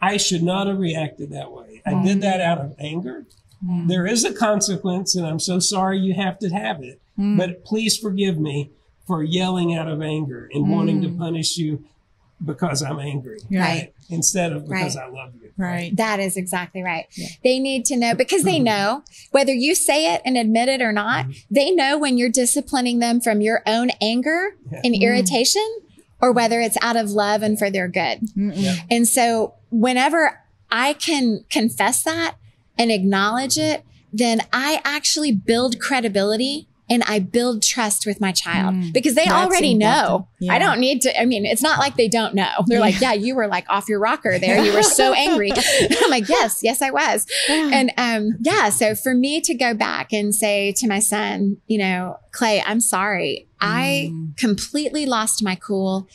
i 0.00 0.16
should 0.16 0.42
not 0.42 0.66
have 0.66 0.78
reacted 0.78 1.30
that 1.30 1.52
way. 1.52 1.80
I 1.86 2.02
did 2.02 2.18
mm. 2.18 2.20
that 2.22 2.40
out 2.40 2.58
of 2.58 2.74
anger. 2.78 3.24
Mm. 3.64 3.88
There 3.88 4.06
is 4.06 4.24
a 4.24 4.34
consequence 4.34 5.14
and 5.14 5.26
i'm 5.26 5.38
so 5.40 5.58
sorry 5.58 5.98
you 5.98 6.14
have 6.14 6.38
to 6.40 6.48
have 6.50 6.82
it 6.82 7.00
but 7.16 7.64
please 7.64 7.96
forgive 7.96 8.38
me 8.38 8.70
for 9.06 9.22
yelling 9.22 9.74
out 9.74 9.86
of 9.88 10.02
anger 10.02 10.48
and 10.52 10.68
wanting 10.68 11.00
to 11.02 11.08
punish 11.10 11.56
you 11.56 11.84
because 12.44 12.82
I'm 12.82 12.98
angry, 12.98 13.38
Right. 13.50 13.92
Instead 14.10 14.52
of 14.52 14.68
because 14.68 14.96
Right. 14.96 15.04
I 15.04 15.08
love 15.08 15.32
you. 15.40 15.50
Right. 15.56 15.96
That 15.96 16.20
is 16.20 16.36
exactly 16.36 16.82
right. 16.82 17.06
Yeah. 17.16 17.28
They 17.42 17.58
need 17.58 17.84
to 17.86 17.96
know 17.96 18.14
because 18.14 18.42
they 18.42 18.58
know 18.70 19.02
whether 19.30 19.52
you 19.52 19.74
say 19.74 20.12
it 20.14 20.20
and 20.24 20.36
admit 20.36 20.68
it 20.68 20.82
or 20.82 20.92
not, 20.92 21.26
they 21.50 21.70
know 21.70 21.96
when 21.98 22.18
you're 22.18 22.28
disciplining 22.30 22.98
them 22.98 23.20
from 23.20 23.40
your 23.40 23.62
own 23.66 23.90
anger 24.00 24.56
Yeah. 24.70 24.80
and 24.84 24.94
Mm. 24.94 25.00
irritation 25.00 25.66
or 26.20 26.32
whether 26.32 26.60
it's 26.60 26.76
out 26.82 26.96
of 26.96 27.10
love 27.10 27.42
and 27.42 27.58
for 27.58 27.70
their 27.70 27.88
good. 27.88 28.20
Yeah. 28.36 28.76
And 28.90 29.06
so 29.08 29.54
whenever 29.70 30.40
I 30.70 30.92
can 30.94 31.44
confess 31.50 32.02
that 32.02 32.36
and 32.78 32.90
acknowledge 32.90 33.56
it, 33.58 33.84
then 34.12 34.40
I 34.52 34.80
actually 34.84 35.32
build 35.32 35.80
credibility 35.80 36.68
and 36.90 37.02
I 37.06 37.18
build 37.18 37.62
trust 37.62 38.04
with 38.06 38.20
my 38.20 38.30
child 38.32 38.74
Mm, 38.74 38.92
because 38.92 39.14
they 39.14 39.26
already 39.28 39.72
know. 39.74 40.28
important. 40.40 40.50
I 40.50 40.58
don't 40.58 40.80
need 40.80 41.00
to, 41.02 41.18
I 41.20 41.24
mean, 41.24 41.46
it's 41.46 41.62
not 41.62 41.78
like 41.78 41.96
they 41.96 42.08
don't 42.08 42.34
know. 42.34 42.50
They're 42.66 42.78
like, 42.80 43.00
yeah, 43.00 43.14
you 43.14 43.34
were 43.34 43.46
like 43.46 43.64
off 43.70 43.88
your 43.88 43.98
rocker 44.00 44.38
there. 44.44 44.62
You 44.62 44.74
were 44.74 44.82
so 44.82 45.14
angry. 45.14 45.50
I'm 46.02 46.10
like, 46.10 46.28
yes, 46.28 46.60
yes, 46.62 46.82
I 46.82 46.90
was. 46.90 47.26
And 47.48 47.90
um, 47.96 48.36
yeah, 48.40 48.68
so 48.68 48.94
for 48.94 49.14
me 49.14 49.40
to 49.40 49.54
go 49.54 49.72
back 49.72 50.12
and 50.12 50.34
say 50.34 50.72
to 50.78 50.86
my 50.86 50.98
son, 50.98 51.56
you 51.66 51.78
know, 51.78 52.18
Clay, 52.32 52.62
I'm 52.66 52.80
sorry. 52.80 53.48
I 53.60 54.10
Mm. 54.12 54.36
completely 54.36 55.06
lost 55.06 55.42
my 55.42 55.54
cool. 55.54 56.06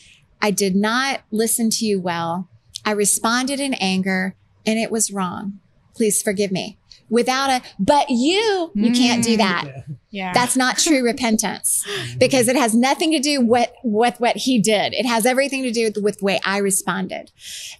I 0.42 0.52
did 0.52 0.76
not 0.76 1.22
listen 1.32 1.70
to 1.72 1.86
you 1.86 2.00
well. 2.00 2.48
I 2.86 2.92
responded 2.92 3.60
in 3.60 3.74
anger 3.74 4.36
and 4.68 4.78
it 4.78 4.92
was 4.92 5.12
wrong. 5.12 5.60
Please 5.96 6.22
forgive 6.22 6.52
me. 6.52 6.78
Without 7.10 7.50
a, 7.50 7.62
but 7.80 8.10
you, 8.10 8.72
you 8.76 8.92
can't 8.92 9.24
do 9.24 9.36
Mm. 9.36 9.38
that. 9.38 9.64
Yeah. 9.66 9.82
yeah. 10.12 10.34
That's 10.34 10.56
not 10.56 10.78
true 10.78 11.04
repentance 11.04 11.86
because 12.20 12.48
it 12.48 12.56
has 12.56 12.74
nothing 12.76 13.12
to 13.12 13.20
do 13.20 13.42
with, 13.42 13.70
with 13.84 14.20
what 14.20 14.38
he 14.38 14.60
did. 14.60 14.94
It 14.94 15.06
has 15.06 15.26
everything 15.26 15.64
to 15.64 15.72
do 15.72 15.86
with, 15.86 15.98
with 15.98 16.18
the 16.20 16.26
way 16.26 16.40
I 16.46 16.58
responded. 16.60 17.32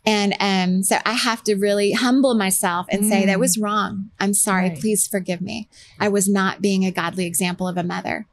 And 0.06 0.36
um, 0.40 0.84
so 0.84 0.98
I 1.06 1.14
have 1.14 1.44
to 1.46 1.56
really 1.56 1.94
humble 1.94 2.34
myself 2.36 2.88
and 2.90 3.06
say, 3.06 3.24
Mm. 3.24 3.26
that 3.28 3.40
was 3.40 3.58
wrong. 3.58 4.10
I'm 4.20 4.34
sorry. 4.34 4.70
Right. 4.70 4.80
Please 4.80 5.08
forgive 5.08 5.40
me. 5.42 5.70
I 6.00 6.10
was 6.10 6.28
not 6.28 6.62
being 6.62 6.84
a 6.86 6.92
godly 6.92 7.26
example 7.26 7.68
of 7.68 7.78
a 7.78 7.84
mother. 7.84 8.28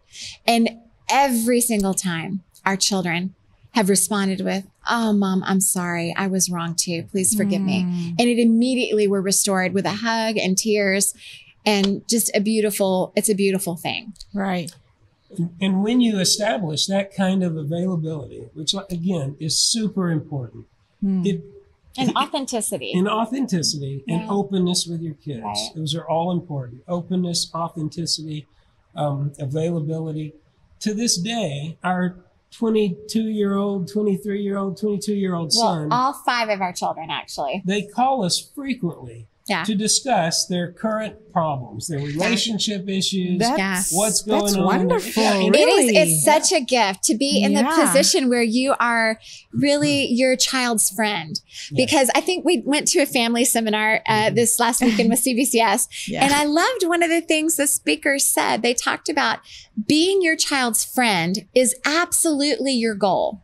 And 0.47 0.71
every 1.09 1.61
single 1.61 1.95
time 1.95 2.43
our 2.65 2.77
children 2.77 3.35
have 3.77 3.89
responded 3.91 4.41
with, 4.41 4.65
Oh, 4.89 5.13
mom, 5.13 5.45
I'm 5.47 5.61
sorry. 5.61 6.15
I 6.17 6.27
was 6.27 6.51
wrong 6.51 6.75
too. 6.75 7.05
Please 7.11 7.35
forgive 7.35 7.61
me. 7.61 7.83
Mm. 7.85 8.09
And 8.19 8.29
it 8.29 8.39
immediately 8.39 9.07
were 9.07 9.21
restored 9.21 9.75
with 9.75 9.85
a 9.85 9.91
hug 10.03 10.39
and 10.39 10.57
tears 10.57 11.15
and 11.65 12.03
just 12.09 12.31
a 12.35 12.41
beautiful, 12.41 13.13
it's 13.15 13.29
a 13.29 13.35
beautiful 13.35 13.77
thing. 13.77 14.15
Right. 14.33 14.73
And 15.61 15.83
when 15.83 16.01
you 16.01 16.19
establish 16.21 16.87
that 16.87 17.15
kind 17.15 17.43
of 17.43 17.57
availability, 17.57 18.49
which 18.55 18.75
again 18.91 19.37
is 19.39 19.57
super 19.63 20.11
important, 20.11 20.65
Mm. 21.05 21.27
it 21.27 21.45
And 21.99 22.17
authenticity. 22.17 22.93
in 22.95 23.07
authenticity 23.07 24.03
and 24.09 24.31
openness 24.31 24.87
with 24.87 25.03
your 25.03 25.15
kids. 25.15 25.43
Right. 25.43 25.71
Those 25.75 25.95
are 25.95 26.09
all 26.09 26.33
important. 26.33 26.83
Openness, 26.89 27.51
authenticity, 27.55 28.47
um, 28.95 29.33
availability. 29.39 30.33
To 30.81 30.95
this 30.95 31.19
day, 31.19 31.77
our 31.85 32.17
22 32.59 33.23
year 33.29 33.55
old, 33.55 33.93
23 33.93 34.41
year 34.43 34.57
old, 34.57 34.81
22 34.81 35.15
year 35.15 35.35
old 35.35 35.53
well, 35.57 35.75
son, 35.75 35.89
all 35.93 36.13
five 36.25 36.49
of 36.49 36.61
our 36.61 36.73
children, 36.73 37.09
actually. 37.11 37.63
they 37.65 37.83
call 37.83 38.25
us 38.25 38.51
frequently 38.55 39.27
Yeah. 39.49 39.63
to 39.65 39.77
discuss 39.77 40.47
their 40.47 40.73
current 40.73 41.33
problems, 41.33 41.87
their 41.87 42.01
relationship 42.01 42.89
issues, 42.89 43.39
That's, 43.39 43.93
what's 43.95 44.23
going 44.23 44.43
that's 44.43 44.57
on. 44.57 44.65
wonderful. 44.65 45.23
Yeah, 45.23 45.35
It 45.37 45.51
really. 45.53 45.97
is, 45.97 46.09
it's 46.09 46.25
such 46.25 46.51
a 46.59 46.65
gift 46.65 47.05
to 47.05 47.15
be 47.15 47.43
in 47.45 47.55
the 47.55 47.63
position 47.63 48.29
where 48.29 48.43
you 48.43 48.75
are 48.81 49.21
really 49.53 50.07
your 50.07 50.35
child's 50.35 50.91
friend. 50.91 51.41
Yeah. 51.71 51.85
Because 51.87 52.11
I 52.17 52.23
think 52.23 52.45
we 52.45 52.63
went 52.67 52.89
to 52.89 53.01
a 53.01 53.07
family 53.07 53.45
seminar 53.45 54.01
uh, 54.09 54.31
this 54.31 54.59
last 54.59 54.81
weekend 54.83 55.11
with 55.11 55.23
CBCS, 55.23 56.09
Yeah. 56.09 56.25
and 56.25 56.33
I 56.35 56.45
loved 56.45 56.83
one 56.85 57.05
of 57.05 57.11
the 57.11 57.21
things 57.21 57.55
the 57.55 57.69
speakers 57.69 58.25
said. 58.25 58.63
They 58.63 58.75
talked 58.75 59.09
about 59.09 59.39
being 59.87 60.23
your 60.23 60.35
child's 60.37 60.85
friend 60.85 61.47
is 61.55 61.75
absolutely 61.85 62.73
your 62.73 62.95
goal. 62.97 63.43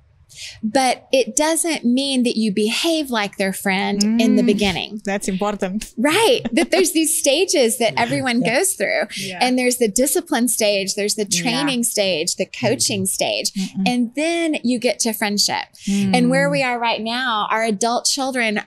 But 0.63 1.07
it 1.13 1.37
doesn't 1.37 1.85
mean 1.85 2.23
that 2.25 2.37
you 2.37 2.53
behave 2.53 3.11
like 3.11 3.37
their 3.37 3.53
friend 3.53 4.03
in 4.21 4.37
the 4.37 4.43
Mm. 4.43 4.47
beginning. 4.47 5.01
That's 5.05 5.29
important. 5.29 5.93
Right. 5.97 6.41
that 6.53 6.71
there's 6.71 6.93
these 6.99 7.19
stages 7.19 7.79
that 7.79 7.95
everyone 7.99 8.41
goes 8.43 8.75
through. 8.75 9.03
Yeah. 9.17 9.39
And 9.41 9.59
there's 9.59 9.77
the 9.79 9.89
discipline 9.89 10.49
stage, 10.49 10.95
there's 10.95 11.15
the 11.15 11.27
Yeah. 11.31 11.43
training 11.43 11.85
stage, 11.85 12.37
the 12.37 12.47
coaching 12.47 13.07
stage, 13.07 13.53
Mm-mm. 13.53 13.85
and 13.87 14.11
then 14.17 14.57
you 14.63 14.79
get 14.79 14.99
to 15.01 15.13
friendship. 15.13 15.65
And 15.89 16.31
where 16.31 16.49
we 16.51 16.63
are 16.63 16.79
right 16.79 17.01
now, 17.01 17.47
our 17.51 17.63
adult 17.65 18.05
children 18.07 18.61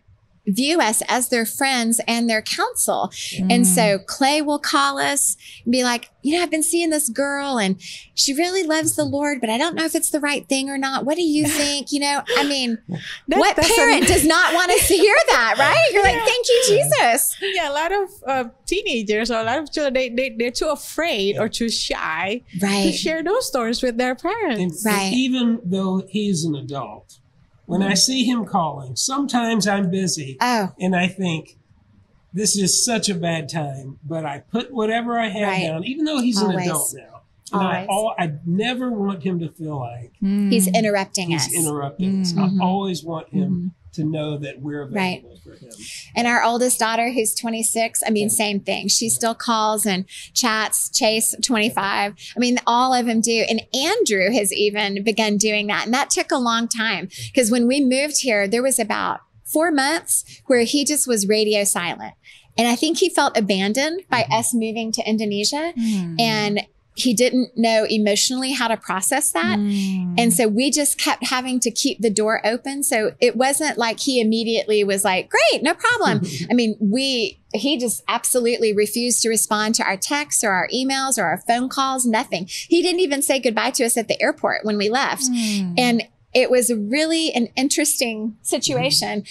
view 0.48 0.80
us 0.80 1.02
as 1.08 1.30
their 1.30 1.46
friends 1.46 2.00
and 2.08 2.30
their 2.30 2.42
counsel. 2.42 3.12
And 3.50 3.66
so 3.66 3.98
Clay 4.00 4.42
will 4.42 4.60
call 4.60 4.98
us 5.00 5.38
and 5.64 5.72
be 5.72 5.84
like, 5.84 6.10
you 6.22 6.36
know, 6.36 6.44
I've 6.44 6.50
been 6.52 6.64
seeing 6.64 6.90
this 6.90 7.10
girl 7.10 7.58
and 7.60 7.80
she 8.16 8.34
really 8.34 8.64
loves 8.64 8.96
the 8.96 9.04
Lord, 9.06 9.40
but 9.42 9.50
I 9.50 9.58
don't 9.58 9.76
know 9.76 9.86
if 9.86 9.94
it's 9.96 10.10
the 10.10 10.20
right 10.20 10.48
thing 10.48 10.70
or 10.70 10.78
not. 10.78 11.06
What 11.06 11.16
do 11.18 11.24
you 11.24 11.46
think? 11.60 11.92
You 11.92 12.00
know, 12.02 12.22
I 12.38 12.44
mean, 12.48 12.78
That 13.28 13.40
what 13.40 13.56
doesn't- 13.56 13.76
parent 13.76 14.08
does 14.08 14.26
not 14.26 14.54
want 14.54 14.72
us 14.72 14.88
to 14.88 14.96
hear 14.96 15.16
that, 15.30 15.56
right? 15.60 15.90
You're 15.94 16.04
like, 16.04 16.16
thank 16.24 16.48
you, 16.48 16.64
Jesus. 16.68 17.36
yeah, 17.42 17.70
a 17.70 17.74
lot 17.74 17.92
of 17.92 18.10
uh, 18.28 18.44
teenagers 18.66 19.30
or 19.32 19.40
a 19.40 19.44
lot 19.44 19.60
of 19.60 19.72
children, 19.72 19.94
they, 19.94 20.10
they, 20.10 20.30
they're 20.38 20.52
too 20.52 20.70
afraid 20.70 21.38
or 21.38 21.48
too 21.50 21.70
shy 21.70 22.42
to 22.60 22.92
share 22.92 23.22
those 23.24 23.48
stories 23.48 23.82
with 23.84 23.98
their 23.98 24.16
parents. 24.16 24.86
and 24.86 24.94
Right. 24.96 25.14
even 25.14 25.60
though 25.64 26.04
he's 26.10 26.44
an 26.44 26.56
adult, 26.56 27.20
when 27.66 27.82
I 27.82 27.88
mm-hmm. 27.88 27.96
see 27.96 28.24
him 28.26 28.46
calling, 28.46 28.96
sometimes 28.96 29.68
I'm 29.68 29.90
busy 29.90 30.38
Oh, 30.42 30.74
and 30.80 30.96
I 30.96 31.08
think, 31.08 31.58
this 32.34 32.58
is 32.58 32.84
such 32.84 33.08
a 33.08 33.16
bad 33.16 33.48
time, 33.48 33.98
but 34.04 34.26
I 34.26 34.40
put 34.40 34.72
whatever 34.72 35.18
I 35.18 35.30
have 35.30 35.48
Right. 35.48 35.68
down, 35.68 35.86
even 35.86 36.04
though 36.04 36.20
he's 36.20 36.42
an 36.42 36.52
adult 36.52 36.94
now. 36.94 37.22
And 37.54 37.62
I, 37.62 37.86
all, 37.86 38.14
I 38.18 38.34
never 38.46 38.92
want 38.92 39.24
him 39.24 39.40
to 39.40 39.50
feel 39.50 39.80
like 39.80 40.12
mm. 40.22 40.52
he's 40.52 40.68
interrupting 40.68 41.30
he's 41.30 41.46
us. 41.46 41.54
interrupting 41.54 42.22
us. 42.22 42.34
Mhm. 42.34 42.38
I 42.38 42.48
mm-hmm. 42.48 42.62
always 42.62 43.04
want 43.04 43.30
him 43.30 43.50
mm-hmm. 43.50 43.68
To 43.96 44.04
know 44.04 44.38
that 44.38 44.62
we're 44.62 44.86
Right. 44.86 45.20
available 45.20 45.40
for 45.44 45.54
him. 45.56 45.72
And 46.16 46.28
our 46.28 46.44
oldest 46.44 46.80
daughter, 46.80 47.12
who's 47.12 47.34
26, 47.34 48.02
I 48.06 48.10
mean, 48.10 48.30
same 48.30 48.60
thing. 48.60 48.88
She 48.88 49.10
still 49.10 49.36
calls 49.36 49.86
and 49.86 50.06
chats. 50.34 50.90
Chase, 50.90 51.36
25. 51.42 52.14
I 52.36 52.40
mean, 52.40 52.60
all 52.66 52.94
of 52.94 53.06
them 53.06 53.22
do. 53.22 53.46
And 53.50 53.62
Andrew 53.74 54.32
has 54.32 54.54
even 54.54 55.04
begun 55.04 55.38
doing 55.38 55.68
that. 55.68 55.86
And 55.86 55.94
that 55.94 56.10
took 56.10 56.32
a 56.32 56.38
long 56.38 56.68
time 56.68 57.10
because 57.34 57.52
when 57.52 57.68
we 57.68 57.82
moved 57.82 58.22
here, 58.22 58.48
there 58.48 58.64
was 58.64 58.80
about 58.80 59.20
four 59.44 59.72
months 59.72 60.42
where 60.48 60.64
he 60.64 60.84
just 60.86 61.08
was 61.08 61.28
radio 61.28 61.64
silent. 61.64 62.14
And 62.58 62.68
I 62.68 62.76
think 62.76 63.00
he 63.00 63.10
felt 63.10 63.38
abandoned 63.38 64.04
by 64.10 64.26
us 64.32 64.54
moving 64.54 64.92
to 64.94 65.04
Indonesia. 65.08 65.74
Mm. 65.78 66.20
And 66.20 66.62
he 66.96 67.14
didn't 67.14 67.52
know 67.58 67.86
emotionally 67.90 68.54
how 68.54 68.70
to 68.70 68.78
process 68.78 69.32
that. 69.32 69.60
Mm. 69.60 70.16
And 70.18 70.34
so 70.34 70.48
we 70.48 70.72
just 70.72 70.98
kept 70.98 71.26
having 71.28 71.60
to 71.60 71.70
keep 71.70 72.00
the 72.00 72.10
door 72.10 72.42
open. 72.46 72.84
So 72.84 73.12
it 73.20 73.36
wasn't 73.36 73.78
like 73.78 74.00
he 74.00 74.22
immediately 74.22 74.82
was 74.86 75.04
like, 75.04 75.30
great, 75.30 75.62
no 75.62 75.74
problem. 75.74 76.22
I 76.50 76.54
mean, 76.54 76.78
we, 76.80 77.42
he 77.54 77.78
just 77.78 78.02
absolutely 78.08 78.74
refused 78.74 79.22
to 79.24 79.30
respond 79.30 79.76
to 79.76 79.84
our 79.84 79.98
texts 79.98 80.42
or 80.42 80.52
our 80.52 80.70
emails 80.74 81.18
or 81.18 81.24
our 81.24 81.42
phone 81.46 81.68
calls, 81.68 82.06
nothing. 82.06 82.46
He 82.48 82.82
didn't 82.82 83.02
even 83.02 83.22
say 83.22 83.40
goodbye 83.40 83.72
to 83.72 83.84
us 83.84 83.98
at 83.98 84.08
the 84.08 84.22
airport 84.22 84.64
when 84.64 84.78
we 84.78 84.90
left. 84.90 85.24
Mm. 85.24 85.74
And 85.78 86.04
it 86.34 86.50
was 86.50 86.72
really 86.74 87.34
an 87.34 87.48
interesting 87.58 88.38
situation. 88.42 89.24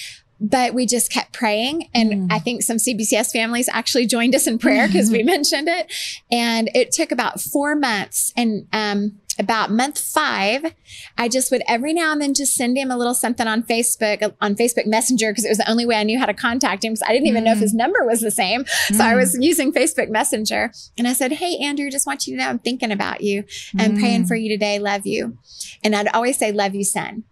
But 0.51 0.75
we 0.75 0.85
just 0.85 1.11
kept 1.11 1.33
praying. 1.33 1.89
And 1.95 2.13
Mm. 2.13 2.27
I 2.33 2.39
think 2.39 2.63
some 2.63 2.77
CBCS 2.77 3.33
families 3.33 3.69
actually 3.73 4.05
joined 4.07 4.35
us 4.35 4.47
in 4.47 4.59
prayer 4.59 4.87
because 4.87 5.11
we 5.11 5.23
mentioned 5.35 5.69
it. 5.69 5.91
And 6.31 6.69
it 6.75 6.93
took 6.93 7.11
about 7.13 7.41
four 7.41 7.75
months. 7.75 8.31
And 8.37 8.67
um, 8.73 9.21
about 9.39 9.71
month 9.71 9.99
five, 9.99 10.75
I 11.17 11.29
just 11.29 11.51
would 11.51 11.63
every 11.67 11.93
now 11.95 12.13
and 12.13 12.21
then 12.21 12.35
just 12.35 12.55
send 12.55 12.77
him 12.77 12.91
a 12.91 12.97
little 12.97 13.15
something 13.15 13.47
on 13.49 13.63
Facebook, 13.63 14.35
on 14.41 14.55
Facebook 14.55 14.87
Messenger, 14.87 15.31
because 15.33 15.45
it 15.45 15.49
was 15.49 15.59
the 15.59 15.69
only 15.71 15.87
way 15.87 15.97
I 15.97 16.03
knew 16.05 16.19
how 16.19 16.27
to 16.27 16.35
contact 16.35 16.85
him 16.85 16.93
because 16.93 17.03
I 17.09 17.13
didn't 17.13 17.27
even 17.29 17.43
know 17.45 17.53
if 17.53 17.59
Mm. 17.59 17.63
his 17.63 17.75
number 17.75 18.05
was 18.05 18.21
the 18.21 18.31
same. 18.31 18.65
So 18.93 19.03
I 19.03 19.15
Mm. 19.15 19.17
was 19.17 19.37
using 19.41 19.73
Facebook 19.73 20.11
Messenger. 20.11 20.73
And 20.99 21.09
I 21.09 21.15
said, 21.15 21.33
Hey, 21.33 21.57
Andrew, 21.57 21.91
just 21.91 22.07
want 22.07 22.27
you 22.27 22.37
to 22.37 22.43
know 22.43 22.49
I'm 22.51 22.59
thinking 22.59 22.93
about 22.93 23.23
you. 23.23 23.45
I'm 23.79 23.97
praying 23.97 24.25
Mm. 24.25 24.29
for 24.29 24.37
you 24.37 24.51
today. 24.51 24.79
Love 24.79 25.07
you. 25.07 25.39
And 25.83 25.97
I'd 25.97 26.09
always 26.09 26.37
say, 26.37 26.53
Love 26.53 26.75
you, 26.75 26.85
son. 26.85 27.25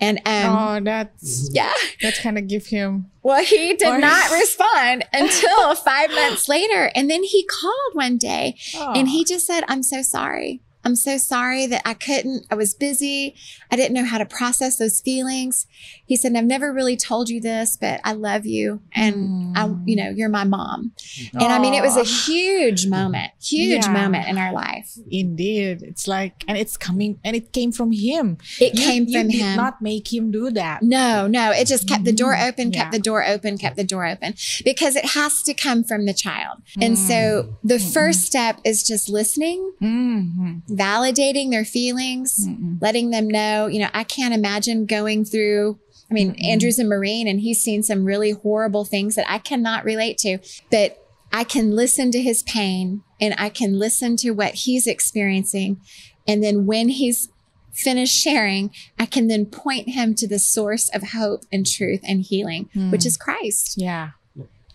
And 0.00 0.18
um, 0.26 0.56
oh, 0.58 0.80
that's 0.84 1.48
yeah, 1.52 1.72
that's 2.02 2.18
kind 2.20 2.36
of 2.36 2.46
give 2.48 2.66
him. 2.66 3.10
well, 3.22 3.42
he 3.42 3.74
did 3.74 3.88
Or- 3.88 3.98
not 3.98 4.30
respond 4.30 5.04
until 5.12 5.74
five 5.74 6.10
months 6.10 6.48
later. 6.48 6.90
And 6.94 7.08
then 7.10 7.22
he 7.22 7.44
called 7.46 7.94
one 7.94 8.18
day 8.18 8.56
Oh. 8.76 8.92
and 8.94 9.08
he 9.08 9.24
just 9.24 9.46
said, 9.46 9.64
I'm 9.68 9.82
so 9.82 10.02
sorry. 10.02 10.60
I'm 10.86 10.94
so 10.96 11.18
sorry 11.18 11.66
that 11.66 11.82
I 11.84 11.94
couldn't. 11.94 12.46
I 12.50 12.54
was 12.54 12.72
busy. 12.72 13.34
I 13.72 13.76
didn't 13.76 13.92
know 13.94 14.04
how 14.04 14.18
to 14.18 14.24
process 14.24 14.76
those 14.78 15.00
feelings. 15.00 15.66
he 16.06 16.14
said, 16.16 16.36
I've 16.36 16.44
never 16.44 16.72
really 16.72 16.96
told 16.96 17.28
you 17.28 17.40
this, 17.40 17.76
but 17.76 18.00
I 18.04 18.12
love 18.12 18.46
you. 18.46 18.80
And 18.94 19.56
I, 19.58 19.68
you 19.84 19.96
know, 19.96 20.08
you're 20.10 20.28
my 20.28 20.44
mom. 20.44 20.92
And 21.32 21.42
I 21.42 21.58
mean, 21.58 21.74
it 21.74 21.82
was 21.82 21.96
a 21.96 22.04
huge 22.04 22.86
moment, 22.86 23.32
huge 23.42 23.84
Yeah. 23.84 23.92
moment 23.92 24.28
in 24.28 24.38
our 24.38 24.52
life. 24.52 24.96
Indeed, 25.10 25.82
it's 25.82 26.06
like, 26.06 26.44
and 26.46 26.56
it's 26.56 26.76
coming, 26.76 27.18
and 27.24 27.34
it 27.34 27.52
came 27.52 27.72
from 27.72 27.90
him. 27.90 28.38
It 28.60 28.78
You- 28.78 28.84
came 28.86 29.06
you 29.08 29.18
from 29.20 29.28
did 29.28 29.40
him. 29.40 29.56
Not 29.56 29.82
make 29.82 30.12
him 30.12 30.30
do 30.30 30.50
that. 30.52 30.82
No, 30.84 31.26
no, 31.26 31.50
it 31.50 31.66
just 31.66 31.88
kept 31.88 32.04
the 32.04 32.12
door 32.12 32.36
open, 32.38 32.72
Yeah. 32.72 32.82
kept 32.82 32.92
the 32.92 33.00
door 33.00 33.26
open, 33.26 33.58
kept 33.58 33.76
the 33.76 33.84
door 33.84 34.06
open 34.06 34.34
because 34.64 34.94
it 34.94 35.06
has 35.06 35.42
to 35.42 35.52
come 35.54 35.82
from 35.82 36.06
the 36.06 36.14
child. 36.14 36.62
And 36.80 36.96
so 36.96 37.56
the 37.64 37.80
first 37.80 38.20
step 38.22 38.60
is 38.64 38.84
just 38.86 39.08
listening, 39.08 39.72
Mhm. 39.82 40.62
Validating 40.76 41.50
their 41.50 41.64
feelings, 41.64 42.46
Mm-mm. 42.46 42.80
letting 42.80 43.10
them 43.10 43.28
know, 43.28 43.66
you 43.66 43.80
know, 43.80 43.88
I 43.94 44.04
can't 44.04 44.34
imagine 44.34 44.86
going 44.86 45.24
through. 45.24 45.78
I 46.10 46.14
mean, 46.14 46.36
Andrew's 46.36 46.78
a 46.78 46.84
Marine 46.84 47.26
and 47.26 47.40
he's 47.40 47.60
seen 47.60 47.82
some 47.82 48.04
really 48.04 48.30
horrible 48.30 48.84
things 48.84 49.16
that 49.16 49.28
I 49.28 49.38
cannot 49.38 49.84
relate 49.84 50.18
to, 50.18 50.38
but 50.70 51.02
I 51.32 51.44
can 51.44 51.74
listen 51.74 52.10
to 52.12 52.22
his 52.22 52.42
pain 52.44 53.02
and 53.20 53.34
I 53.38 53.48
can 53.48 53.78
listen 53.78 54.16
to 54.18 54.30
what 54.30 54.54
he's 54.54 54.86
experiencing. 54.86 55.80
And 56.28 56.42
then 56.42 56.66
when 56.66 56.90
he's 56.90 57.28
finished 57.72 58.16
sharing, 58.16 58.70
I 58.98 59.06
can 59.06 59.28
then 59.28 59.46
point 59.46 59.90
him 59.90 60.14
to 60.16 60.26
the 60.26 60.38
source 60.38 60.88
of 60.94 61.10
hope 61.10 61.42
and 61.52 61.66
truth 61.66 62.00
and 62.04 62.22
healing, 62.22 62.70
which 62.90 63.02
hmm. 63.02 63.08
is 63.08 63.16
Christ. 63.16 63.74
Yeah. 63.76 64.10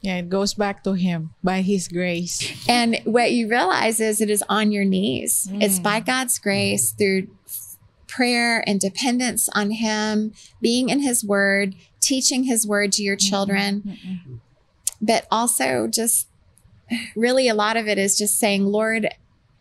Yeah, 0.02 0.18
it 0.18 0.30
goes 0.30 0.56
back 0.56 0.84
to 0.86 0.94
him 0.94 1.36
by 1.44 1.62
his 1.62 1.88
grace. 1.88 2.68
And 2.68 3.00
what 3.04 3.32
you 3.32 3.48
realize 3.48 4.00
is 4.00 4.20
it 4.20 4.30
is 4.30 4.44
on 4.50 4.72
your 4.72 4.86
knees. 4.86 5.48
It's 5.54 5.80
mm. 5.80 5.84
by 5.84 6.00
God's 6.00 6.40
grace 6.40 6.92
through 6.92 7.28
prayer 8.12 8.64
and 8.68 8.80
dependence 8.80 9.50
on 9.56 9.72
Him, 9.72 10.34
being 10.62 10.90
in 10.90 11.00
His 11.00 11.24
Word, 11.24 11.76
teaching 12.00 12.44
His 12.44 12.68
Word 12.68 12.92
to 12.94 13.04
your 13.04 13.16
mm-hmm. 13.16 13.30
children, 13.30 13.82
mm-hmm. 13.82 14.36
but 15.02 15.26
also 15.32 15.88
just 15.88 16.28
really 17.16 17.48
a 17.48 17.56
lot 17.56 17.78
of 17.78 17.88
it 17.88 17.98
is 17.98 18.18
just 18.18 18.38
saying, 18.38 18.66
Lord, 18.66 19.08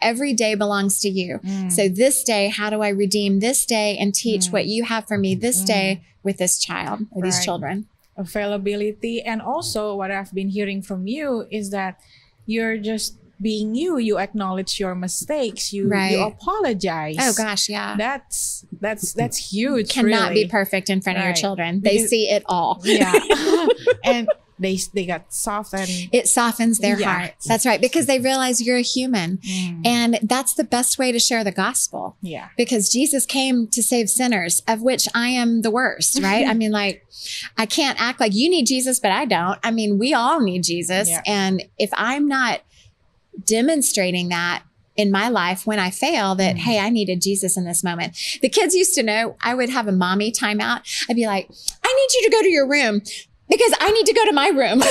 every 0.02 0.34
day 0.34 0.54
belongs 0.56 0.98
to 1.00 1.08
you. 1.08 1.38
Mm. 1.38 1.70
So 1.70 1.88
this 1.88 2.24
day, 2.24 2.48
how 2.48 2.70
do 2.70 2.82
I 2.82 2.88
redeem 2.88 3.38
this 3.38 3.64
day 3.64 3.96
and 3.98 4.14
teach 4.14 4.48
what 4.48 4.64
mm. 4.64 4.70
you 4.70 4.84
have 4.84 5.06
for 5.06 5.16
me 5.16 5.34
this 5.34 5.62
day 5.62 6.02
with 6.22 6.38
this 6.38 6.58
child 6.58 7.06
or 7.12 7.22
these 7.22 7.44
children? 7.44 7.86
Availability. 8.20 9.22
And 9.22 9.40
also, 9.42 9.94
what 9.96 10.10
I've 10.10 10.32
been 10.34 10.48
hearing 10.50 10.82
from 10.82 11.06
you 11.06 11.46
is 11.50 11.70
that 11.70 11.98
you're 12.46 12.76
just 12.78 13.16
being 13.42 13.74
you. 13.74 13.96
You 13.96 14.18
acknowledge 14.18 14.78
your 14.78 14.94
mistakes. 14.94 15.72
You, 15.72 15.88
Right. 15.88 16.12
you 16.12 16.20
apologize. 16.22 17.16
Oh 17.18 17.32
gosh, 17.36 17.68
yeah. 17.68 17.96
That's 17.96 18.66
that's 18.80 19.12
that's 19.14 19.38
huge. 19.52 19.88
Cannot 19.90 20.30
really. 20.30 20.44
be 20.44 20.48
perfect 20.50 20.90
in 20.90 21.00
front 21.00 21.18
of 21.18 21.24
your 21.24 21.34
children. 21.34 21.80
They 21.80 21.96
Because- 21.96 22.10
see 22.10 22.28
it 22.28 22.42
all. 22.46 22.80
Yeah. 22.84 23.12
and 24.04 24.28
they 24.60 24.78
they 24.94 25.06
got 25.06 25.32
softened. 25.32 25.88
It 26.12 26.28
softens 26.28 26.78
their 26.78 26.98
Yeah. 27.00 27.18
hearts. 27.18 27.46
That's 27.48 27.66
right. 27.66 27.80
Because 27.80 28.06
they 28.06 28.18
realize 28.20 28.60
you're 28.62 28.76
a 28.76 28.82
human. 28.82 29.38
Mm. 29.38 29.86
And 29.86 30.18
that's 30.22 30.54
the 30.54 30.64
best 30.64 30.98
way 30.98 31.10
to 31.12 31.18
share 31.18 31.42
the 31.42 31.50
gospel. 31.52 32.16
yeah. 32.20 32.48
Because 32.56 32.88
Jesus 32.90 33.26
came 33.26 33.66
to 33.68 33.82
save 33.82 34.08
sinners, 34.10 34.62
of 34.68 34.82
which 34.82 35.08
I 35.14 35.28
am 35.28 35.62
the 35.62 35.70
worst, 35.70 36.20
right? 36.22 36.46
I 36.46 36.54
mean, 36.60 36.70
like, 36.70 37.04
I 37.58 37.66
can't 37.66 38.00
act 38.00 38.20
like 38.20 38.34
you 38.34 38.48
need 38.50 38.66
Jesus, 38.66 39.00
but 39.00 39.10
I 39.12 39.24
don't. 39.24 39.58
I 39.64 39.70
mean, 39.70 39.98
we 39.98 40.14
all 40.14 40.40
need 40.40 40.62
Jesus. 40.62 41.08
Yeah. 41.08 41.22
And 41.26 41.64
if 41.78 41.90
I'm 41.94 42.28
not 42.28 42.60
demonstrating 43.46 44.28
that 44.28 44.62
in 44.96 45.10
my 45.10 45.28
life 45.28 45.66
when 45.66 45.78
I 45.78 45.90
fail, 45.90 46.34
that, 46.34 46.58
hey, 46.58 46.78
I 46.78 46.90
needed 46.90 47.22
Jesus 47.22 47.56
in 47.56 47.64
this 47.64 47.82
moment. 47.82 48.16
The 48.42 48.48
kids 48.48 48.74
used 48.74 48.94
to 48.96 49.02
know 49.02 49.36
I 49.40 49.54
would 49.54 49.70
have 49.70 49.88
a 49.88 49.92
mommy 49.92 50.30
timeout. 50.30 50.82
I'd 51.08 51.16
be 51.16 51.26
like, 51.26 51.48
I 51.82 51.88
need 51.88 52.08
you 52.20 52.22
to 52.24 52.30
go 52.36 52.42
to 52.42 52.48
your 52.50 52.68
room 52.68 53.00
because 53.50 53.74
I 53.80 53.90
need 53.90 54.06
to 54.06 54.14
go 54.14 54.24
to 54.26 54.32
my 54.32 54.48
room. 54.48 54.82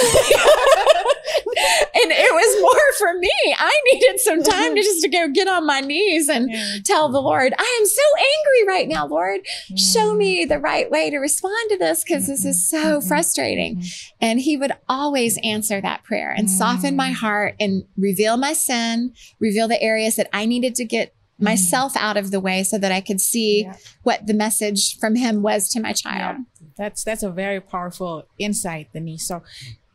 and 1.50 2.12
it 2.12 2.34
was 2.34 2.62
more 2.62 2.94
for 2.98 3.18
me. 3.20 3.32
I 3.58 3.82
needed 3.94 4.20
some 4.20 4.44
time 4.44 4.76
to 4.76 4.82
just 4.82 5.02
to 5.02 5.10
go 5.10 5.28
get 5.30 5.48
on 5.48 5.66
my 5.66 5.80
knees 5.80 6.30
and 6.30 6.52
tell 6.86 7.10
the 7.10 7.22
Lord, 7.22 7.54
I 7.58 7.78
am 7.80 7.86
so 7.88 8.02
angry 8.18 8.68
right 8.68 8.88
now, 8.88 9.08
Lord. 9.08 9.42
Show 9.76 10.14
mm. 10.14 10.18
me 10.18 10.46
the 10.46 10.60
right 10.60 10.90
way 10.92 11.10
to 11.10 11.18
respond 11.18 11.70
to 11.70 11.78
this 11.78 12.04
because 12.04 12.28
this 12.28 12.46
is 12.46 12.70
so 12.70 12.78
mm-hmm. 12.78 12.98
Mm-hmm. 13.00 13.08
frustrating. 13.08 13.84
And 14.22 14.40
he 14.40 14.58
would 14.58 14.74
always 14.88 15.40
answer 15.44 15.82
that 15.82 16.04
prayer 16.04 16.32
and 16.32 16.50
soften 16.50 16.96
my 16.96 17.12
mm. 17.12 17.16
heart 17.16 17.56
and 17.60 17.84
reveal 17.98 18.38
my 18.38 18.54
sin, 18.54 19.14
reveal 19.40 19.68
the 19.68 19.82
areas 19.82 20.16
that 20.18 20.30
I 20.34 20.46
needed 20.46 20.76
to 20.76 20.86
get 20.86 21.10
mm-hmm. 21.10 21.46
myself 21.46 21.96
out 21.98 22.18
of 22.18 22.32
the 22.32 22.40
way 22.40 22.64
so 22.64 22.78
that 22.78 22.92
I 22.92 23.02
could 23.02 23.22
see 23.22 23.64
Yeah. 23.64 23.76
what 24.04 24.28
the 24.28 24.34
message 24.34 24.98
from 25.00 25.16
him 25.16 25.42
was 25.42 25.70
to 25.70 25.80
my 25.80 25.94
child. 25.94 26.38
Yeah. 26.38 26.59
That's 26.80 27.04
that's 27.04 27.24
a 27.24 27.30
very 27.30 27.60
powerful 27.60 28.24
insight, 28.40 28.88
Denise. 28.94 29.28
So, 29.28 29.44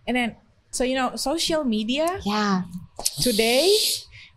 and 0.07 0.15
then 0.17 0.37
so 0.71 0.85
you 0.85 0.95
know, 0.95 1.17
social 1.17 1.65
media 1.65 2.21
Yeah. 2.25 2.63
today 3.23 3.73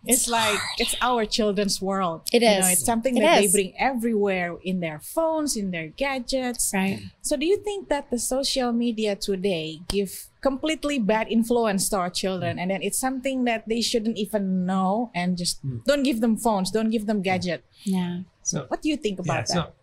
it's 0.08 0.28
like 0.28 0.60
it's 0.78 0.96
our 1.02 1.26
children's 1.26 1.82
world. 1.82 2.22
It 2.32 2.42
You 2.42 2.50
know, 2.50 2.68
it's 2.68 2.86
something 2.86 3.18
It 3.18 3.22
that 3.22 3.42
they 3.42 3.48
bring 3.52 3.74
everywhere 3.78 4.56
in 4.64 4.80
their 4.80 5.00
phones, 5.00 5.58
in 5.58 5.72
their 5.72 5.88
gadgets. 5.88 6.72
Right. 6.74 7.04
So, 7.22 7.36
do 7.36 7.46
you 7.46 7.58
think 7.58 7.90
that 7.90 8.10
the 8.10 8.18
social 8.18 8.72
media 8.72 9.16
today 9.16 9.82
give 9.90 10.30
completely 10.40 10.98
bad 11.00 11.28
influence 11.28 11.90
to 11.90 11.98
our 11.98 12.10
children, 12.10 12.58
and 12.58 12.72
then 12.72 12.82
it's 12.82 12.98
something 12.98 13.44
that 13.46 13.68
they 13.68 13.82
shouldn't 13.82 14.18
even 14.18 14.66
know, 14.66 15.12
and 15.14 15.38
just 15.38 15.60
hmm. 15.60 15.84
don't 15.86 16.04
give 16.04 16.22
them 16.22 16.38
phones, 16.38 16.72
don't 16.72 16.90
give 16.90 17.06
them 17.06 17.22
gadget? 17.22 17.64
Yeah. 17.84 18.24
So 18.44 18.66
What 18.72 18.82
do 18.82 18.90
you 18.90 18.96
think 18.96 19.20
Yeah, 19.20 19.24
about 19.28 19.48
that? 19.48 19.54
so 19.54 19.74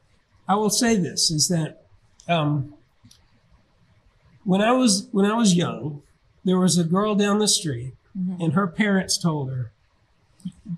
I 0.49 0.57
will 0.57 0.73
say 0.73 0.97
this 0.97 1.31
is 1.31 1.49
that 1.49 1.84
um, 2.29 2.75
when 4.45 4.61
I 4.61 4.73
was 4.73 5.09
when 5.13 5.27
I 5.27 5.35
was 5.35 5.55
young, 5.55 6.03
there 6.45 6.59
was 6.59 6.79
a 6.79 6.85
girl 6.85 7.15
down 7.15 7.39
the 7.39 7.49
street, 7.49 7.95
mm-hmm. 8.17 8.41
and 8.41 8.53
her 8.53 8.67
parents 8.67 9.19
told 9.19 9.51
her, 9.51 9.73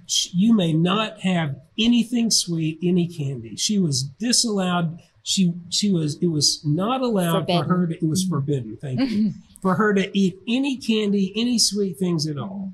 "You 0.07 0.55
may 0.55 0.72
not 0.72 1.20
have 1.20 1.61
anything 1.78 2.30
sweet, 2.30 2.78
any 2.82 3.07
candy." 3.07 3.57
She 3.57 3.78
was 3.78 4.03
disallowed. 4.03 5.01
She 5.22 5.55
she 5.68 5.92
was 5.92 6.16
it 6.22 6.28
was 6.28 6.62
not 6.64 7.01
allowed 7.01 7.47
for 7.47 7.64
her 7.64 7.86
to. 7.86 7.94
It 7.94 8.09
was 8.09 8.24
mm-hmm. 8.24 8.34
forbidden. 8.34 8.76
Thank 8.80 9.01
you 9.01 9.07
mm-hmm. 9.07 9.40
for 9.61 9.74
her 9.74 9.92
to 9.94 10.16
eat 10.16 10.38
any 10.49 10.76
candy, 10.76 11.32
any 11.36 11.59
sweet 11.59 11.99
things 11.99 12.26
at 12.26 12.38
all. 12.38 12.72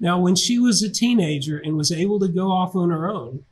Now, 0.00 0.18
when 0.18 0.34
she 0.34 0.58
was 0.58 0.82
a 0.82 0.90
teenager 0.90 1.58
and 1.58 1.76
was 1.76 1.92
able 1.92 2.18
to 2.18 2.28
go 2.28 2.50
off 2.50 2.74
on 2.74 2.90
her 2.90 3.08
own, 3.08 3.44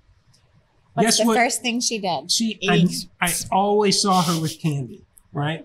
What's 0.95 1.07
guess 1.07 1.19
the 1.19 1.27
what? 1.27 1.37
first 1.37 1.63
thing 1.63 1.81
she 1.81 1.99
did? 1.99 2.31
she 2.31 2.59
I, 2.69 2.87
I 3.21 3.33
always 3.51 4.01
saw 4.01 4.23
her 4.23 4.41
with 4.41 4.61
candy 4.61 5.03
right? 5.33 5.65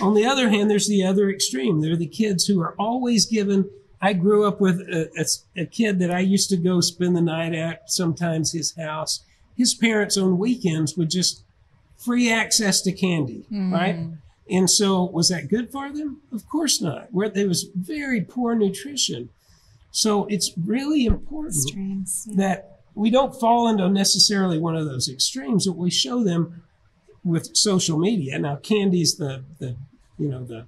On 0.00 0.14
the 0.14 0.24
other 0.24 0.48
hand 0.48 0.70
there's 0.70 0.88
the 0.88 1.04
other 1.04 1.28
extreme. 1.30 1.80
There 1.80 1.92
are 1.92 1.96
the 1.96 2.06
kids 2.06 2.46
who 2.46 2.60
are 2.60 2.74
always 2.78 3.26
given 3.26 3.68
i 4.00 4.12
grew 4.12 4.44
up 4.44 4.60
with 4.60 4.80
a, 4.80 5.08
a- 5.16 5.62
a 5.62 5.66
kid 5.66 6.00
that 6.00 6.10
i 6.10 6.18
used 6.18 6.50
to 6.50 6.56
go 6.56 6.80
spend 6.80 7.14
the 7.14 7.20
night 7.20 7.54
at 7.54 7.90
sometimes 7.90 8.52
his 8.52 8.74
house. 8.74 9.20
His 9.56 9.74
parents 9.74 10.16
on 10.16 10.38
weekends 10.38 10.96
would 10.96 11.10
just 11.10 11.42
free 11.98 12.32
access 12.32 12.80
to 12.82 12.92
candy 12.92 13.44
hmm. 13.48 13.72
right? 13.72 13.96
And 14.50 14.68
so 14.68 15.04
was 15.04 15.28
that 15.28 15.48
good 15.48 15.70
for 15.70 15.90
them? 15.90 16.20
Of 16.32 16.48
course 16.48 16.80
not. 16.80 17.12
Where 17.12 17.28
there 17.28 17.48
was 17.48 17.68
very 17.74 18.20
poor 18.20 18.54
nutrition. 18.54 19.28
So 19.92 20.24
it's 20.26 20.52
really 20.56 21.06
important 21.06 21.54
Extremes. 21.54 22.28
that 22.34 22.71
we 22.94 23.10
don't 23.10 23.38
fall 23.38 23.68
into 23.68 23.88
necessarily 23.88 24.58
one 24.58 24.76
of 24.76 24.86
those 24.86 25.08
extremes, 25.08 25.66
but 25.66 25.76
we 25.76 25.90
show 25.90 26.22
them 26.22 26.62
with 27.24 27.56
social 27.56 27.98
media. 27.98 28.38
Now, 28.38 28.56
candy's 28.56 29.16
the 29.16 29.44
the 29.58 29.76
you 30.18 30.28
know 30.28 30.44
the 30.44 30.66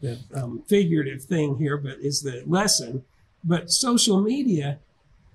the 0.00 0.18
um, 0.34 0.62
figurative 0.66 1.22
thing 1.22 1.58
here, 1.58 1.76
but 1.76 1.98
is 2.00 2.22
the 2.22 2.42
lesson. 2.46 3.04
But 3.44 3.70
social 3.70 4.20
media, 4.20 4.78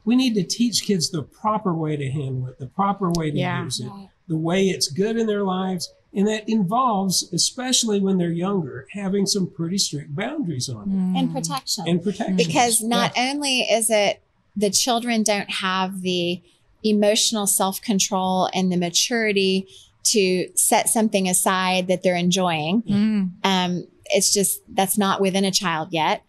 we 0.06 0.16
need 0.16 0.34
to 0.36 0.44
teach 0.44 0.84
kids 0.84 1.10
the 1.10 1.24
proper 1.24 1.74
way 1.74 1.96
to 1.98 2.10
handle 2.10 2.48
it, 2.48 2.58
the 2.60 2.68
proper 2.68 3.12
way 3.12 3.32
to 3.32 3.38
Yeah. 3.38 3.64
use 3.64 3.80
it, 3.80 3.92
the 4.28 4.38
way 4.38 4.66
it's 4.70 4.88
good 4.88 5.18
in 5.18 5.28
their 5.28 5.44
lives, 5.44 5.92
and 6.14 6.28
that 6.28 6.48
involves, 6.50 7.32
especially 7.34 8.00
when 8.00 8.18
they're 8.18 8.30
younger, 8.32 8.88
having 8.94 9.26
some 9.28 9.48
pretty 9.48 9.78
strict 9.78 10.16
boundaries 10.16 10.68
on 10.70 10.84
it 10.92 11.20
And 11.20 11.32
protection. 11.32 11.84
and 11.88 12.02
protection. 12.04 12.38
because 12.38 12.82
not 12.82 13.12
only 13.18 13.62
is 13.62 13.90
it 13.92 14.22
the 14.56 14.70
children 14.70 15.24
don't 15.24 15.50
have 15.50 16.02
the 16.02 16.42
emotional 16.84 17.48
self 17.48 17.82
control 17.82 18.50
and 18.54 18.72
the 18.72 18.78
maturity 18.78 19.68
to 20.04 20.48
set 20.56 20.88
something 20.88 21.28
aside 21.28 21.88
that 21.88 22.04
they're 22.04 22.16
enjoying. 22.16 22.84
Mm. 22.84 23.32
Um, 23.44 23.88
it's 24.08 24.32
just 24.32 24.62
that's 24.70 24.98
not 24.98 25.20
within 25.20 25.44
a 25.46 25.52
child 25.52 25.90
yet. 25.92 26.24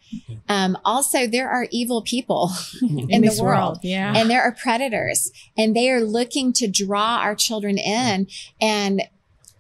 Um, 0.48 0.78
also, 0.84 1.26
there 1.26 1.50
are 1.50 1.66
evil 1.70 2.00
people 2.00 2.50
in, 2.82 3.20
this 3.20 3.38
the 3.38 3.44
world. 3.44 3.78
yeah. 3.82 4.14
and 4.16 4.30
there 4.30 4.42
are 4.42 4.52
predators 4.52 5.30
and 5.58 5.76
they 5.76 5.90
are 5.90 6.00
looking 6.00 6.52
to 6.54 6.68
draw 6.68 7.18
our 7.18 7.34
children 7.34 7.76
in 7.76 8.26
and 8.60 9.02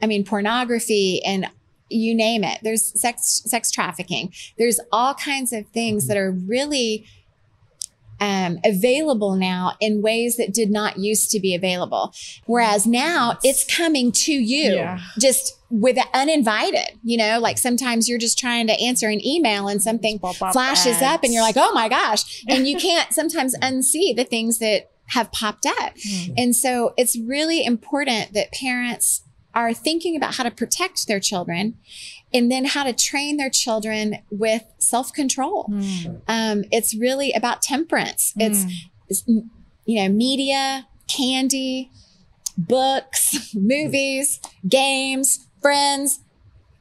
i 0.00 0.06
mean 0.06 0.24
pornography 0.24 1.22
and 1.24 1.46
you 1.88 2.14
name 2.14 2.44
it 2.44 2.58
there's 2.62 2.98
sex 3.00 3.42
sex 3.46 3.70
trafficking 3.70 4.32
there's 4.58 4.78
all 4.92 5.14
kinds 5.14 5.52
of 5.52 5.66
things 5.68 6.06
that 6.06 6.16
are 6.16 6.30
really 6.30 7.06
um, 8.20 8.58
available 8.64 9.36
now 9.36 9.72
in 9.80 10.02
ways 10.02 10.36
that 10.36 10.52
did 10.54 10.70
not 10.70 10.98
used 10.98 11.30
to 11.30 11.40
be 11.40 11.54
available. 11.54 12.14
Whereas 12.46 12.86
now 12.86 13.38
it's 13.44 13.64
coming 13.64 14.10
to 14.12 14.32
you 14.32 14.74
Yeah. 14.74 14.98
just 15.18 15.58
with 15.68 15.98
uninvited, 16.14 16.98
you 17.02 17.16
know, 17.16 17.38
like 17.40 17.58
sometimes 17.58 18.08
you're 18.08 18.18
just 18.18 18.38
trying 18.38 18.66
to 18.68 18.80
answer 18.80 19.08
an 19.08 19.24
email 19.26 19.68
and 19.68 19.82
something 19.82 20.18
flashes 20.18 21.02
up 21.02 21.24
and 21.24 21.32
you're 21.32 21.42
like, 21.42 21.56
oh 21.58 21.72
my 21.74 21.88
gosh. 21.88 22.44
And 22.48 22.66
you 22.68 22.78
can't 22.78 23.12
sometimes 23.12 23.56
unsee 23.58 24.14
the 24.14 24.24
things 24.24 24.58
that 24.58 24.90
have 25.08 25.30
popped 25.32 25.66
up. 25.66 25.94
Mm. 25.96 26.34
And 26.36 26.56
so 26.56 26.94
it's 26.96 27.18
really 27.18 27.64
important 27.64 28.32
that 28.34 28.52
parents 28.52 29.22
are 29.54 29.72
thinking 29.72 30.16
about 30.16 30.34
how 30.34 30.44
to 30.44 30.50
protect 30.50 31.08
their 31.08 31.18
children 31.20 31.76
and 32.34 32.50
then 32.50 32.64
how 32.64 32.84
to 32.84 32.92
train 32.92 33.36
their 33.36 33.50
children 33.50 34.18
with 34.30 34.64
self 34.78 35.12
control. 35.12 35.66
Mm. 35.70 36.20
Um, 36.28 36.64
it's 36.72 36.94
really 36.94 37.32
about 37.32 37.62
temperance. 37.62 38.32
It's, 38.36 38.64
Mm. 38.64 38.70
it's, 39.08 39.22
you 39.84 40.02
know, 40.02 40.08
media, 40.08 40.86
candy, 41.08 41.90
books, 42.58 43.50
movies, 43.54 44.40
games, 44.68 45.46
friends. 45.60 46.20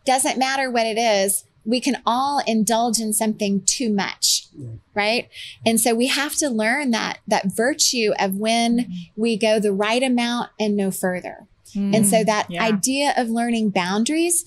Doesn't 0.06 0.38
matter 0.38 0.70
what 0.70 0.86
it 0.86 0.98
is. 0.98 1.44
We 1.66 1.80
can 1.82 1.98
all 2.06 2.42
indulge 2.46 3.00
in 3.00 3.12
something 3.12 3.64
too 3.66 3.90
much, 3.92 4.48
right? 4.94 5.28
And 5.66 5.82
so 5.82 5.96
we 5.96 6.06
have 6.08 6.36
to 6.36 6.48
learn 6.50 6.92
that 6.92 7.20
that 7.28 7.46
virtue 7.56 8.12
of 8.20 8.36
when 8.38 8.88
we 9.16 9.36
go 9.36 9.60
the 9.60 9.74
right 9.74 10.04
amount 10.04 10.52
and 10.60 10.76
no 10.78 10.92
further. 10.92 11.48
And 11.74 12.08
so 12.08 12.18
Mm. 12.18 12.26
that 12.28 12.52
Yeah. 12.52 12.64
idea 12.64 13.14
of 13.18 13.30
learning 13.30 13.72
boundaries, 13.72 14.46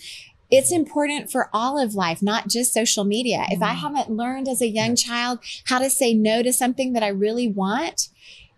it's 0.51 0.73
important 0.73 1.31
for 1.31 1.51
all 1.53 1.79
of 1.79 1.95
life, 1.95 2.23
not 2.23 2.49
just 2.49 2.73
social 2.73 3.05
media. 3.05 3.45
If 3.51 3.63
I 3.63 3.75
Mm. 3.75 3.79
haven't 3.79 4.11
learned 4.11 4.49
as 4.49 4.63
a 4.63 4.69
young 4.69 4.97
child 4.97 5.41
how 5.65 5.79
to 5.79 5.91
say 5.91 6.15
no 6.15 6.43
to 6.43 6.53
something 6.53 6.93
that 6.95 7.03
I 7.03 7.09
really 7.09 7.49
want, 7.49 8.09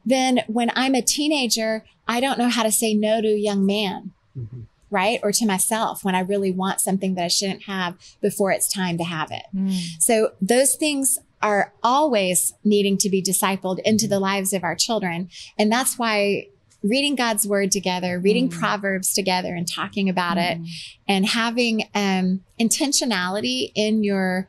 then 0.06 0.42
when 0.46 0.70
I'm 0.76 0.94
a 0.94 1.02
teenager, 1.02 1.84
I 2.06 2.20
don't 2.20 2.38
know 2.38 2.48
how 2.48 2.62
to 2.62 2.72
say 2.72 2.94
no 2.94 3.20
to 3.20 3.28
a 3.28 3.36
young 3.38 3.66
man, 3.66 4.12
Mhm. 4.38 4.66
right? 4.90 5.20
Or 5.22 5.32
to 5.32 5.46
myself 5.46 6.04
when 6.04 6.14
I 6.14 6.20
really 6.20 6.52
want 6.52 6.80
something 6.80 7.14
that 7.14 7.24
I 7.24 7.28
shouldn't 7.28 7.64
have 7.64 7.96
before 8.20 8.50
it's 8.52 8.72
time 8.72 8.96
to 8.98 9.04
have 9.04 9.30
it. 9.30 9.44
Mm. 9.54 9.76
So 9.98 10.32
those 10.40 10.74
things 10.76 11.18
are 11.42 11.72
always 11.82 12.54
needing 12.64 12.98
to 12.98 13.08
be 13.08 13.22
discipled 13.22 13.78
into 13.80 14.06
the 14.06 14.20
lives 14.20 14.52
of 14.52 14.62
our 14.62 14.74
children. 14.76 15.28
And 15.58 15.72
that's 15.72 15.98
why 15.98 16.46
reading 16.82 17.14
God's 17.14 17.46
word 17.46 17.70
together, 17.70 18.18
reading 18.18 18.48
Mm. 18.48 18.58
Proverbs 18.58 19.12
together 19.12 19.54
and 19.54 19.68
talking 19.68 20.08
about 20.08 20.38
it 20.38 20.58
Mm. 20.58 20.66
and 21.08 21.26
having 21.26 21.88
um, 21.94 22.42
intentionality 22.58 23.70
in 23.74 24.02
your 24.02 24.48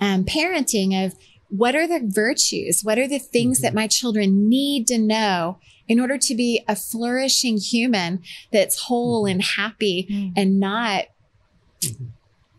um, 0.00 0.24
parenting 0.24 1.06
of 1.06 1.14
what 1.48 1.74
are 1.76 1.86
the 1.86 2.00
virtues? 2.04 2.80
What 2.82 2.98
are 2.98 3.06
the 3.06 3.18
things 3.20 3.60
that 3.60 3.72
my 3.74 3.86
children 3.86 4.48
need 4.48 4.86
to 4.88 4.98
know 4.98 5.58
in 5.86 6.00
order 6.00 6.18
to 6.18 6.34
be 6.34 6.62
a 6.66 6.74
flourishing 6.74 7.58
human 7.58 8.20
that's 8.52 8.80
whole 8.82 9.24
and 9.24 9.40
happy 9.42 10.06
Mm. 10.10 10.32
and 10.36 10.60
not 10.60 11.04
Mhm. 11.80 12.08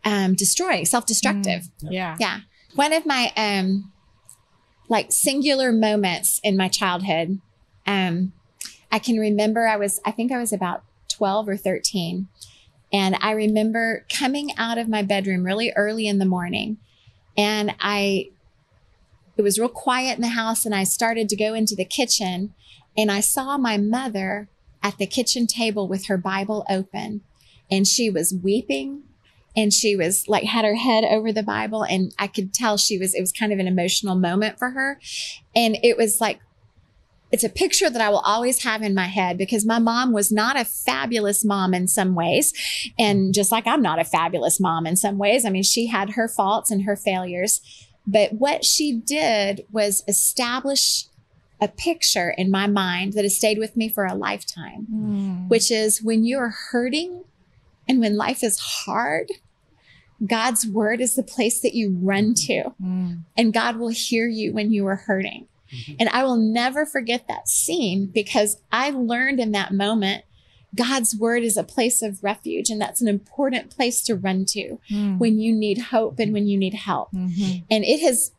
um, 0.05 0.33
destroying, 0.35 0.85
self-destructive? 0.85 1.67
Yeah. 1.81 2.15
Yeah. 2.19 2.39
One 2.75 2.93
of 2.93 3.05
my 3.05 3.31
um 3.37 3.91
like 4.87 5.11
singular 5.11 5.71
moments 5.71 6.39
in 6.43 6.55
my 6.55 6.67
childhood, 6.69 7.39
um, 7.87 8.33
I 8.95 8.99
can 8.99 9.17
remember 9.17 9.67
I 9.67 9.75
was, 9.75 9.99
I 10.05 10.11
think 10.11 10.31
I 10.31 10.37
was 10.37 10.53
about 10.53 10.81
12 11.09 11.49
or 11.49 11.57
13. 11.57 12.29
And 12.93 13.17
I 13.19 13.31
remember 13.31 14.05
coming 14.09 14.51
out 14.57 14.77
of 14.77 14.87
my 14.87 15.01
bedroom 15.01 15.43
really 15.43 15.73
early 15.75 16.07
in 16.07 16.17
the 16.17 16.25
morning. 16.25 16.77
And 17.37 17.75
I, 17.81 18.29
it 19.35 19.41
was 19.41 19.59
real 19.59 19.67
quiet 19.67 20.15
in 20.15 20.21
the 20.21 20.29
house. 20.29 20.65
And 20.65 20.73
I 20.73 20.85
started 20.85 21.27
to 21.27 21.35
go 21.35 21.53
into 21.53 21.75
the 21.75 21.83
kitchen 21.83 22.53
and 22.97 23.11
I 23.11 23.19
saw 23.19 23.57
my 23.57 23.75
mother 23.75 24.47
at 24.81 24.97
the 24.97 25.07
kitchen 25.07 25.45
table 25.45 25.89
with 25.89 26.05
her 26.05 26.17
Bible 26.17 26.65
open. 26.69 27.19
And 27.69 27.85
she 27.85 28.09
was 28.09 28.33
weeping 28.33 29.03
and 29.57 29.73
she 29.73 29.97
was 29.97 30.29
like 30.29 30.45
had 30.45 30.63
her 30.63 30.75
head 30.75 31.05
over 31.05 31.31
the 31.31 31.41
bible 31.41 31.83
and 31.83 32.13
i 32.19 32.27
could 32.27 32.53
tell 32.53 32.75
she 32.75 32.97
was 32.97 33.15
it 33.15 33.21
was 33.21 33.31
kind 33.31 33.53
of 33.53 33.59
an 33.59 33.67
emotional 33.67 34.13
moment 34.13 34.59
for 34.59 34.71
her 34.71 34.99
and 35.55 35.77
it 35.81 35.95
was 35.95 36.19
like 36.19 36.41
it's 37.35 37.43
a 37.43 37.49
picture 37.63 37.89
that 37.89 38.01
i 38.01 38.09
will 38.09 38.25
always 38.33 38.63
have 38.63 38.81
in 38.81 38.93
my 38.93 39.07
head 39.19 39.37
because 39.37 39.65
my 39.65 39.79
mom 39.79 40.13
was 40.13 40.31
not 40.31 40.55
a 40.59 40.63
fabulous 40.65 41.43
mom 41.43 41.73
in 41.73 41.85
some 41.87 42.15
ways 42.15 42.53
and 42.97 43.33
just 43.33 43.51
like 43.51 43.67
i'm 43.67 43.81
not 43.81 43.99
a 43.99 44.05
fabulous 44.05 44.57
mom 44.59 44.87
in 44.87 44.95
some 44.95 45.17
ways 45.17 45.43
i 45.45 45.49
mean 45.49 45.63
she 45.63 45.87
had 45.87 46.11
her 46.11 46.27
faults 46.27 46.71
and 46.71 46.83
her 46.83 46.95
failures 46.95 47.59
but 48.07 48.31
what 48.33 48.63
she 48.63 48.87
did 49.17 49.65
was 49.71 50.03
establish 50.07 51.05
a 51.61 51.67
picture 51.67 52.29
in 52.37 52.51
my 52.51 52.67
mind 52.67 53.13
that 53.13 53.23
has 53.23 53.35
stayed 53.37 53.57
with 53.57 53.75
me 53.75 53.87
for 53.89 54.05
a 54.05 54.15
lifetime 54.27 54.87
Mm. 54.91 55.47
which 55.49 55.69
is 55.71 56.01
when 56.01 56.23
you're 56.25 56.53
hurting 56.71 57.23
and 57.87 57.99
when 57.99 58.15
life 58.17 58.43
is 58.43 58.57
hard, 58.59 59.27
God's 60.25 60.65
word 60.65 61.01
is 61.01 61.15
the 61.15 61.23
place 61.35 61.59
that 61.61 61.75
you 61.75 61.97
run 62.01 62.33
to, 62.47 62.73
Mm. 62.81 63.23
and 63.37 63.53
God 63.53 63.77
will 63.77 63.89
hear 63.89 64.27
you 64.27 64.53
when 64.53 64.71
you 64.71 64.85
are 64.87 64.95
hurting. 64.95 65.47
Mhm. 65.71 65.95
And 65.99 66.09
I 66.09 66.23
will 66.23 66.37
never 66.37 66.85
forget 66.85 67.27
that 67.27 67.47
scene 67.47 68.07
because 68.07 68.57
I 68.71 68.89
learned 68.91 69.39
in 69.39 69.51
that 69.53 69.73
moment 69.73 70.23
God's 70.75 71.15
word 71.15 71.43
is 71.43 71.55
a 71.55 71.63
place 71.63 72.01
of 72.01 72.21
refuge, 72.21 72.69
and 72.69 72.81
that's 72.81 72.99
an 73.01 73.07
important 73.07 73.69
place 73.69 74.01
to 74.03 74.15
run 74.15 74.43
to 74.49 74.77
Mm. 74.91 75.19
when 75.19 75.39
you 75.39 75.55
need 75.55 75.77
hope 75.77 76.19
and 76.19 76.33
when 76.33 76.47
you 76.47 76.57
need 76.57 76.73
help. 76.73 77.11
Mhm. 77.13 77.63
And 77.71 77.85
it 77.85 78.01
has 78.01 78.31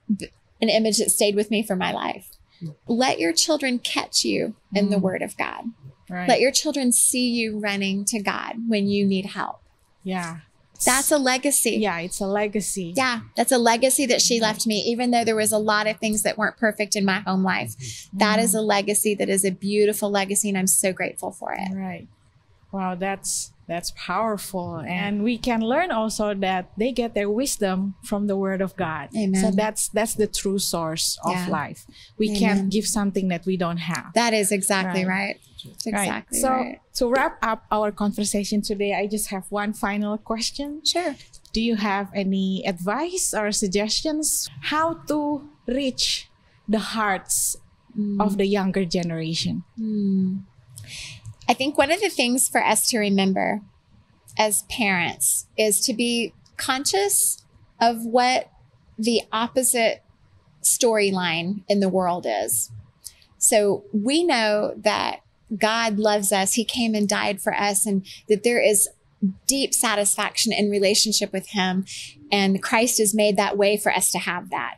an 0.60 0.68
image 0.68 0.98
that 0.98 1.10
stayed 1.10 1.34
with 1.34 1.50
me 1.50 1.62
for 1.62 1.76
my 1.76 1.92
life. 1.92 2.28
Let 2.86 3.18
your 3.20 3.32
children 3.32 3.78
catch 3.78 4.24
you 4.24 4.54
in 4.74 4.90
the 4.90 4.96
Mm. 4.96 5.02
word 5.02 5.22
of 5.22 5.36
God. 5.38 5.64
Right. 6.10 6.28
Let 6.28 6.40
your 6.40 6.50
children 6.52 6.92
see 6.92 7.28
you 7.30 7.58
running 7.58 8.04
to 8.06 8.20
God 8.20 8.68
when 8.68 8.86
you 8.88 9.06
need 9.06 9.26
help. 9.26 9.60
yeah. 10.04 10.40
That's 10.84 11.10
a 11.10 11.18
legacy. 11.18 11.76
yeah. 11.76 12.00
It's 12.00 12.20
a 12.20 12.26
legacy. 12.26 12.92
Yeah, 12.96 13.20
that's 13.36 13.52
a 13.52 13.58
legacy 13.58 14.06
that 14.06 14.20
she 14.20 14.40
left 14.40 14.66
me, 14.66 14.80
even 14.80 15.10
though 15.10 15.24
there 15.24 15.36
was 15.36 15.52
a 15.52 15.58
lot 15.58 15.86
of 15.86 15.98
things 15.98 16.22
that 16.22 16.36
weren't 16.36 16.56
perfect 16.56 16.96
in 16.96 17.04
my 17.04 17.20
home 17.20 17.42
life. 17.42 17.76
Mm-hmm. 17.76 18.18
That 18.18 18.36
mm-hmm. 18.36 18.44
is 18.44 18.54
a 18.54 18.60
legacy 18.60 19.14
that 19.14 19.28
is 19.28 19.44
a 19.44 19.50
beautiful 19.50 20.10
legacy, 20.10 20.48
and 20.48 20.58
I'm 20.58 20.66
so 20.66 20.92
grateful 20.92 21.30
for 21.30 21.52
it. 21.52 21.74
Right. 21.74 22.08
Wow, 22.76 22.94
that's 22.94 23.52
that's 23.66 23.90
powerful. 23.96 24.84
And 24.86 25.24
we 25.24 25.38
can 25.38 25.60
learn 25.72 25.90
also 25.90 26.34
that 26.46 26.70
they 26.76 26.92
get 26.92 27.14
their 27.18 27.30
wisdom 27.30 27.94
from 28.04 28.28
the 28.30 28.36
word 28.36 28.60
of 28.60 28.76
God. 28.76 29.08
Amen. 29.16 29.40
So 29.42 29.50
that's 29.50 29.88
that's 29.88 30.14
the 30.14 30.28
true 30.28 30.58
source 30.60 31.18
of 31.24 31.32
Yeah. 31.32 31.48
life. 31.60 31.80
We 32.20 32.26
Amen. 32.28 32.38
can't 32.42 32.62
give 32.70 32.86
something 32.86 33.26
that 33.32 33.42
we 33.48 33.56
don't 33.56 33.78
have. 33.92 34.12
That 34.14 34.34
is 34.34 34.52
exactly 34.52 35.04
Right. 35.08 35.40
right. 35.40 35.40
Exactly 35.88 36.38
So 36.38 36.50
right. 36.50 36.78
to 37.00 37.04
wrap 37.10 37.38
up 37.42 37.64
our 37.72 37.90
conversation 37.90 38.60
today, 38.62 38.92
I 38.94 39.08
just 39.08 39.28
have 39.34 39.44
one 39.50 39.72
final 39.72 40.14
question. 40.18 40.68
Sure. 40.84 41.16
Do 41.56 41.60
you 41.68 41.74
have 41.80 42.06
any 42.14 42.62
advice 42.72 43.32
or 43.34 43.50
suggestions 43.50 44.50
how 44.70 44.86
to 45.10 45.48
reach 45.66 46.28
the 46.68 46.78
hearts 46.94 47.56
of 48.20 48.36
the 48.36 48.44
younger 48.46 48.84
generation? 48.84 49.64
Hmm. 49.80 50.44
I 51.48 51.54
think 51.54 51.78
one 51.78 51.92
of 51.92 52.00
the 52.00 52.08
things 52.08 52.48
for 52.48 52.62
us 52.62 52.88
to 52.90 52.98
remember 52.98 53.60
as 54.38 54.62
parents 54.62 55.46
is 55.56 55.80
to 55.82 55.94
be 55.94 56.34
conscious 56.56 57.44
of 57.80 58.04
what 58.04 58.50
the 58.98 59.22
opposite 59.32 60.02
storyline 60.62 61.62
in 61.68 61.80
the 61.80 61.88
world 61.88 62.26
is. 62.28 62.70
So 63.38 63.84
we 63.92 64.24
know 64.24 64.74
that 64.76 65.20
God 65.56 65.98
loves 65.98 66.32
us, 66.32 66.54
He 66.54 66.64
came 66.64 66.94
and 66.94 67.08
died 67.08 67.40
for 67.40 67.54
us, 67.54 67.86
and 67.86 68.04
that 68.28 68.42
there 68.42 68.60
is 68.60 68.88
deep 69.46 69.72
satisfaction 69.72 70.52
in 70.52 70.70
relationship 70.70 71.32
with 71.32 71.48
Him, 71.48 71.84
and 72.32 72.62
Christ 72.62 72.98
has 72.98 73.14
made 73.14 73.36
that 73.36 73.56
way 73.56 73.76
for 73.76 73.92
us 73.92 74.10
to 74.10 74.18
have 74.18 74.50
that. 74.50 74.76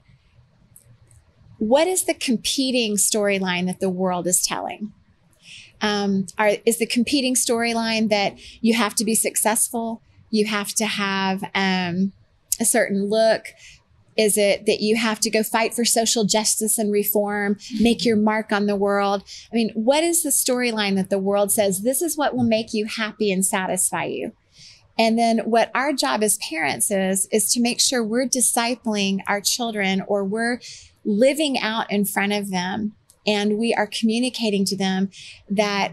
What 1.59 1.89
is 1.89 2.05
the 2.05 2.15
competing 2.15 2.97
storyline 2.97 3.67
that 3.67 3.81
the 3.81 3.91
world 3.91 4.27
is 4.27 4.43
telling? 4.43 4.93
Um, 5.81 6.27
are, 6.37 6.53
is 6.67 6.79
the 6.79 6.87
competing 6.87 7.35
storyline 7.35 8.09
that 8.11 8.39
you 8.61 8.75
have 8.75 8.95
to 8.97 9.05
be 9.05 9.15
successful, 9.15 10.03
you 10.31 10.47
have 10.47 10.75
to 10.75 10.87
have 10.87 11.45
um, 11.55 12.13
a 12.61 12.65
certain 12.65 13.09
look. 13.09 13.47
Is 14.17 14.37
it 14.37 14.67
that 14.67 14.81
you 14.81 14.97
have 14.97 15.21
to 15.21 15.31
go 15.31 15.45
fight 15.45 15.75
for 15.75 15.85
social 15.85 16.25
justice 16.25 16.77
and 16.77 16.91
reform, 16.91 17.57
make 17.81 18.05
your 18.05 18.17
mark 18.17 18.51
on 18.51 18.67
the 18.67 18.75
world? 18.75 19.23
I 19.53 19.55
mean, 19.55 19.71
what 19.75 20.03
is 20.03 20.25
the 20.25 20.31
storyline 20.31 20.97
that 20.97 21.09
the 21.09 21.21
world 21.21 21.53
says 21.53 21.83
this 21.83 22.03
is 22.03 22.17
what 22.17 22.35
will 22.35 22.45
make 22.45 22.75
you 22.75 22.87
happy 22.87 23.31
and 23.31 23.47
satisfy 23.47 24.07
you? 24.07 24.33
And 24.99 25.17
then 25.17 25.39
what 25.45 25.71
our 25.73 25.93
job 25.93 26.25
as 26.25 26.39
parents 26.39 26.91
is, 26.91 27.29
is 27.31 27.53
to 27.53 27.61
make 27.61 27.81
sure 27.81 28.03
we're 28.03 28.27
discipling 28.27 29.21
our 29.29 29.41
children 29.41 30.03
or 30.09 30.25
we're 30.25 30.61
living 31.05 31.57
out 31.61 31.89
in 31.91 32.05
front 32.05 32.33
of 32.33 32.51
them 32.51 32.95
and 33.29 33.59
we 33.59 33.75
are 33.75 33.87
communicating 34.01 34.65
to 34.65 34.77
them 34.77 35.11
that 35.63 35.93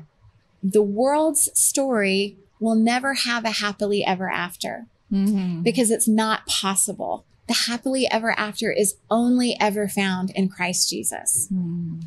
the 0.64 0.82
world's 0.82 1.50
story 1.60 2.38
will 2.60 2.76
never 2.94 3.14
have 3.14 3.44
a 3.46 3.52
happily 3.66 4.02
ever 4.06 4.30
after 4.30 4.86
Mm-hmm. 5.14 5.62
because 5.62 5.92
it's 5.92 6.08
not 6.08 6.48
possible. 6.48 7.26
the 7.48 7.54
happily 7.70 8.08
ever 8.10 8.32
after 8.48 8.72
is 8.72 8.96
only 9.12 9.56
ever 9.60 9.88
found 9.88 10.32
in 10.32 10.50
Christ 10.50 10.90
Jesus. 10.90 11.48
Hmm. 11.50 12.00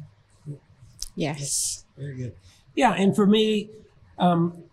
Yes. 1.14 1.84
Very 1.96 2.16
good. 2.16 2.34
Yeah, 2.74 2.92
and 2.92 3.14
for 3.14 3.26
me, 3.26 3.70
um, 4.18 4.64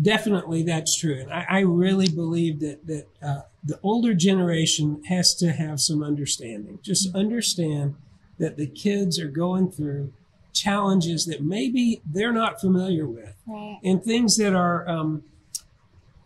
definitely 0.00 0.62
that's 0.62 0.96
true. 0.96 1.20
And 1.20 1.32
I, 1.32 1.46
I 1.48 1.60
really 1.60 2.08
believe 2.08 2.60
that 2.60 2.86
that 2.86 3.06
uh, 3.22 3.40
the 3.64 3.78
older 3.82 4.14
generation 4.14 5.02
has 5.06 5.34
to 5.36 5.52
have 5.52 5.80
some 5.80 6.02
understanding. 6.02 6.78
Just 6.82 7.14
understand 7.14 7.96
that 8.38 8.56
the 8.56 8.66
kids 8.66 9.18
are 9.18 9.28
going 9.28 9.70
through 9.70 10.12
challenges 10.52 11.26
that 11.26 11.42
maybe 11.42 12.00
they're 12.04 12.32
not 12.32 12.60
familiar 12.60 13.06
with, 13.06 13.34
Right. 13.46 13.78
and 13.84 14.02
things 14.02 14.36
that 14.38 14.54
are, 14.54 14.88
um, 14.88 15.22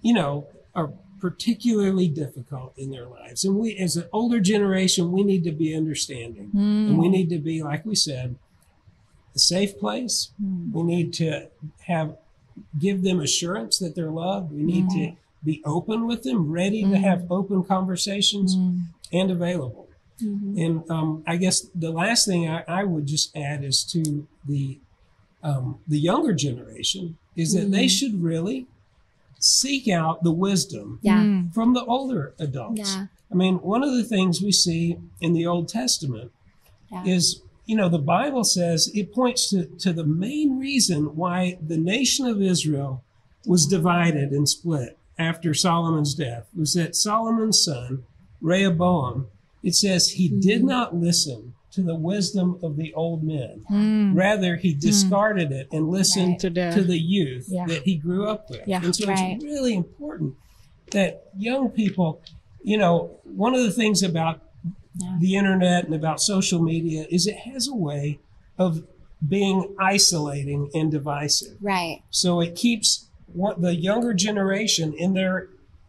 you 0.00 0.14
know, 0.14 0.46
are 0.74 0.92
particularly 1.20 2.08
difficult 2.08 2.72
in 2.76 2.90
their 2.90 3.06
lives. 3.06 3.44
And 3.44 3.56
we, 3.56 3.76
as 3.76 3.96
an 3.96 4.06
older 4.12 4.40
generation, 4.40 5.12
we 5.12 5.22
need 5.22 5.44
to 5.44 5.52
be 5.52 5.74
understanding, 5.74 6.50
and 6.54 6.98
we 6.98 7.06
hmm. 7.06 7.12
need 7.12 7.30
to 7.30 7.38
be, 7.38 7.62
like 7.62 7.84
we 7.86 7.94
said, 7.94 8.36
a 9.34 9.38
safe 9.38 9.78
place. 9.78 10.32
Hmm. 10.40 10.72
We 10.72 10.82
need 10.82 11.12
to 11.14 11.48
have 11.86 12.16
give 12.78 13.02
them 13.02 13.20
assurance 13.20 13.78
that 13.78 13.94
they're 13.94 14.10
loved. 14.10 14.52
We 14.52 14.62
need 14.62 14.90
to 14.90 15.06
hmm. 15.08 15.14
be 15.44 15.62
open 15.64 16.06
with 16.06 16.22
them, 16.22 16.50
ready 16.50 16.82
to 16.82 16.98
have 16.98 17.30
open 17.30 17.64
conversations 17.64 18.54
and 19.12 19.30
available. 19.30 19.88
And 20.22 20.90
um, 20.90 21.22
I 21.26 21.36
guess 21.36 21.60
the 21.74 21.90
last 21.90 22.26
thing 22.26 22.48
I, 22.48 22.64
I 22.68 22.84
would 22.84 23.06
just 23.06 23.36
add 23.36 23.64
is 23.64 23.82
to 23.84 24.26
the 24.46 24.78
um, 25.42 25.80
the 25.88 25.98
younger 25.98 26.32
generation 26.32 27.18
is 27.36 27.52
that 27.54 27.70
they 27.72 27.88
should 27.88 28.22
really 28.22 28.66
seek 29.40 29.88
out 29.88 30.22
the 30.22 30.30
wisdom 30.30 31.00
Yeah. 31.02 31.20
Hmm. 31.22 31.48
from 31.48 31.74
the 31.74 31.84
older 31.84 32.32
adults. 32.38 32.94
Yeah. 32.94 33.06
I 33.30 33.34
mean, 33.34 33.56
one 33.56 33.82
of 33.82 33.92
the 33.92 34.04
things 34.04 34.40
we 34.40 34.52
see 34.52 34.98
in 35.20 35.32
the 35.32 35.46
Old 35.46 35.68
Testament 35.68 36.30
Yeah. 36.92 37.04
is, 37.04 37.42
you 37.66 37.74
know, 37.76 37.88
the 37.88 37.98
Bible 37.98 38.44
says 38.44 38.88
it 38.94 39.12
points 39.12 39.50
to, 39.50 39.64
to 39.80 39.92
the 39.92 40.04
main 40.04 40.60
reason 40.60 41.16
why 41.16 41.58
the 41.66 41.78
nation 41.78 42.26
of 42.26 42.40
Israel 42.40 43.02
was 43.44 43.66
divided 43.66 44.30
and 44.30 44.48
split 44.48 44.96
after 45.18 45.54
Solomon's 45.54 46.14
death 46.14 46.46
was 46.56 46.74
that 46.74 46.94
Solomon's 46.94 47.64
son, 47.64 48.04
Rehoboam, 48.40 49.26
it 49.62 49.74
says 49.74 50.10
he 50.10 50.28
did 50.28 50.64
not 50.64 50.94
listen 50.96 51.54
to 51.72 51.82
the 51.82 51.94
wisdom 51.94 52.58
of 52.62 52.76
the 52.76 52.92
old 52.94 53.22
men. 53.24 53.64
Hmm. 53.68 54.14
Rather, 54.14 54.56
he 54.56 54.74
discarded 54.74 55.50
it 55.52 55.68
and 55.72 55.88
listened 55.88 56.32
Right. 56.32 56.40
To 56.40 56.50
the- 56.50 56.70
to 56.74 56.82
the 56.84 56.98
youth 56.98 57.46
Yeah. 57.48 57.66
that 57.66 57.82
he 57.84 57.96
grew 57.96 58.26
up 58.28 58.50
with. 58.50 58.60
Yeah. 58.66 58.84
And 58.84 58.94
so 58.94 59.06
Right. 59.08 59.36
it's 59.36 59.44
really 59.44 59.74
important 59.74 60.34
that 60.90 61.24
young 61.38 61.70
people, 61.70 62.20
you 62.62 62.76
know, 62.76 63.12
one 63.24 63.54
of 63.54 63.62
the 63.62 63.70
things 63.72 64.02
about 64.02 64.42
Yeah. 65.00 65.16
the 65.20 65.36
internet 65.36 65.86
and 65.86 65.94
about 65.94 66.20
social 66.20 66.60
media 66.60 67.06
is 67.10 67.26
it 67.26 67.36
has 67.38 67.66
a 67.68 67.74
way 67.74 68.18
of 68.58 68.84
being 69.26 69.74
isolating 69.78 70.68
and 70.74 70.90
divisive. 70.90 71.56
Right. 71.62 72.02
So 72.10 72.40
it 72.42 72.54
keeps 72.54 73.06
what 73.32 73.62
the 73.62 73.74
younger 73.74 74.12
generation 74.12 74.92
in 74.92 75.14
their 75.14 75.48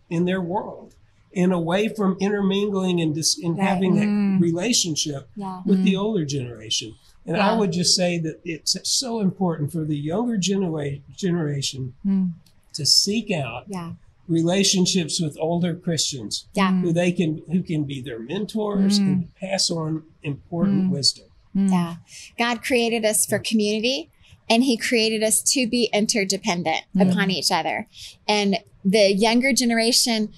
in 0.09 0.23
their 0.25 0.41
world 0.41 0.95
and 1.35 1.51
away 1.53 1.87
from 1.87 2.17
intermingling 2.19 3.01
and, 3.01 3.15
dis, 3.15 3.37
and 3.37 3.57
Right. 3.57 3.67
having 3.67 3.93
Mm. 3.95 4.37
a 4.37 4.39
relationship 4.39 5.29
Yeah. 5.35 5.61
with 5.65 5.83
the 5.83 5.95
older 5.95 6.25
generation. 6.25 6.95
And 7.25 7.37
I 7.37 7.57
would 7.57 7.71
just 7.71 7.95
say 7.95 8.19
that 8.19 8.39
it's 8.43 8.75
so 8.83 9.19
important 9.21 9.71
for 9.71 9.85
the 9.85 9.95
younger 9.97 10.37
genera- 10.37 10.99
generation 11.15 11.93
Hmm. 12.03 12.25
to 12.73 12.85
seek 12.85 13.31
out 13.31 13.65
Yeah. 13.69 13.93
relationships 14.27 15.21
with 15.21 15.37
older 15.39 15.73
Christians 15.75 16.45
Yeah. 16.53 16.79
who 16.81 16.91
they 16.91 17.11
can 17.11 17.41
who 17.51 17.61
can 17.61 17.83
be 17.85 18.01
their 18.01 18.19
mentors 18.19 18.97
and 18.97 19.33
pass 19.35 19.69
on 19.69 20.03
important 20.21 20.91
wisdom. 20.91 21.25
Yeah. 21.55 21.95
God 22.37 22.61
created 22.61 23.05
us 23.05 23.25
for 23.25 23.39
community 23.39 24.09
and 24.49 24.63
he 24.63 24.75
created 24.75 25.23
us 25.23 25.41
to 25.53 25.67
be 25.67 25.89
interdependent 25.93 26.83
upon 26.99 27.31
each 27.31 27.51
other. 27.51 27.87
And 28.27 28.57
the 28.83 29.13
younger 29.13 29.53
generation 29.53 30.29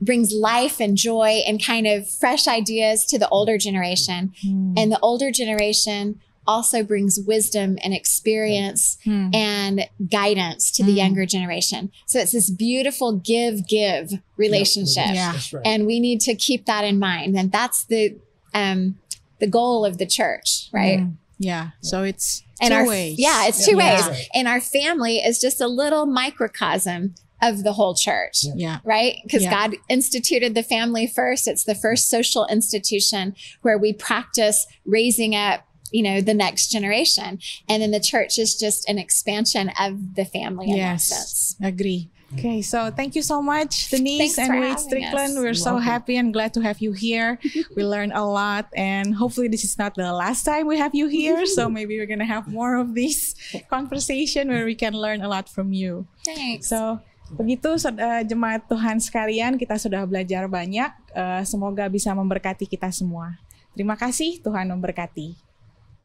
brings 0.00 0.32
life 0.32 0.80
and 0.80 0.96
joy 0.96 1.42
and 1.46 1.62
kind 1.64 1.86
of 1.86 2.08
fresh 2.08 2.46
ideas 2.46 3.04
to 3.06 3.18
the 3.18 3.28
older 3.30 3.56
generation. 3.58 4.32
And 4.76 4.92
the 4.92 4.98
older 5.00 5.30
generation 5.30 6.20
also 6.46 6.82
brings 6.84 7.18
wisdom 7.18 7.76
and 7.82 7.92
experience 7.92 8.98
Hmm. 9.04 9.30
and 9.34 9.88
guidance 10.08 10.70
to 10.72 10.84
the 10.84 10.92
younger 10.92 11.26
generation. 11.26 11.90
So 12.06 12.20
it's 12.20 12.30
this 12.32 12.50
beautiful 12.50 13.12
give 13.12 13.66
give 13.66 14.12
relationship. 14.36 15.06
Yeah. 15.12 15.32
That's 15.32 15.52
right. 15.52 15.66
And 15.66 15.86
we 15.86 15.98
need 15.98 16.20
to 16.20 16.34
keep 16.36 16.66
that 16.66 16.84
in 16.84 16.98
mind. 17.00 17.36
And 17.36 17.50
that's 17.50 17.84
the 17.84 18.16
um 18.54 18.98
the 19.40 19.46
goal 19.48 19.84
of 19.84 19.98
the 19.98 20.06
church, 20.06 20.68
right? 20.72 21.06
Yeah. 21.38 21.70
So 21.82 22.04
it's 22.04 22.42
And 22.60 22.70
two 22.70 22.76
our 22.76 22.86
ways. 22.86 23.16
yeah, 23.18 23.46
it's 23.48 23.66
two 23.66 23.76
yeah. 23.76 24.08
ways. 24.08 24.28
And 24.32 24.46
our 24.46 24.60
family 24.60 25.16
is 25.18 25.40
just 25.40 25.60
a 25.60 25.66
little 25.68 26.06
microcosm 26.06 27.14
of 27.42 27.64
the 27.64 27.72
whole 27.74 27.94
church. 27.94 28.38
Yeah. 28.44 28.52
Yeah. 28.56 28.78
Right? 28.84 29.16
Because 29.24 29.42
Yeah. 29.42 29.50
God 29.50 29.76
instituted 29.88 30.54
the 30.54 30.62
family 30.62 31.06
first. 31.06 31.46
It's 31.46 31.64
the 31.64 31.74
first 31.74 32.08
social 32.08 32.46
institution 32.46 33.34
where 33.62 33.78
we 33.78 33.92
practice 33.92 34.66
raising 34.84 35.34
up, 35.34 35.60
you 35.92 36.02
know, 36.02 36.20
the 36.20 36.34
next 36.34 36.68
generation. 36.70 37.38
And 37.68 37.82
then 37.82 37.90
the 37.90 38.00
church 38.00 38.38
is 38.38 38.54
just 38.58 38.88
an 38.88 38.98
expansion 38.98 39.70
of 39.78 40.14
the 40.16 40.24
family 40.24 40.66
in 40.70 40.76
that 40.78 40.92
Yes. 40.92 41.04
sense. 41.08 41.56
Agree. 41.62 42.08
Okay, 42.36 42.60
so 42.60 42.90
thank 42.90 43.14
you 43.14 43.22
so 43.22 43.40
much, 43.40 43.88
Denise 43.88 44.34
Thanks 44.34 44.38
and 44.50 44.60
Wade 44.60 44.80
Strickland. 44.80 45.30
us. 45.30 45.36
We're 45.36 45.44
You're 45.44 45.54
so 45.54 45.74
welcome. 45.74 45.84
happy 45.84 46.16
and 46.16 46.32
glad 46.32 46.52
to 46.54 46.60
have 46.60 46.80
you 46.80 46.92
here. 46.92 47.38
we 47.76 47.84
learned 47.84 48.12
a 48.14 48.24
lot, 48.24 48.66
and 48.74 49.14
hopefully, 49.14 49.46
this 49.46 49.62
is 49.62 49.78
not 49.78 49.94
the 49.94 50.12
last 50.12 50.42
time 50.42 50.66
we 50.66 50.76
have 50.76 50.92
you 50.92 51.06
here. 51.06 51.46
so 51.46 51.68
maybe 51.76 51.96
we're 51.96 52.06
gonna 52.06 52.26
have 52.26 52.48
more 52.48 52.76
of 52.76 52.96
this 52.96 53.34
conversation 53.70 54.48
where 54.48 54.64
we 54.64 54.74
can 54.74 54.92
learn 54.94 55.22
a 55.22 55.28
lot 55.28 55.48
from 55.48 55.72
you. 55.72 56.08
Thanks. 56.24 56.68
So 56.68 57.00
begitu 57.34 57.74
eh, 57.74 58.22
jemaat 58.28 58.66
Tuhan 58.68 59.00
sekalian, 59.02 59.58
kita 59.58 59.80
sudah 59.80 60.04
belajar 60.06 60.46
banyak. 60.46 60.90
Eh, 61.14 61.42
semoga 61.48 61.88
bisa 61.90 62.14
memberkati 62.14 62.68
kita 62.68 62.92
semua. 62.92 63.38
Terima 63.72 63.98
kasih, 63.98 64.40
Tuhan 64.40 64.72
memberkati. 64.72 65.45